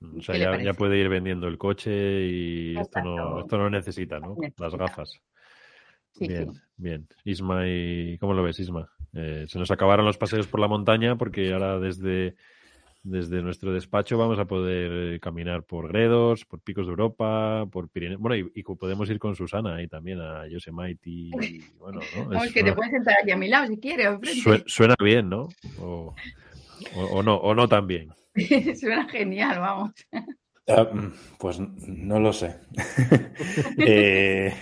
Mm. 0.00 0.18
O 0.18 0.22
sea, 0.22 0.62
ya, 0.62 0.72
puede 0.74 0.98
ir 0.98 1.08
vendiendo 1.08 1.48
el 1.48 1.58
coche 1.58 2.26
y 2.26 2.78
esto 2.78 3.00
no, 3.02 3.40
esto 3.40 3.58
no 3.58 3.70
necesita, 3.70 4.18
¿no? 4.20 4.36
Las 4.58 4.74
gafas. 4.74 5.20
bien, 6.18 6.52
bien. 6.76 7.08
Isma, 7.24 7.66
y 7.66 8.18
¿cómo 8.18 8.34
lo 8.34 8.42
ves, 8.42 8.58
Isma? 8.60 8.90
Eh, 9.14 9.46
se 9.48 9.58
nos 9.58 9.70
acabaron 9.70 10.04
los 10.04 10.18
paseos 10.18 10.46
por 10.46 10.60
la 10.60 10.68
montaña 10.68 11.16
porque 11.16 11.52
ahora 11.52 11.78
desde, 11.78 12.36
desde 13.02 13.40
nuestro 13.40 13.72
despacho 13.72 14.18
vamos 14.18 14.38
a 14.38 14.44
poder 14.44 15.14
eh, 15.14 15.20
caminar 15.20 15.62
por 15.62 15.88
Gredos, 15.88 16.44
por 16.44 16.60
Picos 16.60 16.86
de 16.86 16.90
Europa, 16.90 17.64
por 17.70 17.88
Pirineos. 17.88 18.20
Bueno, 18.20 18.50
y, 18.54 18.62
podemos 18.62 19.08
ir 19.08 19.18
con 19.18 19.34
Susana 19.34 19.76
ahí 19.76 19.88
también 19.88 20.20
a 20.20 20.46
Yosemite. 20.48 21.08
Y, 21.08 21.30
bueno, 21.78 22.00
¿no? 22.28 22.42
Es 22.44 22.52
que 22.52 22.62
te 22.62 22.72
puedes 22.72 22.90
sentar 22.92 23.14
aquí 23.22 23.30
a 23.30 23.36
mi 23.36 23.48
lado 23.48 23.68
si 23.68 23.78
quieres. 23.78 24.18
Suena, 24.66 24.94
bien, 25.02 25.30
¿no? 25.30 25.48
O, 25.80 26.14
o, 26.94 27.22
no, 27.22 27.36
o 27.36 27.54
no 27.54 27.68
tan 27.68 27.86
bien. 27.86 28.10
Suena 28.80 29.08
genial, 29.08 29.60
vamos. 29.60 29.92
Ah, 30.68 30.88
mm, 30.92 31.12
pues 31.38 31.58
no 31.60 32.20
lo 32.20 32.32
sé. 32.32 32.60
Eh, 33.78 34.52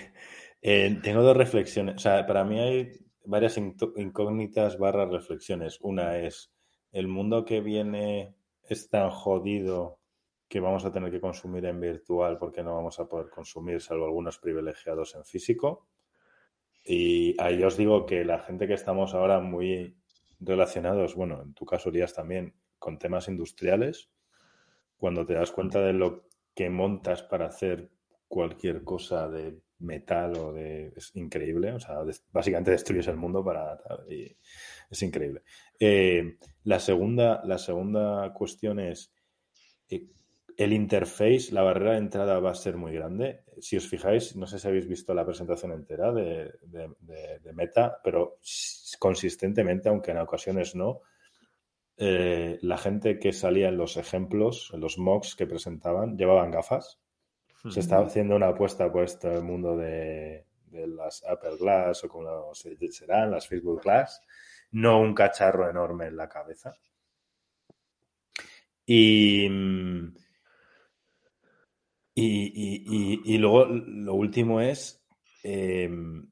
eh, 0.61 0.99
tengo 1.01 1.21
dos 1.21 1.37
reflexiones. 1.37 1.95
O 1.95 1.99
sea, 1.99 2.25
para 2.25 2.43
mí 2.43 2.59
hay 2.59 2.91
varias 3.23 3.57
incógnitas 3.57 4.77
barra 4.77 5.05
reflexiones. 5.05 5.79
Una 5.81 6.17
es, 6.17 6.51
el 6.91 7.07
mundo 7.07 7.45
que 7.45 7.61
viene 7.61 8.35
es 8.63 8.89
tan 8.89 9.09
jodido 9.09 9.99
que 10.47 10.59
vamos 10.59 10.85
a 10.85 10.91
tener 10.91 11.11
que 11.11 11.21
consumir 11.21 11.65
en 11.65 11.79
virtual 11.79 12.37
porque 12.37 12.63
no 12.63 12.75
vamos 12.75 12.99
a 12.99 13.07
poder 13.07 13.29
consumir, 13.29 13.81
salvo 13.81 14.05
algunos 14.05 14.37
privilegiados 14.39 15.15
en 15.15 15.25
físico. 15.25 15.87
Y 16.83 17.35
ahí 17.41 17.63
os 17.63 17.77
digo 17.77 18.05
que 18.05 18.23
la 18.25 18.39
gente 18.39 18.67
que 18.67 18.75
estamos 18.75 19.13
ahora 19.13 19.39
muy 19.39 19.97
relacionados, 20.39 21.15
bueno, 21.15 21.41
en 21.41 21.53
tu 21.53 21.65
caso, 21.65 21.89
Díaz, 21.89 22.13
también, 22.13 22.53
con 22.79 22.97
temas 22.99 23.27
industriales, 23.27 24.09
cuando 24.97 25.25
te 25.25 25.33
das 25.33 25.51
cuenta 25.51 25.81
de 25.81 25.93
lo 25.93 26.27
que 26.53 26.69
montas 26.69 27.23
para 27.23 27.47
hacer 27.47 27.89
cualquier 28.27 28.83
cosa 28.83 29.29
de 29.29 29.59
metal 29.79 30.35
o 30.37 30.53
de... 30.53 30.93
es 30.95 31.15
increíble, 31.15 31.73
o 31.73 31.79
sea, 31.79 31.97
básicamente 32.31 32.71
destruyes 32.71 33.07
el 33.07 33.17
mundo 33.17 33.43
para... 33.43 33.77
Y 34.09 34.35
es 34.89 35.03
increíble. 35.03 35.43
Eh, 35.79 36.37
la, 36.63 36.79
segunda, 36.79 37.41
la 37.45 37.57
segunda 37.57 38.33
cuestión 38.33 38.79
es, 38.79 39.13
eh, 39.89 40.07
el 40.57 40.73
interface, 40.73 41.51
la 41.51 41.61
barrera 41.61 41.91
de 41.91 41.97
entrada 41.97 42.39
va 42.39 42.51
a 42.51 42.55
ser 42.55 42.77
muy 42.77 42.93
grande. 42.93 43.43
Si 43.59 43.75
os 43.75 43.87
fijáis, 43.87 44.35
no 44.35 44.47
sé 44.47 44.59
si 44.59 44.67
habéis 44.67 44.87
visto 44.87 45.13
la 45.13 45.25
presentación 45.25 45.73
entera 45.73 46.13
de 46.13 47.53
Meta, 47.53 47.99
pero 48.03 48.39
consistentemente, 48.97 49.89
aunque 49.89 50.11
en 50.11 50.19
ocasiones 50.19 50.73
no, 50.75 51.01
eh, 51.97 52.59
la 52.61 52.77
gente 52.77 53.19
que 53.19 53.31
salía 53.31 53.69
en 53.69 53.77
los 53.77 53.95
ejemplos, 53.97 54.71
en 54.73 54.81
los 54.81 54.97
mocks 54.97 55.35
que 55.35 55.47
presentaban, 55.47 56.17
llevaban 56.17 56.51
gafas. 56.51 56.99
Se 57.69 57.79
estaba 57.79 58.05
haciendo 58.05 58.35
una 58.35 58.49
apuesta 58.49 58.91
por 58.91 59.05
este 59.05 59.41
mundo 59.41 59.75
de, 59.75 60.45
las 60.71 61.23
Apple 61.25 61.57
Glass 61.59 62.03
o 62.03 62.09
como 62.09 62.53
serán, 62.53 63.31
las 63.31 63.47
Facebook 63.47 63.81
Glass, 63.81 64.21
no 64.71 64.99
un 64.99 65.15
cacharro 65.15 65.67
enorme 65.67 66.05
en 66.05 66.17
la 66.17 66.29
cabeza. 66.29 66.75
Y, 68.85 69.47
y, 72.13 73.37
luego 73.39 73.65
lo 73.65 74.13
último 74.13 74.61
es, 74.61 75.03
em, 75.43 76.29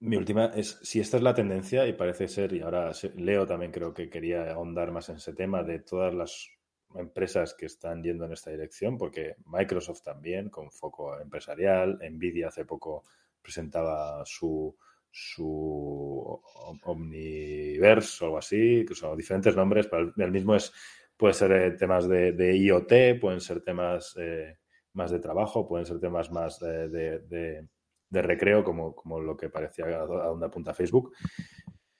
mi 0.00 0.16
última 0.16 0.46
es, 0.54 0.78
si 0.82 1.00
esta 1.00 1.16
es 1.16 1.22
la 1.22 1.34
tendencia, 1.34 1.86
y 1.86 1.92
parece 1.92 2.28
ser, 2.28 2.52
y 2.52 2.60
ahora 2.60 2.92
Leo 3.16 3.46
también 3.46 3.72
creo 3.72 3.92
que 3.92 4.08
quería 4.08 4.52
ahondar 4.52 4.92
más 4.92 5.08
en 5.08 5.16
ese 5.16 5.32
tema, 5.32 5.62
de 5.62 5.80
todas 5.80 6.14
las 6.14 6.48
empresas 6.94 7.54
que 7.54 7.66
están 7.66 8.02
yendo 8.02 8.24
en 8.24 8.32
esta 8.32 8.50
dirección, 8.50 8.96
porque 8.96 9.34
Microsoft 9.46 10.02
también, 10.02 10.50
con 10.50 10.70
foco 10.70 11.18
empresarial, 11.18 11.98
Nvidia 12.10 12.48
hace 12.48 12.64
poco 12.64 13.04
presentaba 13.42 14.22
su, 14.24 14.76
su 15.10 16.40
Omniverse 16.84 18.24
o 18.24 18.26
algo 18.26 18.38
así, 18.38 18.84
que 18.86 18.94
son 18.94 19.16
diferentes 19.16 19.56
nombres, 19.56 19.88
pero 19.88 20.12
el 20.16 20.30
mismo 20.30 20.54
es, 20.54 20.72
puede 21.16 21.34
ser 21.34 21.52
eh, 21.52 21.70
temas 21.72 22.08
de, 22.08 22.56
IoT, 22.56 23.20
pueden 23.20 23.40
ser 23.40 23.62
temas 23.62 24.16
eh, 24.18 24.58
más 24.92 25.10
de 25.10 25.18
trabajo, 25.18 25.66
pueden 25.66 25.86
ser 25.86 25.98
temas 25.98 26.30
más 26.30 26.60
de 26.60 26.88
de 26.88 27.68
recreo, 28.10 28.64
como, 28.64 28.94
como 28.94 29.20
lo 29.20 29.36
que 29.36 29.48
parecía 29.48 29.86
a 29.86 30.06
donde 30.06 30.46
apunta 30.46 30.74
Facebook, 30.74 31.12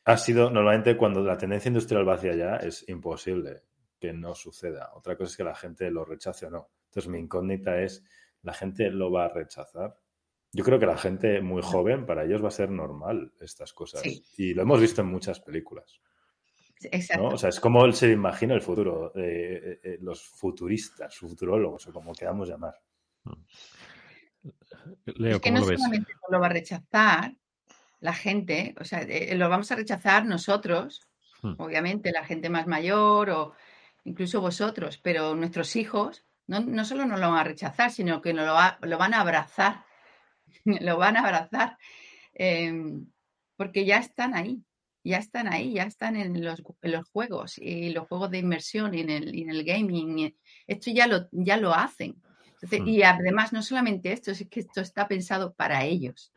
ha 0.05 0.17
sido 0.17 0.51
normalmente 0.51 0.97
cuando 0.97 1.23
la 1.23 1.37
tendencia 1.37 1.69
industrial 1.69 2.09
va 2.09 2.15
hacia 2.15 2.33
allá, 2.33 2.57
es 2.57 2.89
imposible 2.89 3.63
que 3.99 4.13
no 4.13 4.35
suceda. 4.35 4.91
Otra 4.95 5.17
cosa 5.17 5.31
es 5.31 5.37
que 5.37 5.45
la 5.45 5.55
gente 5.55 5.91
lo 5.91 6.05
rechace 6.05 6.47
o 6.47 6.51
no. 6.51 6.71
Entonces, 6.87 7.11
mi 7.11 7.19
incógnita 7.19 7.81
es, 7.83 8.05
¿la 8.43 8.55
gente 8.55 8.91
lo 8.91 9.11
va 9.11 9.27
a 9.27 9.29
rechazar? 9.29 9.99
Yo 10.53 10.65
creo 10.65 10.79
que 10.79 10.87
la 10.87 10.97
gente 10.97 11.43
muy 11.43 11.61
joven, 11.63 12.07
para 12.07 12.25
ellos 12.25 12.43
va 12.43 12.49
a 12.49 12.53
ser 12.53 12.71
normal 12.71 13.33
estas 13.41 13.75
cosas. 13.75 14.03
Y 14.39 14.55
lo 14.55 14.63
hemos 14.63 14.81
visto 14.81 15.03
en 15.03 15.09
muchas 15.09 15.41
películas. 15.41 16.01
Exacto. 16.81 17.27
O 17.27 17.37
sea, 17.37 17.51
es 17.51 17.61
como 17.61 17.85
él 17.85 17.93
se 17.93 18.11
imagina 18.11 18.55
el 18.55 18.63
futuro, 18.63 19.13
eh, 19.15 19.81
eh, 19.83 19.99
los 20.01 20.23
futuristas, 20.23 21.17
futurólogos, 21.17 21.87
o 21.89 21.93
como 21.93 22.13
queramos 22.15 22.49
llamar. 22.49 22.75
Es 25.07 25.41
que 25.41 25.51
no 25.51 25.63
solamente 25.63 26.13
lo 26.31 26.41
va 26.41 26.47
a 26.47 26.51
rechazar 26.51 27.35
la 28.01 28.15
gente, 28.15 28.75
o 28.81 28.85
sea, 28.85 29.03
eh, 29.03 29.35
lo 29.35 29.49
vamos 29.49 29.71
a 29.73 29.77
rechazar 29.77 30.25
nosotros, 30.25 31.03
hmm. 31.43 31.55
obviamente, 31.59 32.13
la 32.13 32.25
gente 32.25 32.49
más 32.49 32.67
mayor 32.67 33.31
o 33.31 33.55
incluso 34.05 34.41
vosotros, 34.41 34.99
pero 34.99 35.35
nuestros 35.35 35.75
hijos 35.77 36.25
no, 36.47 36.61
no 36.61 36.85
solo 36.85 37.05
no 37.07 37.17
lo 37.17 37.31
van 37.31 37.41
a 37.41 37.45
rechazar, 37.45 37.91
sino 37.91 38.21
que 38.23 38.33
lo, 38.33 38.45
lo 38.45 38.99
van 38.99 39.15
a 39.15 39.21
abrazar, 39.21 39.85
lo 40.65 40.97
van 40.97 41.17
a 41.17 41.21
abrazar, 41.21 41.77
em, 42.33 43.07
porque 43.57 43.85
ya 43.85 43.99
están 43.99 44.35
ahí, 44.35 44.65
ya 45.05 45.19
están 45.19 45.53
ahí, 45.53 45.75
ya 45.75 45.85
están 45.85 46.17
en 46.17 46.45
los, 46.45 46.63
los 46.83 47.09
juegos 47.11 47.59
y 47.59 47.91
los 47.91 48.09
juegos 48.09 48.31
de 48.31 48.39
inmersión 48.39 48.95
y 48.95 49.01
en 49.01 49.11
el, 49.11 49.39
en 49.39 49.51
el 49.51 49.65
gaming. 49.65 50.35
Esto 50.67 50.91
ya 50.91 51.07
lo, 51.07 51.29
ya 51.33 51.57
lo 51.57 51.75
hacen. 51.75 52.23
Mm. 52.63 52.89
Y 52.89 53.03
además, 53.03 53.53
no 53.53 53.63
solamente 53.63 54.13
esto, 54.13 54.31
es 54.31 54.47
que 54.49 54.61
esto 54.61 54.81
está 54.81 55.09
pensado 55.09 55.53
para 55.55 55.85
ellos. 55.85 56.33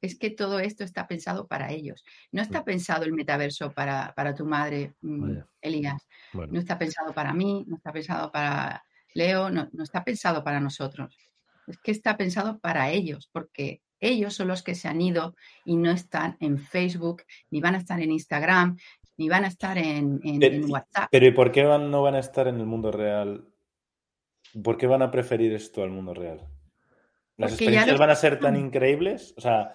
es 0.00 0.16
que 0.16 0.30
todo 0.30 0.60
esto 0.60 0.84
está 0.84 1.08
pensado 1.08 1.48
para 1.48 1.72
ellos. 1.72 2.04
No 2.30 2.40
está 2.40 2.60
mm. 2.60 2.64
pensado 2.64 3.04
el 3.04 3.12
metaverso 3.12 3.72
para, 3.72 4.34
tu 4.36 4.46
madre, 4.46 4.94
mm, 5.00 5.38
Elías. 5.60 6.06
No 6.32 6.58
está 6.58 6.78
pensado 6.78 7.12
para 7.12 7.32
mí, 7.32 7.64
no 7.66 7.76
está 7.76 7.92
pensado 7.92 8.30
para 8.30 8.84
Leo, 9.14 9.50
no, 9.50 9.68
no 9.72 9.82
está 9.82 10.04
pensado 10.04 10.44
para 10.44 10.60
nosotros. 10.60 11.16
Es 11.66 11.78
que 11.78 11.90
está 11.90 12.16
pensado 12.16 12.60
para 12.60 12.90
ellos, 12.90 13.28
porque 13.32 13.82
ellos 14.00 14.34
son 14.34 14.48
los 14.48 14.62
que 14.62 14.74
se 14.74 14.88
han 14.88 15.00
ido 15.00 15.34
y 15.64 15.76
no 15.76 15.90
están 15.90 16.36
en 16.40 16.58
Facebook, 16.58 17.22
ni 17.50 17.60
van 17.60 17.74
a 17.74 17.78
estar 17.78 18.00
en 18.00 18.12
Instagram, 18.12 18.76
ni 19.16 19.28
van 19.28 19.44
a 19.44 19.48
estar 19.48 19.76
en, 19.76 20.20
WhatsApp. 20.70 21.08
Pero 21.10 21.26
¿y 21.26 21.32
por 21.32 21.50
qué 21.50 21.64
no 21.64 22.02
van 22.02 22.14
a 22.14 22.20
estar 22.20 22.46
en 22.46 22.60
el 22.60 22.66
mundo 22.66 22.92
real? 22.92 23.44
¿Por 24.62 24.76
qué 24.76 24.86
van 24.86 25.02
a 25.02 25.10
preferir 25.10 25.52
esto 25.52 25.82
al 25.82 25.90
mundo 25.90 26.14
real? 26.14 26.46
¿Las 27.36 27.52
experiencias 27.52 27.98
van 27.98 28.10
a 28.10 28.16
ser 28.16 28.40
tan 28.40 28.56
increíbles? 28.56 29.34
O 29.36 29.40
sea, 29.40 29.72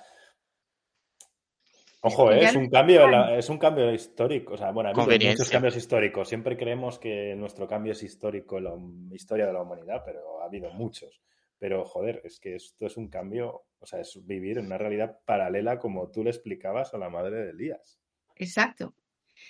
Ojo, 2.05 2.33
eh, 2.33 2.43
es, 2.43 2.55
un 2.55 2.69
cambio, 2.69 3.07
es 3.29 3.49
un 3.49 3.57
cambio 3.57 3.93
histórico. 3.93 4.55
O 4.55 4.57
sea, 4.57 4.71
bueno, 4.71 4.89
ha 4.89 5.03
habido 5.03 5.29
muchos 5.29 5.49
cambios 5.49 5.77
históricos. 5.77 6.27
Siempre 6.27 6.57
creemos 6.57 6.99
que 6.99 7.33
nuestro 7.33 7.65
cambio 7.65 7.93
es 7.93 8.03
histórico 8.03 8.57
en 8.57 8.65
la 9.09 9.15
historia 9.15 9.47
de 9.47 9.53
la 9.53 9.61
humanidad, 9.61 10.03
pero 10.05 10.41
ha 10.41 10.45
habido 10.45 10.69
muchos. 10.71 11.21
Pero, 11.57 11.85
joder, 11.85 12.19
es 12.25 12.41
que 12.41 12.55
esto 12.55 12.87
es 12.87 12.97
un 12.97 13.07
cambio, 13.07 13.67
o 13.79 13.85
sea, 13.85 14.01
es 14.01 14.19
vivir 14.25 14.57
en 14.57 14.65
una 14.65 14.77
realidad 14.77 15.19
paralela 15.23 15.79
como 15.79 16.11
tú 16.11 16.25
le 16.25 16.31
explicabas 16.31 16.93
a 16.93 16.97
la 16.97 17.09
madre 17.09 17.37
de 17.37 17.51
Elías. 17.51 18.01
Exacto. 18.35 18.95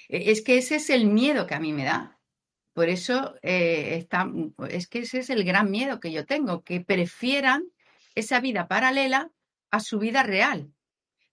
E, 0.07 0.29
es 0.29 0.43
que 0.43 0.59
ese 0.59 0.75
es 0.75 0.91
el 0.91 1.07
miedo 1.07 1.47
que 1.47 1.55
a 1.55 1.59
mí 1.59 1.73
me 1.73 1.85
da. 1.85 2.19
Por 2.73 2.89
eso 2.89 3.35
eh, 3.43 3.97
está, 3.97 4.29
es 4.69 4.87
que 4.87 4.99
ese 4.99 5.19
es 5.19 5.29
el 5.29 5.43
gran 5.43 5.69
miedo 5.69 5.99
que 5.99 6.11
yo 6.11 6.25
tengo, 6.25 6.63
que 6.63 6.81
prefieran 6.81 7.63
esa 8.15 8.39
vida 8.39 8.67
paralela 8.67 9.31
a 9.69 9.79
su 9.79 9.99
vida 9.99 10.23
real. 10.23 10.73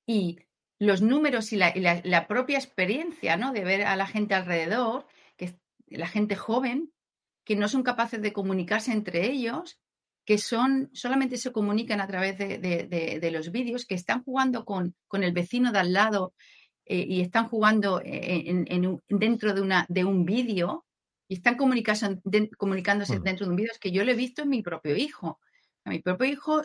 Y 0.06 0.38
los 0.78 1.00
números 1.02 1.52
y 1.52 1.56
la, 1.56 2.26
propia 2.28 2.58
experiencia, 2.58 3.36
¿no? 3.36 3.52
De 3.52 3.64
ver 3.64 3.82
a 3.82 3.96
la 3.96 4.06
gente 4.06 4.34
alrededor, 4.34 5.06
que 5.36 5.58
la 5.88 6.08
gente 6.08 6.36
joven, 6.36 6.92
que 7.44 7.56
no 7.56 7.68
son 7.68 7.82
capaces 7.82 8.20
de 8.20 8.32
comunicarse 8.32 8.92
entre 8.92 9.30
ellos, 9.30 9.78
que 10.26 10.36
son, 10.36 10.90
solamente 10.92 11.38
se 11.38 11.52
comunican 11.52 12.00
a 12.00 12.06
través 12.06 12.36
de, 12.38 13.30
los 13.32 13.50
vídeos, 13.50 13.86
que 13.86 13.94
están 13.94 14.22
jugando 14.22 14.64
con, 14.66 14.94
el 15.12 15.32
vecino 15.32 15.72
de 15.72 15.78
al 15.78 15.92
lado 15.94 16.34
eh, 16.84 17.04
y 17.08 17.22
están 17.22 17.48
jugando 17.48 18.00
en, 18.04 19.00
dentro 19.08 19.54
de, 19.54 19.84
de 19.88 20.04
un 20.04 20.24
vídeo 20.24 20.84
y 21.30 21.34
están 21.34 21.56
comunicándose, 21.56 22.18
comunicándose 22.58 23.20
dentro 23.20 23.46
de 23.46 23.50
un 23.50 23.56
vídeo, 23.56 23.70
es 23.70 23.78
que 23.78 23.92
yo 23.92 24.04
lo 24.04 24.10
he 24.10 24.16
visto 24.16 24.42
en 24.42 24.48
mi 24.48 24.64
propio 24.64 24.96
hijo. 24.96 25.38
A 25.84 25.90
mi 25.90 26.00
propio 26.00 26.26
hijo 26.26 26.62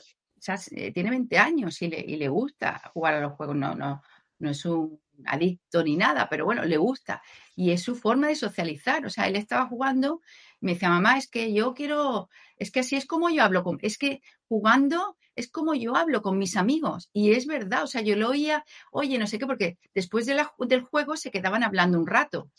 tiene 0.92 1.12
20 1.12 1.38
años 1.38 1.80
y 1.84 1.88
le, 1.88 2.00
y 2.00 2.16
le 2.16 2.30
gusta 2.30 2.82
jugar 2.92 3.14
a 3.14 3.22
los 3.22 3.34
juegos, 3.34 3.56
no, 3.56 3.76
no, 3.76 4.02
no 4.40 4.50
es 4.50 4.66
un 4.66 5.00
adicto 5.28 5.84
ni 5.84 5.96
nada, 5.96 6.28
pero 6.28 6.46
bueno, 6.46 6.66
le 6.66 6.78
gusta. 6.78 7.22
Y 7.56 7.70
es 7.70 7.84
su 7.84 7.96
forma 7.96 8.28
de 8.28 8.36
socializar. 8.36 9.06
O 9.06 9.12
sea, 9.12 9.28
él 9.28 9.36
estaba 9.36 9.68
jugando, 9.68 10.22
me 10.62 10.74
decía, 10.74 10.90
mamá, 10.90 11.20
es 11.20 11.28
que 11.30 11.54
yo 11.54 11.76
quiero, 11.76 12.30
es 12.58 12.72
que 12.72 12.80
así 12.80 12.96
es 12.96 13.06
como 13.06 13.30
yo 13.30 13.44
hablo 13.44 13.64
con, 13.64 13.78
es 13.84 14.00
que 14.00 14.24
jugando 14.48 15.16
es 15.36 15.48
como 15.48 15.76
yo 15.76 15.96
hablo 15.96 16.24
con 16.24 16.40
mis 16.40 16.58
amigos. 16.58 17.12
Y 17.14 17.34
es 17.34 17.46
verdad, 17.46 17.84
o 17.84 17.88
sea, 17.88 18.02
yo 18.02 18.16
lo 18.16 18.30
oía, 18.30 18.66
oye, 18.92 19.20
no 19.20 19.28
sé 19.28 19.38
qué, 19.38 19.46
porque 19.46 19.78
después 19.94 20.26
de 20.26 20.44
del 20.62 20.82
juego 20.82 21.18
se 21.18 21.30
quedaban 21.30 21.62
hablando 21.62 22.00
un 22.00 22.08
rato. 22.08 22.50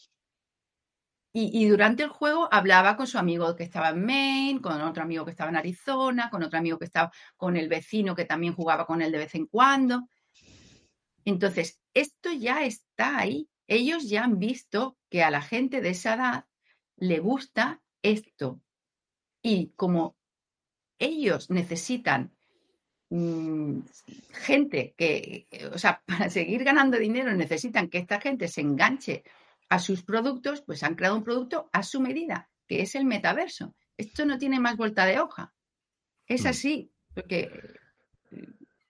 Y, 1.38 1.68
durante 1.68 2.02
el 2.02 2.08
juego 2.08 2.48
hablaba 2.50 2.96
con 2.96 3.06
su 3.06 3.18
amigo 3.18 3.54
que 3.56 3.64
estaba 3.64 3.90
en 3.90 4.06
Maine, 4.06 4.62
con 4.62 4.80
otro 4.80 5.02
amigo 5.02 5.22
que 5.26 5.32
estaba 5.32 5.50
en 5.50 5.56
Arizona, 5.56 6.30
con 6.30 6.42
otro 6.42 6.58
amigo 6.58 6.78
que 6.78 6.86
estaba 6.86 7.12
con 7.36 7.58
el 7.58 7.68
vecino 7.68 8.16
que 8.16 8.24
también 8.24 8.54
jugaba 8.54 8.86
con 8.86 9.02
él 9.02 9.12
de 9.12 9.18
vez 9.18 9.34
en 9.34 9.44
cuando. 9.44 10.08
Entonces, 11.26 11.78
esto 11.92 12.32
ya 12.32 12.64
está 12.64 13.18
ahí. 13.18 13.50
Ellos 13.66 14.08
ya 14.08 14.24
han 14.24 14.38
visto 14.38 14.96
que 15.10 15.22
a 15.22 15.30
la 15.30 15.42
gente 15.42 15.82
de 15.82 15.90
esa 15.90 16.14
edad 16.14 16.46
le 16.96 17.18
gusta 17.18 17.82
esto. 18.00 18.62
Y 19.42 19.74
como 19.76 20.16
ellos 20.98 21.50
necesitan 21.50 22.34
mm, 23.10 23.80
gente 24.32 24.94
que, 24.96 25.48
o 25.70 25.76
sea, 25.76 26.02
para 26.06 26.30
seguir 26.30 26.64
ganando 26.64 26.96
dinero 26.96 27.34
necesitan 27.34 27.90
que 27.90 27.98
esta 27.98 28.22
gente 28.22 28.48
se 28.48 28.62
enganche 28.62 29.22
a 29.68 29.78
sus 29.78 30.02
productos, 30.02 30.62
pues 30.62 30.82
han 30.82 30.94
creado 30.94 31.16
un 31.16 31.24
producto 31.24 31.68
a 31.72 31.82
su 31.82 32.00
medida, 32.00 32.50
que 32.66 32.82
es 32.82 32.94
el 32.94 33.04
metaverso. 33.04 33.74
Esto 33.96 34.24
no 34.24 34.38
tiene 34.38 34.60
más 34.60 34.76
vuelta 34.76 35.06
de 35.06 35.20
hoja. 35.20 35.54
Es 36.26 36.44
mm. 36.44 36.48
así, 36.48 36.92
porque... 37.14 37.50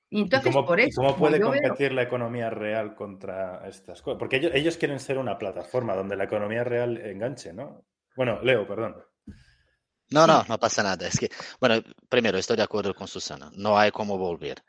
Y 0.08 0.20
entonces, 0.22 0.54
cómo, 0.54 0.66
por 0.66 0.78
eso, 0.78 1.02
¿cómo 1.02 1.16
puede 1.16 1.40
competir 1.40 1.92
la 1.92 2.02
economía 2.02 2.48
real 2.48 2.94
contra 2.94 3.66
estas 3.68 4.00
cosas? 4.02 4.18
Porque 4.18 4.36
ellos, 4.36 4.52
ellos 4.54 4.76
quieren 4.76 5.00
ser 5.00 5.18
una 5.18 5.36
plataforma 5.36 5.96
donde 5.96 6.16
la 6.16 6.24
economía 6.24 6.62
real 6.62 6.96
enganche, 6.98 7.52
¿no? 7.52 7.84
Bueno, 8.14 8.40
Leo, 8.40 8.66
perdón. 8.66 8.96
No, 10.10 10.26
no, 10.26 10.44
no 10.48 10.58
pasa 10.58 10.82
nada. 10.82 11.08
Es 11.08 11.18
que, 11.18 11.28
bueno, 11.60 11.82
primero 12.08 12.38
estoy 12.38 12.56
de 12.56 12.62
acuerdo 12.62 12.94
con 12.94 13.08
Susana. 13.08 13.50
No 13.56 13.76
hay 13.76 13.90
cómo 13.90 14.16
volver. 14.16 14.62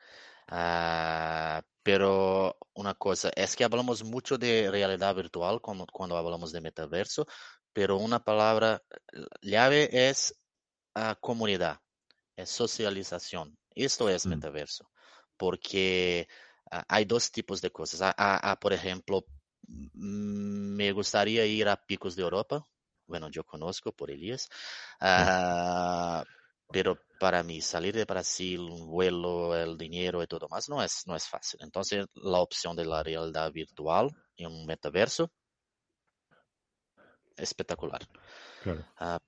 Uh, 0.52 1.62
pero 1.88 2.58
una 2.74 2.96
cosa, 2.96 3.32
es 3.34 3.56
que 3.56 3.64
hablamos 3.64 4.04
mucho 4.04 4.38
de 4.38 4.70
realidad 4.70 5.16
virtual 5.16 5.62
cuando, 5.62 5.86
cuando 5.86 6.18
hablamos 6.18 6.52
de 6.52 6.60
metaverso, 6.60 7.26
pero 7.72 7.96
una 7.96 8.22
palabra 8.22 8.84
llave 9.42 9.88
es 9.94 10.38
uh, 10.98 11.14
comunidad, 11.22 11.80
es 12.36 12.50
socialización. 12.50 13.58
Esto 13.74 14.10
es 14.10 14.26
mm. 14.26 14.30
metaverso, 14.32 14.92
porque 15.38 16.28
uh, 16.74 16.82
hay 16.90 17.06
dos 17.06 17.32
tipos 17.32 17.62
de 17.62 17.72
cosas. 17.72 18.14
por 18.60 18.74
ejemplo, 18.74 19.24
me 19.94 20.92
gustaría 20.92 21.46
ir 21.46 21.70
a 21.70 21.78
Picos 21.78 22.18
de 22.18 22.24
Europa. 22.24 22.66
Bueno, 23.06 23.30
yo 23.30 23.46
conozco 23.46 23.94
por 23.94 24.12
Elías. 24.12 24.50
Pero 26.72 27.00
para 27.20 27.44
mí 27.44 27.62
salir 27.62 27.96
de 27.96 28.06
Brasil, 28.06 28.60
un 28.60 28.88
vuelo, 28.88 29.56
el 29.56 29.78
dinero 29.78 30.22
y 30.22 30.28
todo 30.28 30.48
más 30.50 30.70
no 30.70 30.84
es, 30.84 31.04
no 31.08 31.16
es 31.16 31.28
fácil. 31.28 31.60
Entonces 31.64 32.06
la 32.16 32.40
opción 32.40 32.76
de 32.76 32.86
la 32.86 33.04
realidad 33.04 33.52
virtual 33.52 34.10
en 34.36 34.48
un 34.48 34.66
metaverso, 34.66 35.32
espectacular. 37.36 38.02
Ah, 38.98 39.20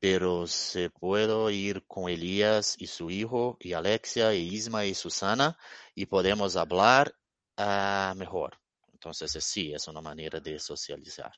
pero 0.00 0.46
se 0.46 0.90
puedo 0.90 1.50
ir 1.50 1.84
con 1.86 2.08
Elías 2.08 2.74
y 2.78 2.86
su 2.86 3.10
hijo, 3.10 3.56
y 3.60 3.74
Alexia, 3.74 4.34
y 4.34 4.48
Isma 4.48 4.86
y 4.86 4.94
Susana, 4.94 5.58
y 5.94 6.06
podemos 6.06 6.56
hablar 6.56 7.14
uh, 7.58 8.14
mejor. 8.16 8.58
Entonces 8.92 9.32
sí, 9.44 9.72
es 9.72 9.86
una 9.88 10.00
manera 10.00 10.40
de 10.40 10.58
socializar. 10.58 11.32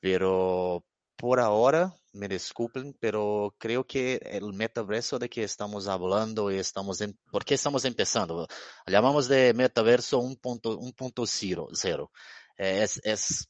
Pero 0.00 0.84
por 1.16 1.40
ahora, 1.40 1.92
me 2.16 2.28
disculpen, 2.28 2.96
pero 3.00 3.54
creo 3.58 3.84
que 3.84 4.20
el 4.22 4.52
metaverso 4.52 5.18
de 5.18 5.28
que 5.28 5.44
estamos 5.44 5.86
hablando 5.88 6.50
y 6.50 6.56
estamos 6.56 7.00
en, 7.00 7.18
¿por 7.30 7.44
qué 7.44 7.54
estamos 7.54 7.84
empezando? 7.84 8.46
Llamamos 8.86 9.28
de 9.28 9.54
metaverso 9.54 10.20
1.0. 10.20 12.10
Es, 12.56 13.00
es 13.04 13.48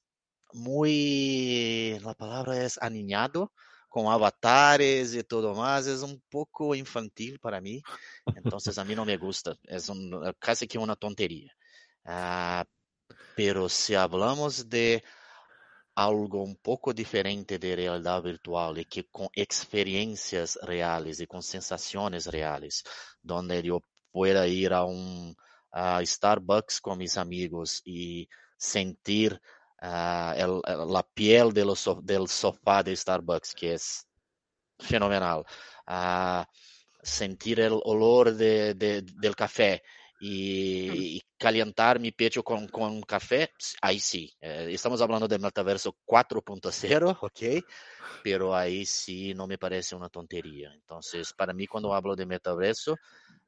muy, 0.53 1.99
la 2.03 2.15
palabra 2.15 2.65
es 2.65 2.79
aniñado, 2.83 3.53
con 3.89 4.13
avatares 4.13 5.15
y 5.15 5.23
todo 5.23 5.55
más, 5.55 5.87
es 5.87 6.03
un 6.03 6.23
poco 6.29 6.75
infantil 6.75 7.39
para 7.39 7.61
mí, 7.61 7.83
entonces 8.35 8.77
a 8.79 8.85
mí 8.85 8.95
no 8.95 9.05
me 9.07 9.17
gusta, 9.17 9.57
es 9.65 9.89
un, 9.89 10.35
casi 10.39 10.69
que 10.69 10.79
una 10.79 10.97
tontería. 10.97 11.53
Uh, 12.05 12.65
pero 13.35 13.69
si 13.69 13.95
hablamos 13.95 14.69
de 14.69 15.03
algo 15.97 16.45
um 16.45 16.55
pouco 16.55 16.93
diferente 16.93 17.59
de 17.59 17.75
realidade 17.75 18.25
virtual 18.25 18.77
e 18.77 18.85
que 18.85 19.03
com 19.05 19.29
experiências 19.35 20.59
reais 20.63 21.21
e 21.21 21.27
com 21.27 21.41
sensações 21.41 22.27
reais, 22.27 22.83
onde 23.29 23.69
eu 23.69 23.83
pueda 24.13 24.47
ir 24.47 24.73
a 24.75 24.85
um 24.85 25.35
a 25.73 26.03
Starbucks 26.03 26.81
com 26.81 26.97
mis 26.97 27.19
amigos 27.19 27.83
e 27.87 28.29
sentir 28.59 29.41
uh, 29.83 30.33
el, 30.37 30.63
la 30.87 31.03
piel 31.03 31.53
de 31.53 31.65
los, 31.65 31.85
del 32.03 32.29
sofá 32.29 32.83
de 32.83 32.93
Starbucks, 32.93 33.55
que 33.55 33.67
é 33.69 33.77
fenomenal. 34.81 35.45
Uh, 35.87 36.47
sentir 37.03 37.61
el 37.61 37.81
olor 37.85 38.35
de, 38.35 38.75
de, 38.75 39.03
del 39.03 39.37
café 39.37 39.83
y, 40.21 41.21
calentar 41.39 42.01
mi 42.01 42.13
pecho 42.13 42.43
con, 42.43 42.69
con 42.69 43.03
café, 43.03 43.51
ahí 43.83 44.01
sí. 44.01 44.33
Eh, 44.41 44.69
estamos 44.71 45.01
hablando 45.01 45.29
de 45.29 45.39
metaverso 45.39 45.97
4.0, 46.05 47.19
¿ok? 47.23 47.65
Pero 48.23 48.55
ahí 48.55 48.87
sí 48.87 49.35
no 49.35 49.47
me 49.47 49.59
parece 49.59 49.95
una 49.95 50.09
tontería. 50.09 50.73
Entonces, 50.75 51.33
para 51.33 51.53
mí, 51.53 51.67
cuando 51.67 51.95
hablo 51.95 52.17
de 52.17 52.27
metaverso, 52.27 52.97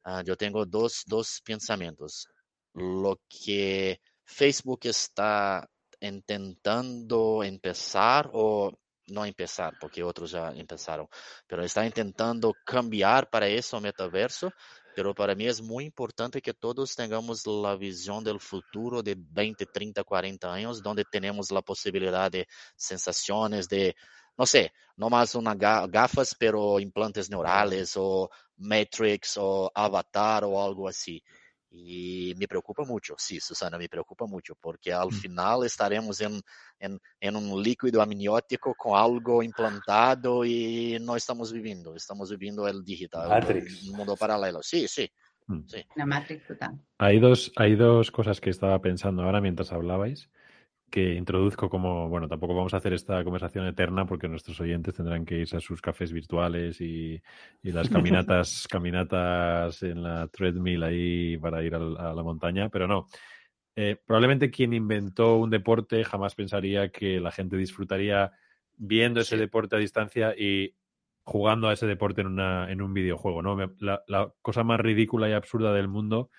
uh, 0.05 0.21
yo 0.23 0.35
tengo 0.35 0.65
dos, 0.65 1.03
dos 1.05 1.41
pensamientos. 1.43 2.27
Lo 2.73 3.19
que 3.27 3.99
Facebook 4.23 4.81
está 4.83 5.67
intentando 5.99 7.43
empezar 7.43 8.29
o 8.33 8.71
no 9.07 9.25
empezar, 9.25 9.73
porque 9.79 10.03
otros 10.03 10.31
ya 10.31 10.51
empezaron, 10.51 11.07
pero 11.47 11.63
está 11.63 11.85
intentando 11.85 12.53
cambiar 12.63 13.29
para 13.29 13.47
eso 13.47 13.81
metaverso 13.81 14.51
pero 14.99 15.15
para 15.15 15.33
mí 15.33 15.47
es 15.47 15.61
muy 15.61 15.85
importante 15.85 16.41
que 16.41 16.53
todos 16.53 16.93
tengamos 16.93 17.47
la 17.47 17.77
visión 17.77 18.21
del 18.21 18.37
futuro 18.37 19.01
de 19.01 19.15
20, 19.17 19.65
30, 19.67 20.03
40 20.03 20.53
años, 20.53 20.83
donde 20.83 21.05
tenemos 21.05 21.51
la 21.51 21.61
posibilidad 21.61 22.29
de 22.29 22.45
sensaciones, 22.75 23.69
de, 23.69 23.95
no 24.37 24.45
sé, 24.45 24.73
no 24.97 25.09
más 25.09 25.35
unas 25.35 25.57
gafas, 25.57 26.35
pero 26.37 26.81
implantes 26.81 27.29
neurales 27.29 27.93
o 27.95 28.29
Matrix 28.57 29.37
o 29.37 29.71
Avatar 29.73 30.43
o 30.43 30.61
algo 30.61 30.89
así. 30.89 31.23
Y 31.71 32.33
me 32.37 32.47
preocupa 32.47 32.83
mucho, 32.83 33.13
sí, 33.17 33.39
Susana, 33.39 33.77
me 33.77 33.87
preocupa 33.87 34.25
mucho, 34.25 34.55
porque 34.59 34.91
al 34.91 35.09
mm. 35.09 35.11
final 35.11 35.63
estaremos 35.65 36.19
en, 36.21 36.41
en, 36.79 36.99
en, 37.19 37.35
un 37.35 37.61
líquido 37.61 38.01
amniótico 38.01 38.73
con 38.75 38.97
algo 38.97 39.43
implantado 39.43 40.43
y 40.43 40.97
no 40.99 41.15
estamos 41.15 41.53
viviendo, 41.53 41.95
estamos 41.95 42.31
viviendo 42.31 42.67
el 42.67 42.83
digital, 42.83 43.29
Matrix. 43.29 43.87
un 43.87 43.97
mundo 43.97 44.15
paralelo. 44.15 44.63
Sí, 44.63 44.87
sí. 44.87 45.09
Mm. 45.45 45.61
sí. 45.67 45.85
La 45.95 46.07
Matrix 46.07 46.47
total. 46.47 46.79
Hay 46.97 47.19
dos, 47.19 47.51
hay 47.55 47.75
dos 47.75 48.09
cosas 48.09 48.41
que 48.41 48.49
estaba 48.49 48.81
pensando 48.81 49.21
ahora 49.21 49.39
mientras 49.39 49.71
hablabais 49.71 50.29
que 50.89 51.13
introduzco 51.15 51.69
como, 51.69 52.09
bueno, 52.09 52.27
tampoco 52.27 52.55
vamos 52.55 52.73
a 52.73 52.77
hacer 52.77 52.93
esta 52.93 53.23
conversación 53.23 53.65
eterna 53.67 54.05
porque 54.05 54.27
nuestros 54.27 54.59
oyentes 54.59 54.95
tendrán 54.95 55.25
que 55.25 55.39
irse 55.39 55.57
a 55.57 55.59
sus 55.59 55.81
cafés 55.81 56.11
virtuales 56.11 56.81
y, 56.81 57.21
las 57.63 57.89
caminatas, 57.89 58.67
caminatas 58.69 59.83
en 59.83 60.03
la 60.03 60.27
treadmill 60.27 60.83
ahí 60.83 61.37
para 61.37 61.63
ir 61.63 61.75
a, 61.75 61.79
la 61.79 62.23
montaña, 62.23 62.69
pero 62.69 62.87
no. 62.87 63.07
Eh, 63.75 63.97
probablemente 64.05 64.51
quien 64.51 64.73
inventó 64.73 65.37
un 65.37 65.49
deporte 65.49 66.03
jamás 66.03 66.35
pensaría 66.35 66.89
que 66.89 67.19
la 67.19 67.31
gente 67.31 67.55
disfrutaría 67.55 68.31
viendo 68.75 69.21
ese 69.21 69.37
deporte 69.37 69.75
a 69.75 69.79
distancia 69.79 70.33
y 70.37 70.75
jugando 71.23 71.69
a 71.69 71.73
ese 71.73 71.85
deporte 71.85 72.21
en, 72.21 72.27
una, 72.27 72.71
en 72.71 72.81
un 72.81 72.93
videojuego, 72.93 73.41
¿no? 73.41 73.57
La, 73.79 74.03
la 74.07 74.33
cosa 74.41 74.63
más 74.63 74.79
ridícula 74.79 75.29
y 75.29 75.33
absurda 75.33 75.73
del 75.73 75.87
mundo 75.87 76.29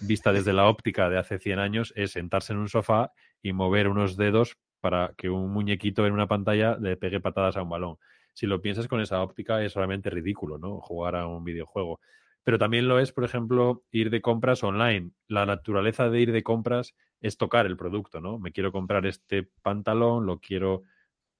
vista 0.00 0.32
desde 0.32 0.52
la 0.52 0.66
óptica 0.66 1.08
de 1.08 1.18
hace 1.18 1.38
100 1.38 1.58
años 1.58 1.92
es 1.96 2.12
sentarse 2.12 2.52
en 2.52 2.60
un 2.60 2.68
sofá 2.68 3.12
y 3.42 3.52
mover 3.52 3.88
unos 3.88 4.16
dedos 4.16 4.56
para 4.80 5.14
que 5.16 5.30
un 5.30 5.52
muñequito 5.52 6.06
en 6.06 6.12
una 6.12 6.28
pantalla 6.28 6.76
le 6.78 6.96
pegue 6.96 7.20
patadas 7.20 7.56
a 7.56 7.62
un 7.62 7.68
balón. 7.68 7.96
Si 8.32 8.46
lo 8.46 8.60
piensas 8.62 8.86
con 8.86 9.00
esa 9.00 9.22
óptica 9.22 9.62
es 9.64 9.74
realmente 9.74 10.10
ridículo, 10.10 10.58
¿no? 10.58 10.80
Jugar 10.80 11.16
a 11.16 11.26
un 11.26 11.44
videojuego. 11.44 12.00
Pero 12.44 12.58
también 12.58 12.88
lo 12.88 13.00
es, 13.00 13.12
por 13.12 13.24
ejemplo, 13.24 13.82
ir 13.90 14.10
de 14.10 14.20
compras 14.22 14.62
online. 14.62 15.10
La 15.26 15.44
naturaleza 15.44 16.08
de 16.08 16.20
ir 16.20 16.32
de 16.32 16.42
compras 16.42 16.94
es 17.20 17.36
tocar 17.36 17.66
el 17.66 17.76
producto, 17.76 18.20
¿no? 18.20 18.38
Me 18.38 18.52
quiero 18.52 18.72
comprar 18.72 19.06
este 19.06 19.48
pantalón, 19.62 20.24
lo 20.24 20.38
quiero 20.38 20.84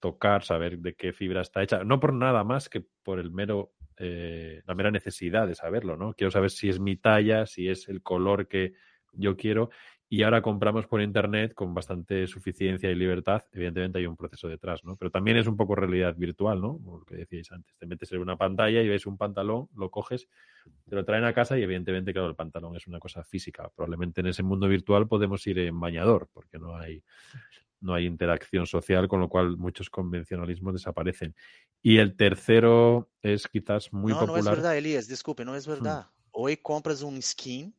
tocar, 0.01 0.43
saber 0.43 0.79
de 0.79 0.95
qué 0.95 1.13
fibra 1.13 1.43
está 1.43 1.63
hecha. 1.63 1.85
No 1.85 2.01
por 2.01 2.13
nada 2.13 2.45
más 2.45 2.69
que 2.69 2.85
por 3.03 3.19
el 3.19 3.31
mero, 3.31 3.73
eh, 3.97 4.63
la 4.67 4.75
mera 4.75 4.91
necesidad 4.91 5.47
de 5.47 5.55
saberlo, 5.55 5.97
¿no? 5.97 6.15
Quiero 6.15 6.31
saber 6.31 6.51
si 6.51 6.69
es 6.69 6.81
mi 6.81 6.97
talla, 6.97 7.47
si 7.47 7.69
es 7.69 7.89
el 7.89 8.03
color 8.03 8.49
que 8.49 8.73
yo 9.13 9.37
quiero 9.37 9.71
y 10.11 10.23
ahora 10.23 10.41
compramos 10.41 10.87
por 10.87 11.03
internet 11.03 11.53
con 11.53 11.75
bastante 11.75 12.27
suficiencia 12.27 12.91
y 12.91 12.95
libertad. 12.95 13.43
Evidentemente 13.53 13.99
hay 13.99 14.07
un 14.07 14.17
proceso 14.17 14.49
detrás, 14.49 14.83
¿no? 14.83 14.97
Pero 14.97 15.11
también 15.11 15.37
es 15.37 15.47
un 15.47 15.57
poco 15.57 15.75
realidad 15.75 16.17
virtual, 16.17 16.63
¿no? 16.63 16.81
Lo 16.83 17.05
que 17.05 17.17
decíais 17.17 17.53
antes. 17.53 17.77
Te 17.77 17.87
metes 17.87 18.11
en 18.13 18.21
una 18.21 18.37
pantalla 18.37 18.81
y 18.81 18.89
ves 18.89 19.05
un 19.05 19.19
pantalón, 19.19 19.69
lo 19.77 19.91
coges, 19.91 20.27
te 20.89 20.97
lo 20.97 21.05
traen 21.05 21.25
a 21.25 21.35
casa 21.35 21.59
y 21.59 21.63
evidentemente, 21.63 22.15
claro, 22.15 22.29
el 22.29 22.37
pantalón 22.37 22.75
es 22.75 22.87
una 22.87 22.99
cosa 22.99 23.23
física. 23.23 23.71
Probablemente 23.77 24.23
en 24.23 24.29
ese 24.29 24.43
mundo 24.43 24.67
virtual 24.67 25.07
podemos 25.09 25.47
ir 25.47 25.59
en 25.59 25.79
bañador 25.79 26.31
porque 26.33 26.59
no 26.59 26.75
hay, 26.75 27.03
no 27.81 27.93
hay 27.93 28.07
interacción 28.07 28.67
social, 28.67 29.09
con 29.09 29.21
lo 29.21 29.29
cual 29.29 29.59
muchos 29.59 29.91
convencionalismos 29.91 30.73
desaparecen. 30.73 31.35
Y 31.83 31.99
el 31.99 32.17
tercero 32.17 33.11
es 33.21 33.47
quizás 33.47 33.93
muy 33.93 34.15
popular. 34.15 34.33
No, 34.33 34.39
es 34.39 34.47
verdad, 34.47 34.79
Elías, 34.79 35.07
disculpe, 35.07 35.45
no 35.45 35.55
es 35.55 35.69
hmm. 35.69 35.71
verdad. 35.71 36.07
Hoy 36.31 36.57
compras 36.57 37.03
un 37.03 37.21
skin 37.21 37.75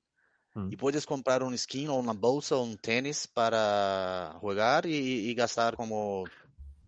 y 0.69 0.75
puedes 0.75 1.05
comprar 1.05 1.43
un 1.43 1.57
skin 1.57 1.89
o 1.89 1.95
una 1.95 2.13
bolsa 2.13 2.55
o 2.55 2.63
un 2.63 2.77
tenis 2.77 3.27
para 3.27 4.35
jugar 4.39 4.85
y, 4.85 5.33
gastar 5.33 5.75
como 5.75 6.25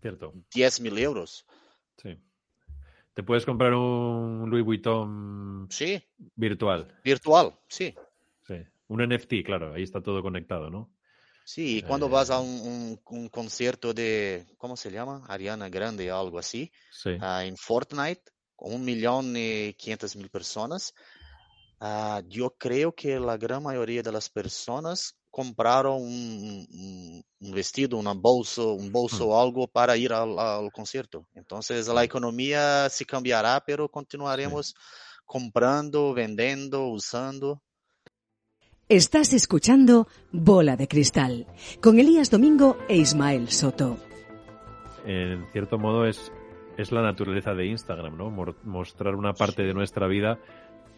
Cierto. 0.00 0.32
10 0.52 0.80
mil 0.80 0.98
euros. 0.98 1.46
Sí. 1.96 2.18
Te 3.14 3.22
puedes 3.22 3.44
comprar 3.44 3.72
un 3.74 4.48
Louis 4.50 4.64
Vuitton 4.64 5.68
sí. 5.70 6.02
virtual. 6.34 6.92
Virtual, 7.04 7.52
sí. 7.68 7.94
Sí. 8.46 8.54
Un 8.88 9.06
NFT, 9.06 9.44
claro, 9.44 9.74
ahí 9.74 9.82
está 9.82 10.02
todo 10.02 10.22
conectado, 10.22 10.70
¿no? 10.70 10.90
Sí, 11.44 11.78
y 11.78 11.82
cuando 11.82 12.08
vas 12.08 12.30
a 12.30 12.40
un, 12.40 13.00
un, 13.04 13.28
concierto 13.28 13.92
de, 13.92 14.46
¿cómo 14.58 14.76
se 14.76 14.90
llama? 14.90 15.24
Ariana 15.28 15.68
Grande 15.68 16.10
o 16.12 16.18
algo 16.18 16.38
así, 16.38 16.70
sí. 16.90 17.10
uh, 17.10 17.40
en 17.40 17.56
Fortnite, 17.56 18.22
con 18.54 18.74
un 18.74 18.84
millón 18.84 19.34
y 19.36 19.74
quinientas 19.74 20.14
mil 20.14 20.30
personas, 20.30 20.94
Uh, 21.82 22.22
yo 22.28 22.54
creo 22.56 22.92
que 22.92 23.18
la 23.18 23.36
gran 23.36 23.60
mayoría 23.60 24.04
de 24.04 24.12
las 24.12 24.30
personas 24.30 25.18
compraron 25.28 26.00
un, 26.00 26.64
un, 26.70 27.24
un 27.40 27.52
vestido, 27.52 27.96
una 27.96 28.12
bolsa, 28.12 28.62
un 28.62 28.92
bolso 28.92 29.30
o 29.30 29.42
algo 29.42 29.66
para 29.66 29.96
ir 29.96 30.12
al, 30.12 30.38
al, 30.38 30.70
concierto. 30.70 31.26
Entonces 31.34 31.88
la 31.88 32.04
economía 32.04 32.88
se 32.88 33.04
cambiará, 33.04 33.60
pero 33.66 33.88
continuaremos 33.88 34.68
sí. 34.68 34.74
comprando, 35.26 36.14
vendiendo, 36.14 36.86
usando. 36.86 37.60
Estás 38.88 39.32
escuchando 39.32 40.06
Bola 40.30 40.76
de 40.76 40.86
Cristal 40.86 41.48
con 41.80 41.98
Elías 41.98 42.30
Domingo 42.30 42.78
e 42.88 42.98
Ismael 42.98 43.48
Soto. 43.48 43.96
En 45.04 45.50
cierto 45.50 45.78
modo 45.78 46.06
es, 46.06 46.30
es 46.76 46.92
la 46.92 47.02
naturaleza 47.02 47.54
de 47.54 47.66
Instagram, 47.66 48.16
¿no? 48.16 48.30
Mostrar 48.62 49.16
una 49.16 49.32
parte 49.32 49.64
de 49.64 49.74
nuestra 49.74 50.06
vida 50.06 50.38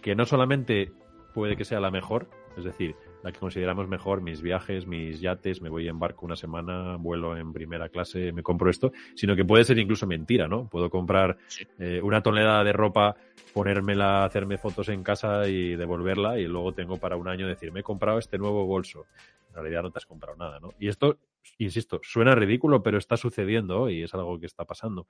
que 0.04 0.14
no 0.14 0.26
solamente 0.26 0.92
puede 1.32 1.56
que 1.56 1.64
sea 1.64 1.80
la 1.80 1.90
mejor, 1.90 2.28
es 2.58 2.64
decir, 2.64 2.94
la 3.22 3.32
que 3.32 3.40
consideramos 3.40 3.88
mejor, 3.88 4.20
mis 4.20 4.42
viajes, 4.42 4.86
mis 4.86 5.18
yates, 5.18 5.62
me 5.62 5.70
voy 5.70 5.88
en 5.88 5.98
barco 5.98 6.26
una 6.26 6.36
semana, 6.36 6.96
vuelo 6.96 7.38
en 7.38 7.54
primera 7.54 7.88
clase, 7.88 8.30
me 8.30 8.42
compro 8.42 8.68
esto, 8.68 8.92
sino 9.14 9.34
que 9.34 9.46
puede 9.46 9.64
ser 9.64 9.78
incluso 9.78 10.06
mentira, 10.06 10.46
¿no? 10.46 10.68
Puedo 10.68 10.90
comprar 10.90 11.38
eh, 11.78 12.02
una 12.02 12.22
tonelada 12.22 12.62
de 12.64 12.74
ropa, 12.74 13.16
ponérmela, 13.54 14.26
hacerme 14.26 14.58
fotos 14.58 14.90
en 14.90 15.02
casa 15.02 15.48
y 15.48 15.74
devolverla 15.74 16.38
y 16.38 16.46
luego 16.48 16.72
tengo 16.72 16.98
para 16.98 17.16
un 17.16 17.26
año 17.26 17.48
decir, 17.48 17.72
me 17.72 17.80
he 17.80 17.82
comprado 17.82 18.18
este 18.18 18.36
nuevo 18.36 18.66
bolso. 18.66 19.06
En 19.48 19.54
realidad 19.54 19.84
no 19.84 19.90
te 19.90 20.00
has 20.00 20.06
comprado 20.06 20.36
nada, 20.36 20.60
¿no? 20.60 20.74
Y 20.78 20.88
esto, 20.88 21.16
insisto, 21.58 22.00
suena 22.02 22.34
ridículo, 22.34 22.82
pero 22.82 22.98
está 22.98 23.16
sucediendo 23.16 23.88
y 23.90 24.02
es 24.02 24.14
algo 24.14 24.38
que 24.38 24.46
está 24.46 24.64
pasando. 24.64 25.06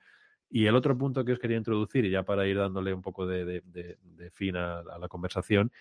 Y 0.49 0.67
el 0.67 0.75
otro 0.75 0.97
punto 0.97 1.25
que 1.25 1.33
os 1.33 1.39
quería 1.39 1.57
introducir, 1.57 2.05
y 2.05 2.11
ya 2.11 2.23
para 2.23 2.47
ir 2.47 2.57
dándole 2.57 2.93
un 2.93 3.01
poco 3.01 3.25
de, 3.25 3.61
fin 4.31 4.55
a, 4.55 4.83
la 4.83 5.07
conversación, 5.07 5.71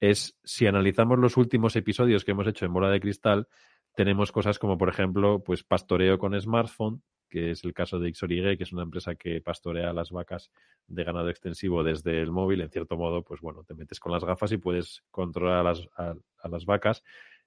es 0.00 0.38
si 0.44 0.66
analizamos 0.66 1.18
los 1.18 1.36
últimos 1.36 1.76
episodios 1.76 2.24
que 2.24 2.32
hemos 2.32 2.46
hecho 2.46 2.64
en 2.64 2.72
Bola 2.72 2.90
de 2.90 3.00
Cristal, 3.00 3.48
tenemos 3.94 4.32
cosas 4.32 4.58
como, 4.58 4.76
por 4.76 4.88
ejemplo, 4.88 5.42
pues 5.42 5.62
pastoreo 5.62 6.18
con 6.18 6.38
smartphone, 6.40 7.02
que 7.34 7.50
es 7.50 7.64
el 7.64 7.74
caso 7.74 7.98
de 7.98 8.08
Ixorigue, 8.10 8.56
que 8.56 8.62
es 8.64 8.72
una 8.72 8.82
empresa 8.82 9.16
que 9.16 9.40
pastorea 9.40 9.92
las 9.92 10.10
vacas 10.10 10.50
de 10.86 11.04
ganado 11.04 11.28
extensivo 11.28 11.82
desde 11.82 12.20
el 12.20 12.30
móvil. 12.30 12.60
En 12.60 12.70
cierto 12.70 12.96
modo, 12.96 13.22
pues 13.22 13.40
bueno, 13.40 13.64
te 13.64 13.74
metes 13.74 13.98
con 13.98 14.12
las 14.12 14.24
gafas 14.24 14.52
y 14.52 14.58
puedes 14.58 15.02
controlar 15.10 15.58
a 15.58 15.62
las, 15.64 15.88
a, 15.96 16.48
las 16.48 16.64
vacas. 16.64 17.02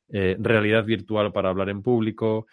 Eh, 0.09 0.37
realidad 0.39 0.85
virtual 0.85 1.31
para 1.33 1.49
hablar 1.49 1.69
en 1.69 1.81
público, 1.81 2.47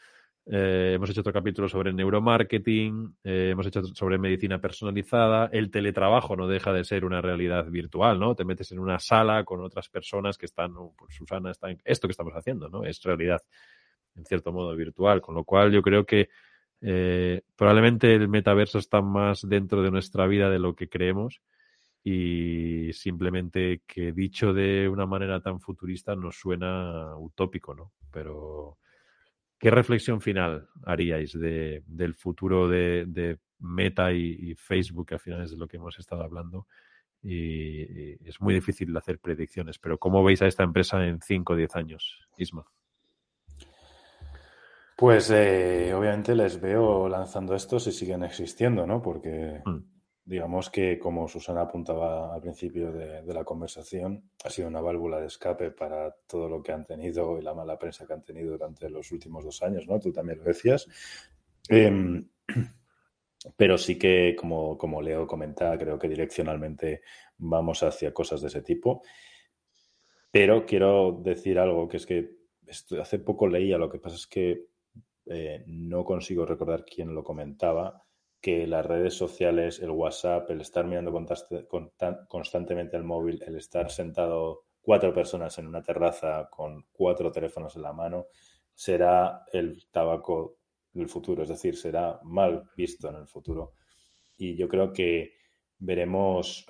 eh, 0.46 0.92
hemos 0.96 1.08
hecho 1.08 1.20
otro 1.20 1.32
capítulo 1.32 1.68
sobre 1.68 1.92
neuromarketing, 1.92 3.16
eh, 3.24 3.50
hemos 3.52 3.66
hecho 3.66 3.84
sobre 3.94 4.18
medicina 4.18 4.60
personalizada. 4.60 5.48
El 5.52 5.70
teletrabajo 5.70 6.36
no 6.36 6.48
deja 6.48 6.72
de 6.72 6.84
ser 6.84 7.04
una 7.04 7.20
realidad 7.20 7.66
virtual, 7.70 8.18
¿no? 8.18 8.34
Te 8.34 8.44
metes 8.44 8.72
en 8.72 8.78
una 8.78 8.98
sala 8.98 9.44
con 9.44 9.60
otras 9.62 9.88
personas 9.88 10.36
que 10.36 10.46
están, 10.46 10.74
pues 10.96 11.14
Susana 11.14 11.50
está 11.50 11.70
en 11.70 11.80
esto 11.84 12.08
que 12.08 12.12
estamos 12.12 12.34
haciendo, 12.34 12.68
¿no? 12.68 12.84
Es 12.84 13.02
realidad, 13.02 13.40
en 14.16 14.24
cierto 14.26 14.52
modo, 14.52 14.74
virtual. 14.76 15.20
Con 15.22 15.34
lo 15.34 15.44
cual 15.44 15.72
yo 15.72 15.82
creo 15.82 16.04
que 16.04 16.28
probablemente 17.56 18.14
el 18.14 18.28
metaverso 18.28 18.78
está 18.78 19.00
más 19.00 19.48
dentro 19.48 19.82
de 19.82 19.90
nuestra 19.90 20.26
vida 20.26 20.50
de 20.50 20.58
lo 20.58 20.74
que 20.74 20.90
creemos 20.90 21.40
y 22.04 22.92
simplemente 22.92 23.82
que 23.86 24.12
dicho 24.12 24.52
de 24.52 24.88
una 24.88 25.06
manera 25.06 25.40
tan 25.40 25.58
futurista 25.58 26.14
nos 26.14 26.36
suena 26.36 27.16
utópico, 27.16 27.74
¿no? 27.74 27.92
Pero 28.12 28.78
¿Qué 29.64 29.70
reflexión 29.70 30.20
final 30.20 30.68
haríais 30.84 31.32
de, 31.32 31.82
del 31.86 32.14
futuro 32.14 32.68
de, 32.68 33.04
de 33.06 33.38
Meta 33.60 34.12
y, 34.12 34.50
y, 34.50 34.54
Facebook, 34.54 35.06
que 35.06 35.14
al 35.14 35.20
final 35.20 35.42
es 35.42 35.52
de 35.52 35.56
lo 35.56 35.66
que 35.66 35.78
hemos 35.78 35.98
estado 35.98 36.22
hablando? 36.22 36.66
Y, 37.22 37.80
y, 37.80 38.18
es 38.26 38.42
muy 38.42 38.52
difícil 38.52 38.94
hacer 38.94 39.18
predicciones, 39.20 39.78
pero 39.78 39.96
¿cómo 39.96 40.22
veis 40.22 40.42
a 40.42 40.48
esta 40.48 40.64
empresa 40.64 41.02
en 41.06 41.18
5 41.18 41.54
o 41.54 41.56
10 41.56 41.76
años, 41.76 42.28
Isma? 42.36 42.66
Pues 44.98 45.30
eh, 45.30 45.94
obviamente 45.94 46.34
les 46.34 46.60
veo 46.60 47.08
lanzando 47.08 47.54
esto 47.54 47.80
si 47.80 47.90
siguen 47.92 48.22
existiendo, 48.22 48.86
¿no? 48.86 49.00
Porque 49.00 49.62
mm 49.64 49.93
digamos 50.24 50.70
que, 50.70 50.98
como 50.98 51.28
Susana 51.28 51.62
apuntaba 51.62 52.34
al 52.34 52.40
principio 52.40 52.90
de, 52.92 53.22
la 53.32 53.44
conversación, 53.44 54.30
ha 54.44 54.50
sido 54.50 54.68
una 54.68 54.80
válvula 54.80 55.20
de 55.20 55.26
escape 55.26 55.70
para 55.70 56.12
todo 56.26 56.48
lo 56.48 56.62
que 56.62 56.72
han 56.72 56.86
tenido 56.86 57.38
y 57.38 57.42
la 57.42 57.54
mala 57.54 57.78
prensa 57.78 58.06
que 58.06 58.14
han 58.14 58.22
tenido 58.24 58.52
durante 58.52 58.88
los 58.88 59.12
últimos 59.12 59.44
dos 59.44 59.62
años, 59.62 59.86
¿no? 59.86 60.00
Tú 60.00 60.12
también 60.12 60.38
lo 60.38 60.44
decías. 60.44 60.88
Eh, 61.68 62.24
pero 63.56 63.76
sí 63.76 63.98
que, 63.98 64.34
como, 64.38 64.78
como 64.78 65.02
Leo 65.02 65.26
comentaba, 65.26 65.76
creo 65.76 65.98
que 65.98 66.08
direccionalmente 66.08 67.02
vamos 67.36 67.82
hacia 67.82 68.14
cosas 68.14 68.40
de 68.40 68.48
ese 68.48 68.62
tipo. 68.62 69.02
Pero 70.30 70.64
quiero 70.64 71.20
decir 71.22 71.58
algo, 71.58 71.86
que 71.86 71.98
es 71.98 72.06
que 72.06 72.30
hace 73.00 73.18
poco 73.18 73.46
leía, 73.46 73.78
lo 73.78 73.90
que 73.90 73.98
pasa 73.98 74.16
es 74.16 74.26
que 74.26 74.66
eh, 75.26 75.64
no 75.66 76.04
consigo 76.04 76.46
recordar 76.46 76.84
quién 76.84 77.14
lo 77.14 77.22
comentaba, 77.22 78.04
que 78.44 78.66
las 78.66 78.84
redes 78.84 79.14
sociales, 79.14 79.80
el 79.80 79.88
WhatsApp, 79.88 80.50
el 80.50 80.60
estar 80.60 80.84
mirando 80.84 81.14
constantemente 82.28 82.94
el 82.94 83.02
móvil, 83.02 83.42
el 83.46 83.56
estar 83.56 83.90
sentado 83.90 84.64
cuatro 84.82 85.14
personas 85.14 85.58
en 85.58 85.66
una 85.66 85.82
terraza 85.82 86.50
con 86.50 86.84
cuatro 86.92 87.32
teléfonos 87.32 87.74
en 87.74 87.80
la 87.80 87.94
mano, 87.94 88.26
será 88.74 89.46
el 89.50 89.86
tabaco 89.90 90.58
del 90.92 91.08
futuro, 91.08 91.44
es 91.44 91.48
decir, 91.48 91.74
será 91.74 92.20
mal 92.22 92.68
visto 92.76 93.08
en 93.08 93.14
el 93.14 93.26
futuro. 93.26 93.72
Y 94.36 94.54
yo 94.56 94.68
creo 94.68 94.92
que 94.92 95.32
veremos 95.78 96.66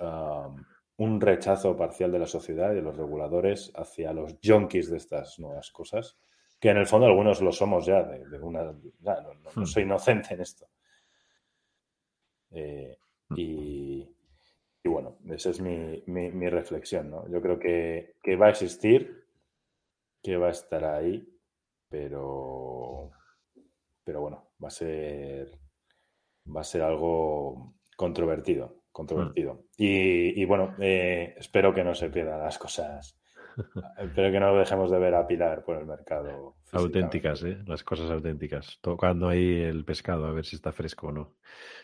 un 0.95 1.19
rechazo 1.19 1.75
parcial 1.75 2.09
de 2.09 2.19
la 2.19 2.27
sociedad 2.27 2.71
y 2.71 2.75
de 2.75 2.83
los 2.83 2.95
reguladores 2.95 3.73
hacia 3.75 4.13
los 4.13 4.37
junkies 4.41 4.89
de 4.89 4.95
estas 4.95 5.39
nuevas 5.39 5.71
cosas, 5.71 6.17
que 6.57 6.69
en 6.69 6.77
el 6.77 6.85
fondo 6.85 7.07
algunos 7.07 7.41
lo 7.41 7.51
somos 7.51 7.85
ya, 7.85 8.01
de, 8.01 8.39
una, 8.39 8.63
no, 8.63 9.51
hmm. 9.53 9.65
soy 9.65 9.83
inocente 9.83 10.35
en 10.35 10.39
esto. 10.39 10.69
Eh, 12.51 12.97
hmm. 13.29 13.35
y, 13.37 14.09
bueno, 14.83 15.17
esa 15.29 15.49
es 15.49 15.61
mi, 15.61 16.49
reflexión. 16.49 17.09
¿no? 17.09 17.27
Yo 17.29 17.41
creo 17.41 17.59
que, 17.59 18.15
que, 18.21 18.35
va 18.35 18.47
a 18.47 18.51
existir, 18.51 19.25
que 20.21 20.37
va 20.37 20.47
a 20.47 20.51
estar 20.51 20.83
ahí, 20.85 21.27
pero, 21.89 23.11
pero 24.03 24.21
bueno, 24.21 24.49
va 24.63 24.67
a 24.67 24.71
ser, 24.71 25.49
va 26.55 26.61
a 26.61 26.63
ser 26.63 26.81
algo 26.81 27.75
controvertido, 27.95 28.83
controvertido. 28.91 29.53
Mm. 29.53 29.59
Y, 29.77 30.45
bueno, 30.45 30.75
eh, 30.79 31.35
espero 31.37 31.73
que 31.73 31.83
no 31.83 31.95
se 31.95 32.09
pierdan 32.09 32.39
las 32.39 32.57
cosas. 32.57 33.19
espero 33.99 34.31
que 34.31 34.39
no 34.39 34.55
dejemos 34.55 34.91
de 34.91 34.99
ver 34.99 35.15
a 35.15 35.27
Pilar 35.27 35.63
por 35.63 35.77
el 35.77 35.85
mercado. 35.85 36.55
Auténticas, 36.71 37.43
¿eh? 37.43 37.59
Las 37.65 37.83
cosas 37.83 38.09
auténticas. 38.11 38.79
Tocando 38.81 39.29
ahí 39.29 39.61
el 39.61 39.85
pescado 39.85 40.25
a 40.25 40.31
ver 40.31 40.45
si 40.45 40.55
está 40.55 40.71
fresco 40.71 41.07
o 41.07 41.11
no. 41.11 41.35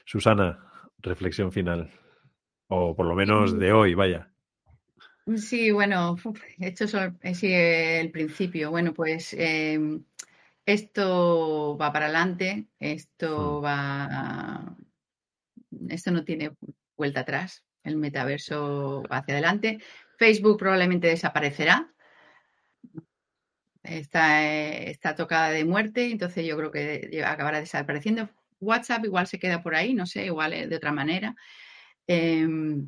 Susana, 0.05 0.65
reflexión 0.99 1.51
final. 1.51 1.89
O 2.67 2.95
por 2.95 3.05
lo 3.05 3.15
menos 3.15 3.57
de 3.57 3.73
hoy, 3.73 3.93
vaya. 3.93 4.29
Sí, 5.35 5.71
bueno, 5.71 6.15
esto 6.59 6.85
es 7.21 7.43
el 7.43 8.11
principio. 8.11 8.71
Bueno, 8.71 8.93
pues 8.93 9.33
em, 9.37 10.03
esto 10.65 11.77
va 11.79 11.91
para 11.91 12.05
adelante, 12.05 12.67
esto 12.79 13.59
mm. 13.59 13.63
va 13.65 14.75
esto 15.89 16.11
no 16.11 16.23
tiene 16.23 16.51
vuelta 16.97 17.21
atrás. 17.21 17.63
El 17.83 17.97
metaverso 17.97 19.03
va 19.11 19.17
hacia 19.17 19.33
adelante. 19.33 19.79
Facebook 20.21 20.59
probablemente 20.59 21.07
desaparecerá. 21.07 21.91
Está, 23.81 24.43
eh, 24.43 24.91
está 24.91 25.15
tocada 25.15 25.49
de 25.49 25.65
muerte, 25.65 26.11
entonces 26.11 26.45
yo 26.45 26.55
creo 26.57 26.71
que 26.71 27.23
acabará 27.25 27.59
desapareciendo. 27.59 28.29
WhatsApp 28.59 29.03
igual 29.05 29.25
se 29.25 29.39
queda 29.39 29.63
por 29.63 29.73
ahí, 29.73 29.95
no 29.95 30.05
sé, 30.05 30.25
igual 30.25 30.51
de 30.69 30.75
otra 30.75 30.91
manera. 30.91 31.35
Em, 32.05 32.87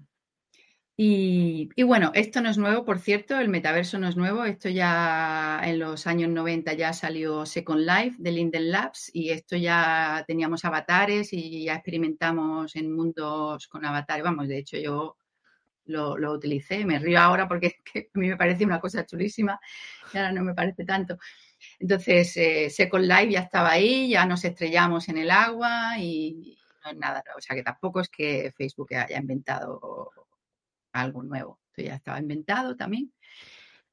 y, 0.95 1.69
bueno, 1.84 2.11
esto 2.13 2.39
no 2.41 2.51
es 2.51 2.59
nuevo, 2.59 2.86
por 2.86 2.99
cierto, 2.99 3.39
el 3.39 3.49
metaverso 3.49 3.97
no 3.97 4.07
es 4.07 4.15
nuevo. 4.15 4.45
Esto 4.45 4.69
ya 4.69 5.59
en 5.63 5.79
los 5.79 6.05
años 6.05 6.29
90 6.29 6.73
ya 6.73 6.93
salió 6.93 7.47
Second 7.47 7.81
Life 7.81 8.17
de 8.19 8.31
Linden 8.31 8.69
Labs 8.69 9.09
y 9.11 9.31
esto 9.31 9.57
ya 9.57 10.23
teníamos 10.27 10.65
avatares 10.65 11.34
y 11.34 11.65
ya 11.65 11.73
experimentamos 11.75 12.75
en 12.75 12.91
mundos 12.95 13.67
con 13.67 13.86
avatares. 13.86 14.23
Vamos, 14.23 14.47
de 14.47 14.59
hecho 14.59 14.77
yo 14.77 15.17
lo, 15.86 16.31
utilicé, 16.31 16.86
me 16.86 16.99
río 16.99 17.19
ahora 17.19 17.47
porque 17.47 17.77
a 18.15 18.19
mí 18.19 18.29
me 18.29 18.38
parece 18.38 18.65
una 18.65 18.79
cosa 18.79 19.05
chulísima 19.05 19.59
y 20.13 20.17
ahora 20.17 20.31
no 20.31 20.43
me 20.43 20.53
parece 20.53 20.86
tanto. 20.86 21.17
Entonces, 21.79 22.36
eh, 22.38 22.69
Second 22.69 23.05
Life 23.05 23.31
ya 23.31 23.41
estaba 23.41 23.71
ahí, 23.71 24.09
ya 24.09 24.25
nos 24.25 24.43
estrellamos 24.43 25.09
en 25.09 25.17
el 25.17 25.31
agua 25.31 25.97
y 25.97 26.57
no 26.84 26.91
es 26.91 26.97
nada, 26.97 27.23
o 27.38 27.41
sea 27.41 27.55
que 27.55 27.63
tampoco 27.63 28.01
es 28.01 28.09
que 28.09 28.53
Facebook 28.55 28.93
haya 28.95 29.17
inventado 29.17 30.11
algo 30.91 31.23
nuevo. 31.23 31.59
Esto 31.67 31.81
ya 31.81 31.95
estaba 31.95 32.19
inventado 32.19 32.75
también. 32.75 33.11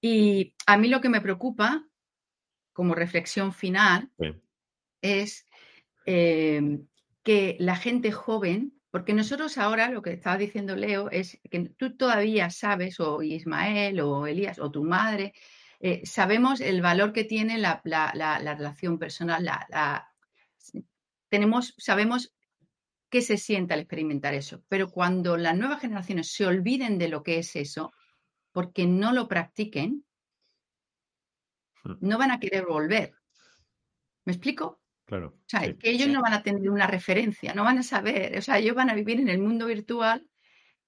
Y 0.01 0.55
a 0.67 0.77
mí 0.77 0.89
lo 0.89 1.01
que 1.01 1.09
me 1.09 1.21
preocupa, 1.21 1.87
como 2.73 2.95
reflexión 2.95 3.53
final, 3.53 4.11
es 5.03 5.47
em, 6.07 6.87
que 7.23 7.57
la 7.59 7.77
gente 7.77 8.13
joven, 8.13 8.80
porque 8.91 9.15
nosotros 9.15 9.57
ahora, 9.59 9.91
lo 9.91 10.03
que 10.03 10.13
estaba 10.13 10.37
diciendo 10.37 10.75
Leo, 10.75 11.11
es 11.11 11.39
que 11.49 11.69
tú 11.77 11.97
todavía 11.97 12.51
sabes, 12.51 12.99
o 12.99 13.23
Ismael, 13.23 14.01
o 14.01 14.27
Elías, 14.27 14.59
o 14.59 14.71
tu 14.71 14.83
madre, 14.83 15.33
eh, 15.79 16.05
sabemos 16.05 16.61
el 16.61 16.83
valor 16.83 17.13
que 17.13 17.25
tiene 17.25 17.57
la, 17.59 17.81
relación 17.85 18.99
personal, 18.99 19.49
tenemos, 21.29 21.75
sabemos 21.79 22.35
qué 23.09 23.23
se 23.23 23.37
siente 23.37 23.75
al 23.75 23.81
experimentar 23.81 24.35
eso. 24.35 24.63
Pero 24.69 24.91
cuando 24.91 25.37
las 25.37 25.57
nuevas 25.57 25.81
generaciones 25.81 26.33
se 26.33 26.47
olviden 26.47 26.99
de 26.99 27.09
lo 27.09 27.23
que 27.23 27.39
es 27.39 27.55
eso, 27.57 27.93
porque 28.53 28.87
no 28.87 29.13
lo 29.13 29.29
practiquen, 29.29 30.05
hmm. 31.85 31.95
no 32.01 32.19
van 32.19 32.33
a 32.33 32.41
querer 32.41 32.67
volver. 32.67 33.15
¿Me 34.25 34.33
explico? 34.33 34.80
Claro. 35.11 35.35
O 35.37 35.49
sea, 35.49 35.61
que 35.61 35.91
ellos 35.91 36.09
no 36.09 36.23
van 36.23 36.35
a 36.35 36.43
tener 36.43 36.71
una 36.71 36.87
referencia, 36.87 37.53
no 37.53 37.65
van 37.65 37.79
a 37.79 37.83
saber, 37.83 38.39
o 38.39 38.43
sea, 38.43 38.59
ellos 38.59 38.77
van 38.77 38.91
a 38.91 38.95
vivir 38.95 39.19
en 39.19 39.29
el 39.29 39.41
mundo 39.41 39.67
virtual 39.67 40.25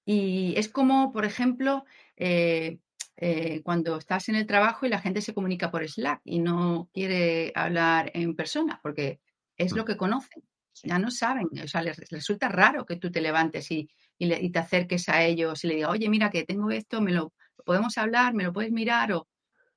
y 0.05 0.53
es 0.55 0.69
como, 0.69 1.11
por 1.11 1.25
ejemplo, 1.25 1.83
eh, 2.15 2.79
eh, 3.17 3.61
cuando 3.63 3.97
estás 3.97 4.29
en 4.29 4.35
el 4.35 4.47
trabajo 4.47 4.85
y 4.85 4.89
la 4.89 5.01
gente 5.01 5.21
se 5.21 5.33
comunica 5.33 5.69
por 5.69 5.87
Slack 5.87 6.21
y 6.23 6.39
no 6.39 6.89
quiere 6.93 7.51
hablar 7.53 8.11
en 8.13 8.33
persona, 8.35 8.79
porque 8.81 9.19
es 9.57 9.73
lo 9.73 9.83
hmm. 9.83 9.87
que 9.87 9.97
conocen 9.97 10.43
ya 10.81 10.97
no 10.97 11.11
saben, 11.11 11.47
o 11.63 11.67
sea, 11.67 11.83
les, 11.83 11.97
resulta 12.09 12.49
raro 12.49 12.85
que 12.85 12.95
tú 12.95 13.11
te 13.11 13.21
levantes 13.21 13.69
y, 13.71 13.89
te 14.17 14.59
acerques 14.59 15.09
a 15.09 15.23
ellos 15.23 15.63
y 15.63 15.67
le 15.67 15.75
digas, 15.75 15.91
oye, 15.91 16.09
mira 16.09 16.29
que 16.29 16.43
tengo 16.43 16.71
esto, 16.71 17.01
me 17.01 17.11
lo 17.11 17.33
podemos 17.65 17.97
hablar, 17.97 18.33
me 18.33 18.43
lo 18.43 18.53
puedes 18.53 18.71
mirar 18.71 19.11
o, 19.11 19.27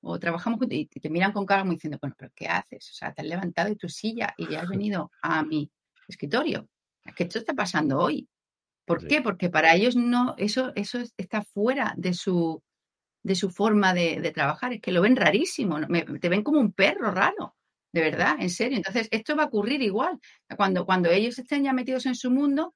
o 0.02 0.18
trabajamos 0.18 0.58
juntos 0.58 0.76
y 0.78 0.86
te 0.86 1.10
miran 1.10 1.32
con 1.32 1.46
cara 1.46 1.62
como 1.62 1.72
diciendo, 1.72 1.98
bueno, 2.00 2.14
pero 2.18 2.30
¿qué 2.34 2.46
haces? 2.46 2.90
O 2.90 2.94
sea, 2.94 3.12
te 3.12 3.22
has 3.22 3.28
levantado 3.28 3.68
de 3.68 3.76
tu 3.76 3.88
silla 3.88 4.34
y 4.36 4.48
ya 4.48 4.62
has 4.62 4.68
venido 4.68 5.10
a 5.22 5.42
mi 5.42 5.70
escritorio. 6.08 6.68
Es 7.04 7.14
que 7.14 7.24
esto 7.24 7.38
está 7.38 7.54
pasando 7.54 7.98
hoy. 7.98 8.28
¿Por 8.84 9.06
qué? 9.06 9.20
Porque 9.20 9.50
para 9.50 9.74
ellos 9.74 9.96
no, 9.96 10.34
eso, 10.38 10.72
eso 10.76 10.98
está 11.16 11.42
fuera 11.42 11.92
de 11.96 12.14
su, 12.14 12.62
de 13.22 13.34
su 13.34 13.50
forma 13.50 13.92
de, 13.92 14.30
trabajar. 14.32 14.72
Es 14.72 14.80
que 14.80 14.92
lo 14.92 15.02
ven 15.02 15.16
rarísimo, 15.16 15.78
te 16.20 16.28
ven 16.28 16.42
como 16.42 16.60
un 16.60 16.72
perro 16.72 17.10
raro. 17.10 17.56
De 17.92 18.02
verdad, 18.02 18.36
en 18.38 18.50
serio. 18.50 18.76
Entonces, 18.76 19.08
esto 19.10 19.34
va 19.34 19.44
a 19.44 19.46
ocurrir 19.46 19.80
igual. 19.82 20.20
Cuando, 20.56 20.84
cuando 20.84 21.10
ellos 21.10 21.38
estén 21.38 21.64
ya 21.64 21.72
metidos 21.72 22.06
en 22.06 22.14
su 22.14 22.30
mundo, 22.30 22.74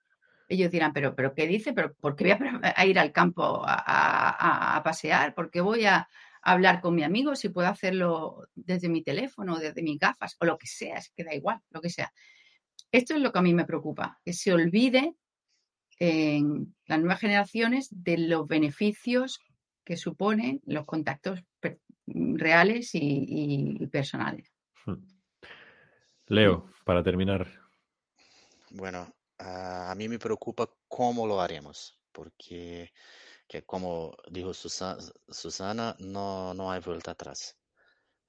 ellos 0.49 0.71
dirán, 0.71 0.93
pero, 0.93 1.15
pero 1.15 1.33
¿qué 1.35 1.47
dice? 1.47 1.73
¿Pero 1.73 1.95
¿Por 1.95 2.17
qué 2.17 2.35
voy 2.35 2.49
a, 2.63 2.87
ir 2.87 2.99
al 2.99 3.13
campo 3.13 3.63
a, 3.65 4.81
pasear? 4.83 5.35
¿Por 5.35 5.51
qué 5.51 5.61
voy 5.61 5.85
a, 5.85 6.09
hablar 6.43 6.81
con 6.81 6.95
mi 6.95 7.03
amigo 7.03 7.37
si 7.37 7.49
puedo 7.49 7.69
hacerlo 7.69 8.49
desde 8.55 8.89
mi 8.89 9.03
teléfono, 9.03 9.59
desde 9.59 9.83
mis 9.83 9.99
gafas 9.99 10.37
o 10.41 10.45
lo 10.45 10.59
que 10.59 10.67
sea? 10.67 10.97
Es 10.97 11.11
que 11.11 11.25
da 11.25 11.35
igual, 11.35 11.61
lo 11.71 11.81
que 11.81 11.91
sea. 11.91 12.13
Esto 12.93 13.15
es 13.15 13.21
lo 13.21 13.33
que 13.33 13.39
a 13.39 13.43
mí 13.43 13.55
me 13.55 13.65
preocupa, 13.65 14.21
que 14.25 14.33
se 14.33 14.53
olvide 14.53 15.15
en 15.99 16.75
las 16.87 16.99
nuevas 16.99 17.21
generaciones 17.21 17.89
de 17.91 18.19
los 18.19 18.49
beneficios 18.49 19.41
que 19.85 19.97
suponen 19.97 20.61
los 20.65 20.87
contactos 20.87 21.41
reales 22.07 22.91
y 22.95 23.87
personales. 23.89 24.51
Hmm. 24.87 25.05
Leo, 26.27 26.71
para 26.85 27.03
terminar. 27.03 27.49
Bueno, 28.71 29.13
a 29.39 29.95
mí 29.97 30.09
me 30.09 30.19
preocupa 30.19 30.69
cómo 30.87 31.27
lo 31.27 31.41
haremos, 31.41 31.99
porque 32.13 32.93
que 33.51 33.65
como 33.65 34.17
dijo 34.31 34.55
Susana, 34.55 35.97
no, 35.99 36.55
no 36.55 36.71
hay 36.71 36.81
vuelta 36.81 37.11
atrás. 37.11 37.57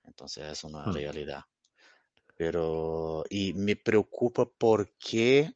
Entonces 0.04 0.52
es 0.52 0.64
una 0.64 0.88
hmm. 0.88 0.94
realidad. 0.94 1.44
Pero, 2.36 3.24
y 3.30 3.54
me 3.54 3.76
preocupa 3.76 4.50
porque 4.58 5.54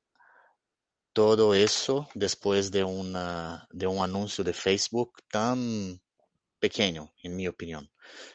todo 1.13 1.55
eso, 1.55 2.07
después 2.13 2.69
de, 2.69 2.83
una, 2.83 3.67
de 3.71 3.87
un 3.87 4.03
anuncio 4.03 4.43
de 4.43 4.53
Facebook 4.53 5.23
tan 5.31 5.99
pequeño, 6.59 7.11
en 7.23 7.35
mi 7.35 7.47
opinión. 7.47 7.89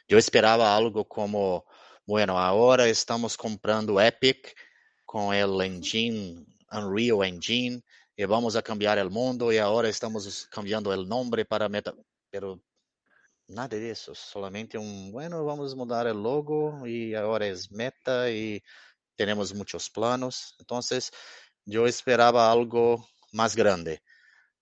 Yo 0.08 0.18
esperaba 0.18 0.76
algo 0.76 1.06
como 1.06 1.64
Bueno, 2.04 2.40
ahora 2.40 2.88
estamos 2.88 3.36
comprando 3.36 4.00
Epic 4.00 4.56
con 5.06 5.32
el 5.32 5.60
engine 5.60 6.44
Unreal 6.72 7.22
Engine 7.22 7.84
y 8.20 8.24
vamos 8.26 8.54
a 8.54 8.60
cambiar 8.60 8.98
el 8.98 9.08
mundo 9.08 9.50
y 9.50 9.56
ahora 9.56 9.88
estamos 9.88 10.46
cambiando 10.50 10.92
el 10.92 11.08
nombre 11.08 11.46
para 11.46 11.70
Meta, 11.70 11.94
pero 12.28 12.60
nada 13.48 13.68
de 13.68 13.90
eso, 13.90 14.14
solamente 14.14 14.76
bueno, 15.10 15.42
vamos 15.46 15.74
mudar 15.74 16.06
el 16.06 16.22
logo 16.22 16.86
y 16.86 17.14
ahora 17.14 17.46
es 17.46 17.72
Meta 17.72 18.30
y 18.30 18.62
tenemos 19.16 19.54
muchos 19.54 19.88
planos. 19.88 20.54
Entonces, 20.58 21.10
yo 21.64 21.86
esperaba 21.86 22.52
algo 22.52 23.08
más 23.32 23.56
grande. 23.56 24.02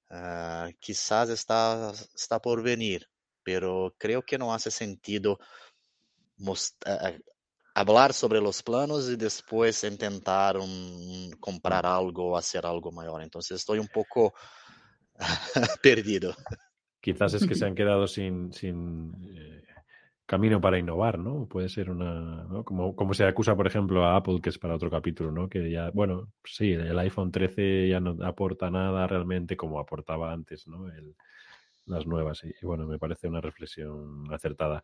Uh, 0.08 0.70
quizás 0.78 1.28
está, 1.28 1.92
está 2.14 2.40
por 2.40 2.62
venir, 2.62 3.08
pero 3.42 3.92
creo 3.98 4.22
que 4.22 4.38
no 4.38 4.54
hace 4.54 4.70
sentido 4.70 5.36
mostrar, 6.36 7.20
hablar 7.80 8.12
sobre 8.12 8.40
los 8.40 8.62
planos 8.62 9.08
y 9.08 9.16
después 9.16 9.84
intentar 9.84 10.56
comprar 11.38 11.86
algo 11.86 12.32
o 12.32 12.36
hacer 12.36 12.66
algo 12.66 12.90
mayor. 12.90 13.22
Entonces 13.22 13.58
estoy 13.58 13.78
un 13.78 13.88
poco 13.88 14.34
perdido. 15.82 16.34
Quizás 17.00 17.34
es 17.34 17.46
que 17.46 17.54
se 17.54 17.64
han 17.66 17.74
quedado 17.74 18.06
sin, 18.06 18.52
sin 18.52 19.12
eh, 19.34 19.62
camino 20.26 20.60
para 20.60 20.78
innovar, 20.78 21.18
¿no? 21.18 21.46
Puede 21.46 21.68
ser 21.68 21.90
una, 21.90 22.44
¿no? 22.44 22.64
Como, 22.64 22.96
como 22.96 23.14
se 23.14 23.24
acusa, 23.24 23.54
por 23.54 23.66
ejemplo, 23.66 24.04
a 24.04 24.16
Apple, 24.16 24.40
que 24.42 24.50
es 24.50 24.58
para 24.58 24.74
otro 24.74 24.90
capítulo, 24.90 25.30
¿no? 25.30 25.48
Que 25.48 25.70
ya, 25.70 25.90
bueno, 25.90 26.32
sí, 26.44 26.72
el 26.72 26.98
iPhone 26.98 27.30
13 27.30 27.88
ya 27.88 28.00
no 28.00 28.16
aporta 28.24 28.70
nada 28.70 29.06
realmente 29.06 29.56
como 29.56 29.78
aportaba 29.78 30.32
antes, 30.32 30.66
¿no? 30.66 30.88
El, 30.88 31.14
las 31.88 32.06
nuevas. 32.06 32.44
Y, 32.44 32.64
bueno, 32.64 32.86
me 32.86 32.98
parece 32.98 33.28
una 33.28 33.40
reflexión 33.40 34.32
acertada. 34.32 34.82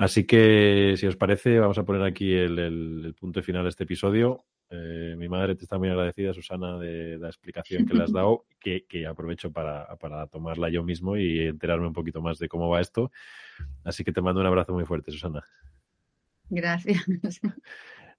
Así 0.00 0.24
que, 0.24 0.94
si 0.96 1.06
os 1.06 1.16
parece, 1.16 1.58
vamos 1.58 1.76
a 1.76 1.84
poner 1.84 2.02
aquí 2.04 2.32
el, 2.32 2.58
el, 2.58 3.14
punto 3.20 3.42
final 3.42 3.64
de 3.64 3.68
este 3.68 3.84
episodio. 3.84 4.46
Eh, 4.70 5.14
mi 5.18 5.28
madre 5.28 5.54
te 5.56 5.64
está 5.64 5.76
muy 5.76 5.90
agradecida, 5.90 6.32
Susana, 6.32 6.78
de 6.78 7.18
la 7.18 7.28
explicación 7.28 7.84
que 7.84 7.92
le 7.92 8.04
has 8.04 8.12
dado, 8.12 8.46
que, 8.58 8.86
que 8.88 9.06
aprovecho 9.06 9.52
para, 9.52 9.94
para, 9.96 10.26
tomarla 10.26 10.70
yo 10.70 10.82
mismo 10.82 11.18
y 11.18 11.40
enterarme 11.40 11.86
un 11.86 11.92
poquito 11.92 12.22
más 12.22 12.38
de 12.38 12.48
cómo 12.48 12.70
va 12.70 12.80
esto. 12.80 13.12
Así 13.84 14.02
que 14.02 14.10
te 14.10 14.22
mando 14.22 14.40
un 14.40 14.46
abrazo 14.46 14.72
muy 14.72 14.86
fuerte, 14.86 15.12
Susana. 15.12 15.44
Gracias. 16.48 17.04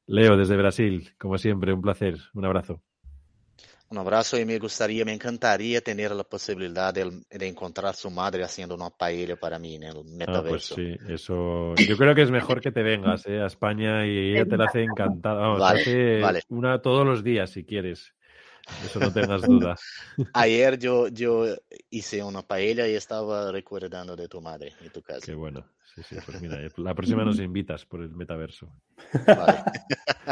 Leo, 0.06 0.38
desde 0.38 0.58
Brasil, 0.58 1.10
como 1.18 1.40
siempre, 1.40 1.74
un 1.74 1.82
placer. 1.82 2.16
Un 2.36 2.46
abrazo. 2.46 2.84
Un 3.92 3.98
abrazo 3.98 4.39
y 4.39 4.46
me 4.46 4.58
gustaría, 4.58 5.04
me 5.04 5.14
encantaría 5.14 5.82
tener 5.82 6.12
la 6.12 6.24
posibilidad 6.24 6.94
de, 6.94 7.24
de 7.30 7.48
encontrar 7.48 7.94
su 7.94 8.10
madre 8.10 8.42
haciendo 8.42 8.74
una 8.74 8.89
paella 8.89 9.36
para 9.36 9.60
mí 9.60 9.76
en 9.76 9.84
el 9.84 10.06
metaverso. 10.06 10.76
Ah, 10.76 10.78
pues 10.78 10.98
sí, 10.98 11.14
eso. 11.14 11.76
Yo 11.76 11.98
creo 11.98 12.16
que 12.16 12.22
es 12.22 12.32
mejor 12.32 12.62
que 12.62 12.72
te 12.72 12.84
vengas 12.84 13.26
¿eh? 13.28 13.42
a 13.42 13.48
España 13.48 14.06
y 14.08 14.32
ella 14.32 14.46
te 14.46 14.56
la 14.56 14.66
hace 14.66 14.84
encantada. 14.84 15.42
Vamos, 15.42 15.60
vale, 15.60 15.82
hace 15.82 16.20
vale. 16.22 16.42
una 16.48 16.82
todos 16.82 17.06
los 17.06 17.22
días 17.22 17.50
si 17.50 17.66
quieres. 17.66 18.14
Eso 18.86 19.00
no 19.00 19.12
tengas 19.12 19.42
duda. 19.42 19.76
Ayer 20.34 20.80
yo, 20.80 21.10
yo 21.10 21.48
hice 21.89 22.24
una 22.24 22.44
paella 22.44 22.88
y 22.88 22.96
estaba 22.96 23.52
recordando 23.52 24.16
de 24.16 24.30
tu 24.30 24.39
madre 24.39 24.72
y 24.86 24.89
tu 24.89 25.02
casa. 25.02 25.26
Qué 25.26 25.36
bueno. 25.36 25.66
Sí, 25.94 26.02
sí, 26.04 26.16
pues 26.26 26.42
mira, 26.42 26.62
la 26.78 26.94
próxima 26.96 27.26
nos 27.26 27.39
invitas 27.39 27.86
por 27.86 28.02
el 28.02 28.12
metaverso. 28.12 28.72
Vale. 29.28 29.64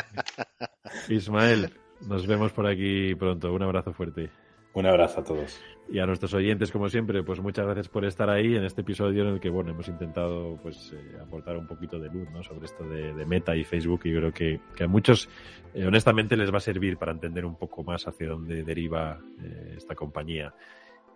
Ismael, 1.09 1.73
nos 2.07 2.27
vemos 2.27 2.51
por 2.51 2.67
aquí 2.67 3.15
pronto. 3.15 3.53
Un 3.53 3.63
abrazo 3.63 3.93
fuerte. 3.93 4.29
Un 4.73 4.85
abrazo 4.85 5.21
a 5.21 5.23
todos. 5.23 5.59
Y 5.91 5.97
a 5.97 6.05
nuestros 6.05 6.33
oyentes, 6.35 6.71
como 6.71 6.87
siempre, 6.89 7.23
pues 7.23 7.39
muchas 7.39 7.65
gracias 7.65 7.89
por 7.89 8.05
estar 8.05 8.29
ahí 8.29 8.55
en 8.55 8.63
este 8.63 8.81
episodio 8.81 9.23
en 9.23 9.33
el 9.33 9.39
que, 9.39 9.49
bueno, 9.49 9.71
hemos 9.71 9.87
intentado 9.87 10.59
pues 10.61 10.93
eh, 10.93 11.17
aportar 11.19 11.57
un 11.57 11.65
poquito 11.65 11.97
de 11.97 12.09
luz, 12.09 12.29
¿no? 12.29 12.43
Sobre 12.43 12.65
esto 12.65 12.87
de, 12.87 13.13
de 13.13 13.25
Meta 13.25 13.55
y 13.55 13.63
Facebook 13.63 14.01
y 14.03 14.13
creo 14.13 14.31
que, 14.31 14.59
que 14.75 14.83
a 14.83 14.87
muchos, 14.87 15.27
eh, 15.73 15.87
honestamente, 15.87 16.37
les 16.37 16.53
va 16.53 16.57
a 16.57 16.61
servir 16.61 16.97
para 16.97 17.11
entender 17.11 17.43
un 17.45 17.55
poco 17.55 17.83
más 17.83 18.07
hacia 18.07 18.27
dónde 18.29 18.63
deriva 18.63 19.19
eh, 19.41 19.73
esta 19.77 19.95
compañía. 19.95 20.53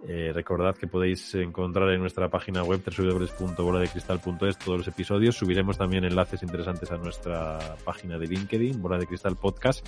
Eh, 0.08 0.32
recordad 0.34 0.76
que 0.76 0.88
podéis 0.88 1.34
encontrar 1.36 1.89
en 1.89 2.01
nuestra 2.01 2.30
página 2.30 2.64
web 2.64 2.82
www.boladecristal.es 2.86 4.58
todos 4.58 4.80
los 4.80 4.88
episodios. 4.88 5.36
Subiremos 5.36 5.78
también 5.78 6.04
enlaces 6.04 6.43
interesantes 6.43 6.91
a 6.91 6.97
nuestra 6.97 7.78
página 7.86 8.18
de 8.18 8.28
LinkedIn, 8.28 8.82
Bola 8.82 8.97
de 8.97 9.08
Cristal 9.08 9.38
Podcast. 9.38 9.88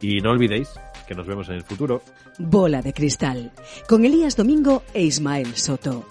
Y 0.00 0.20
no 0.20 0.30
olvidéis 0.30 0.68
que 1.06 1.14
nos 1.14 1.26
vemos 1.26 1.48
en 1.48 1.54
el 1.54 1.62
futuro. 1.62 2.02
Bola 2.38 2.82
de 2.82 2.92
Cristal, 2.92 3.52
con 3.88 4.04
Elías 4.04 4.36
Domingo 4.36 4.82
e 4.94 5.02
Ismael 5.02 5.54
Soto. 5.54 6.04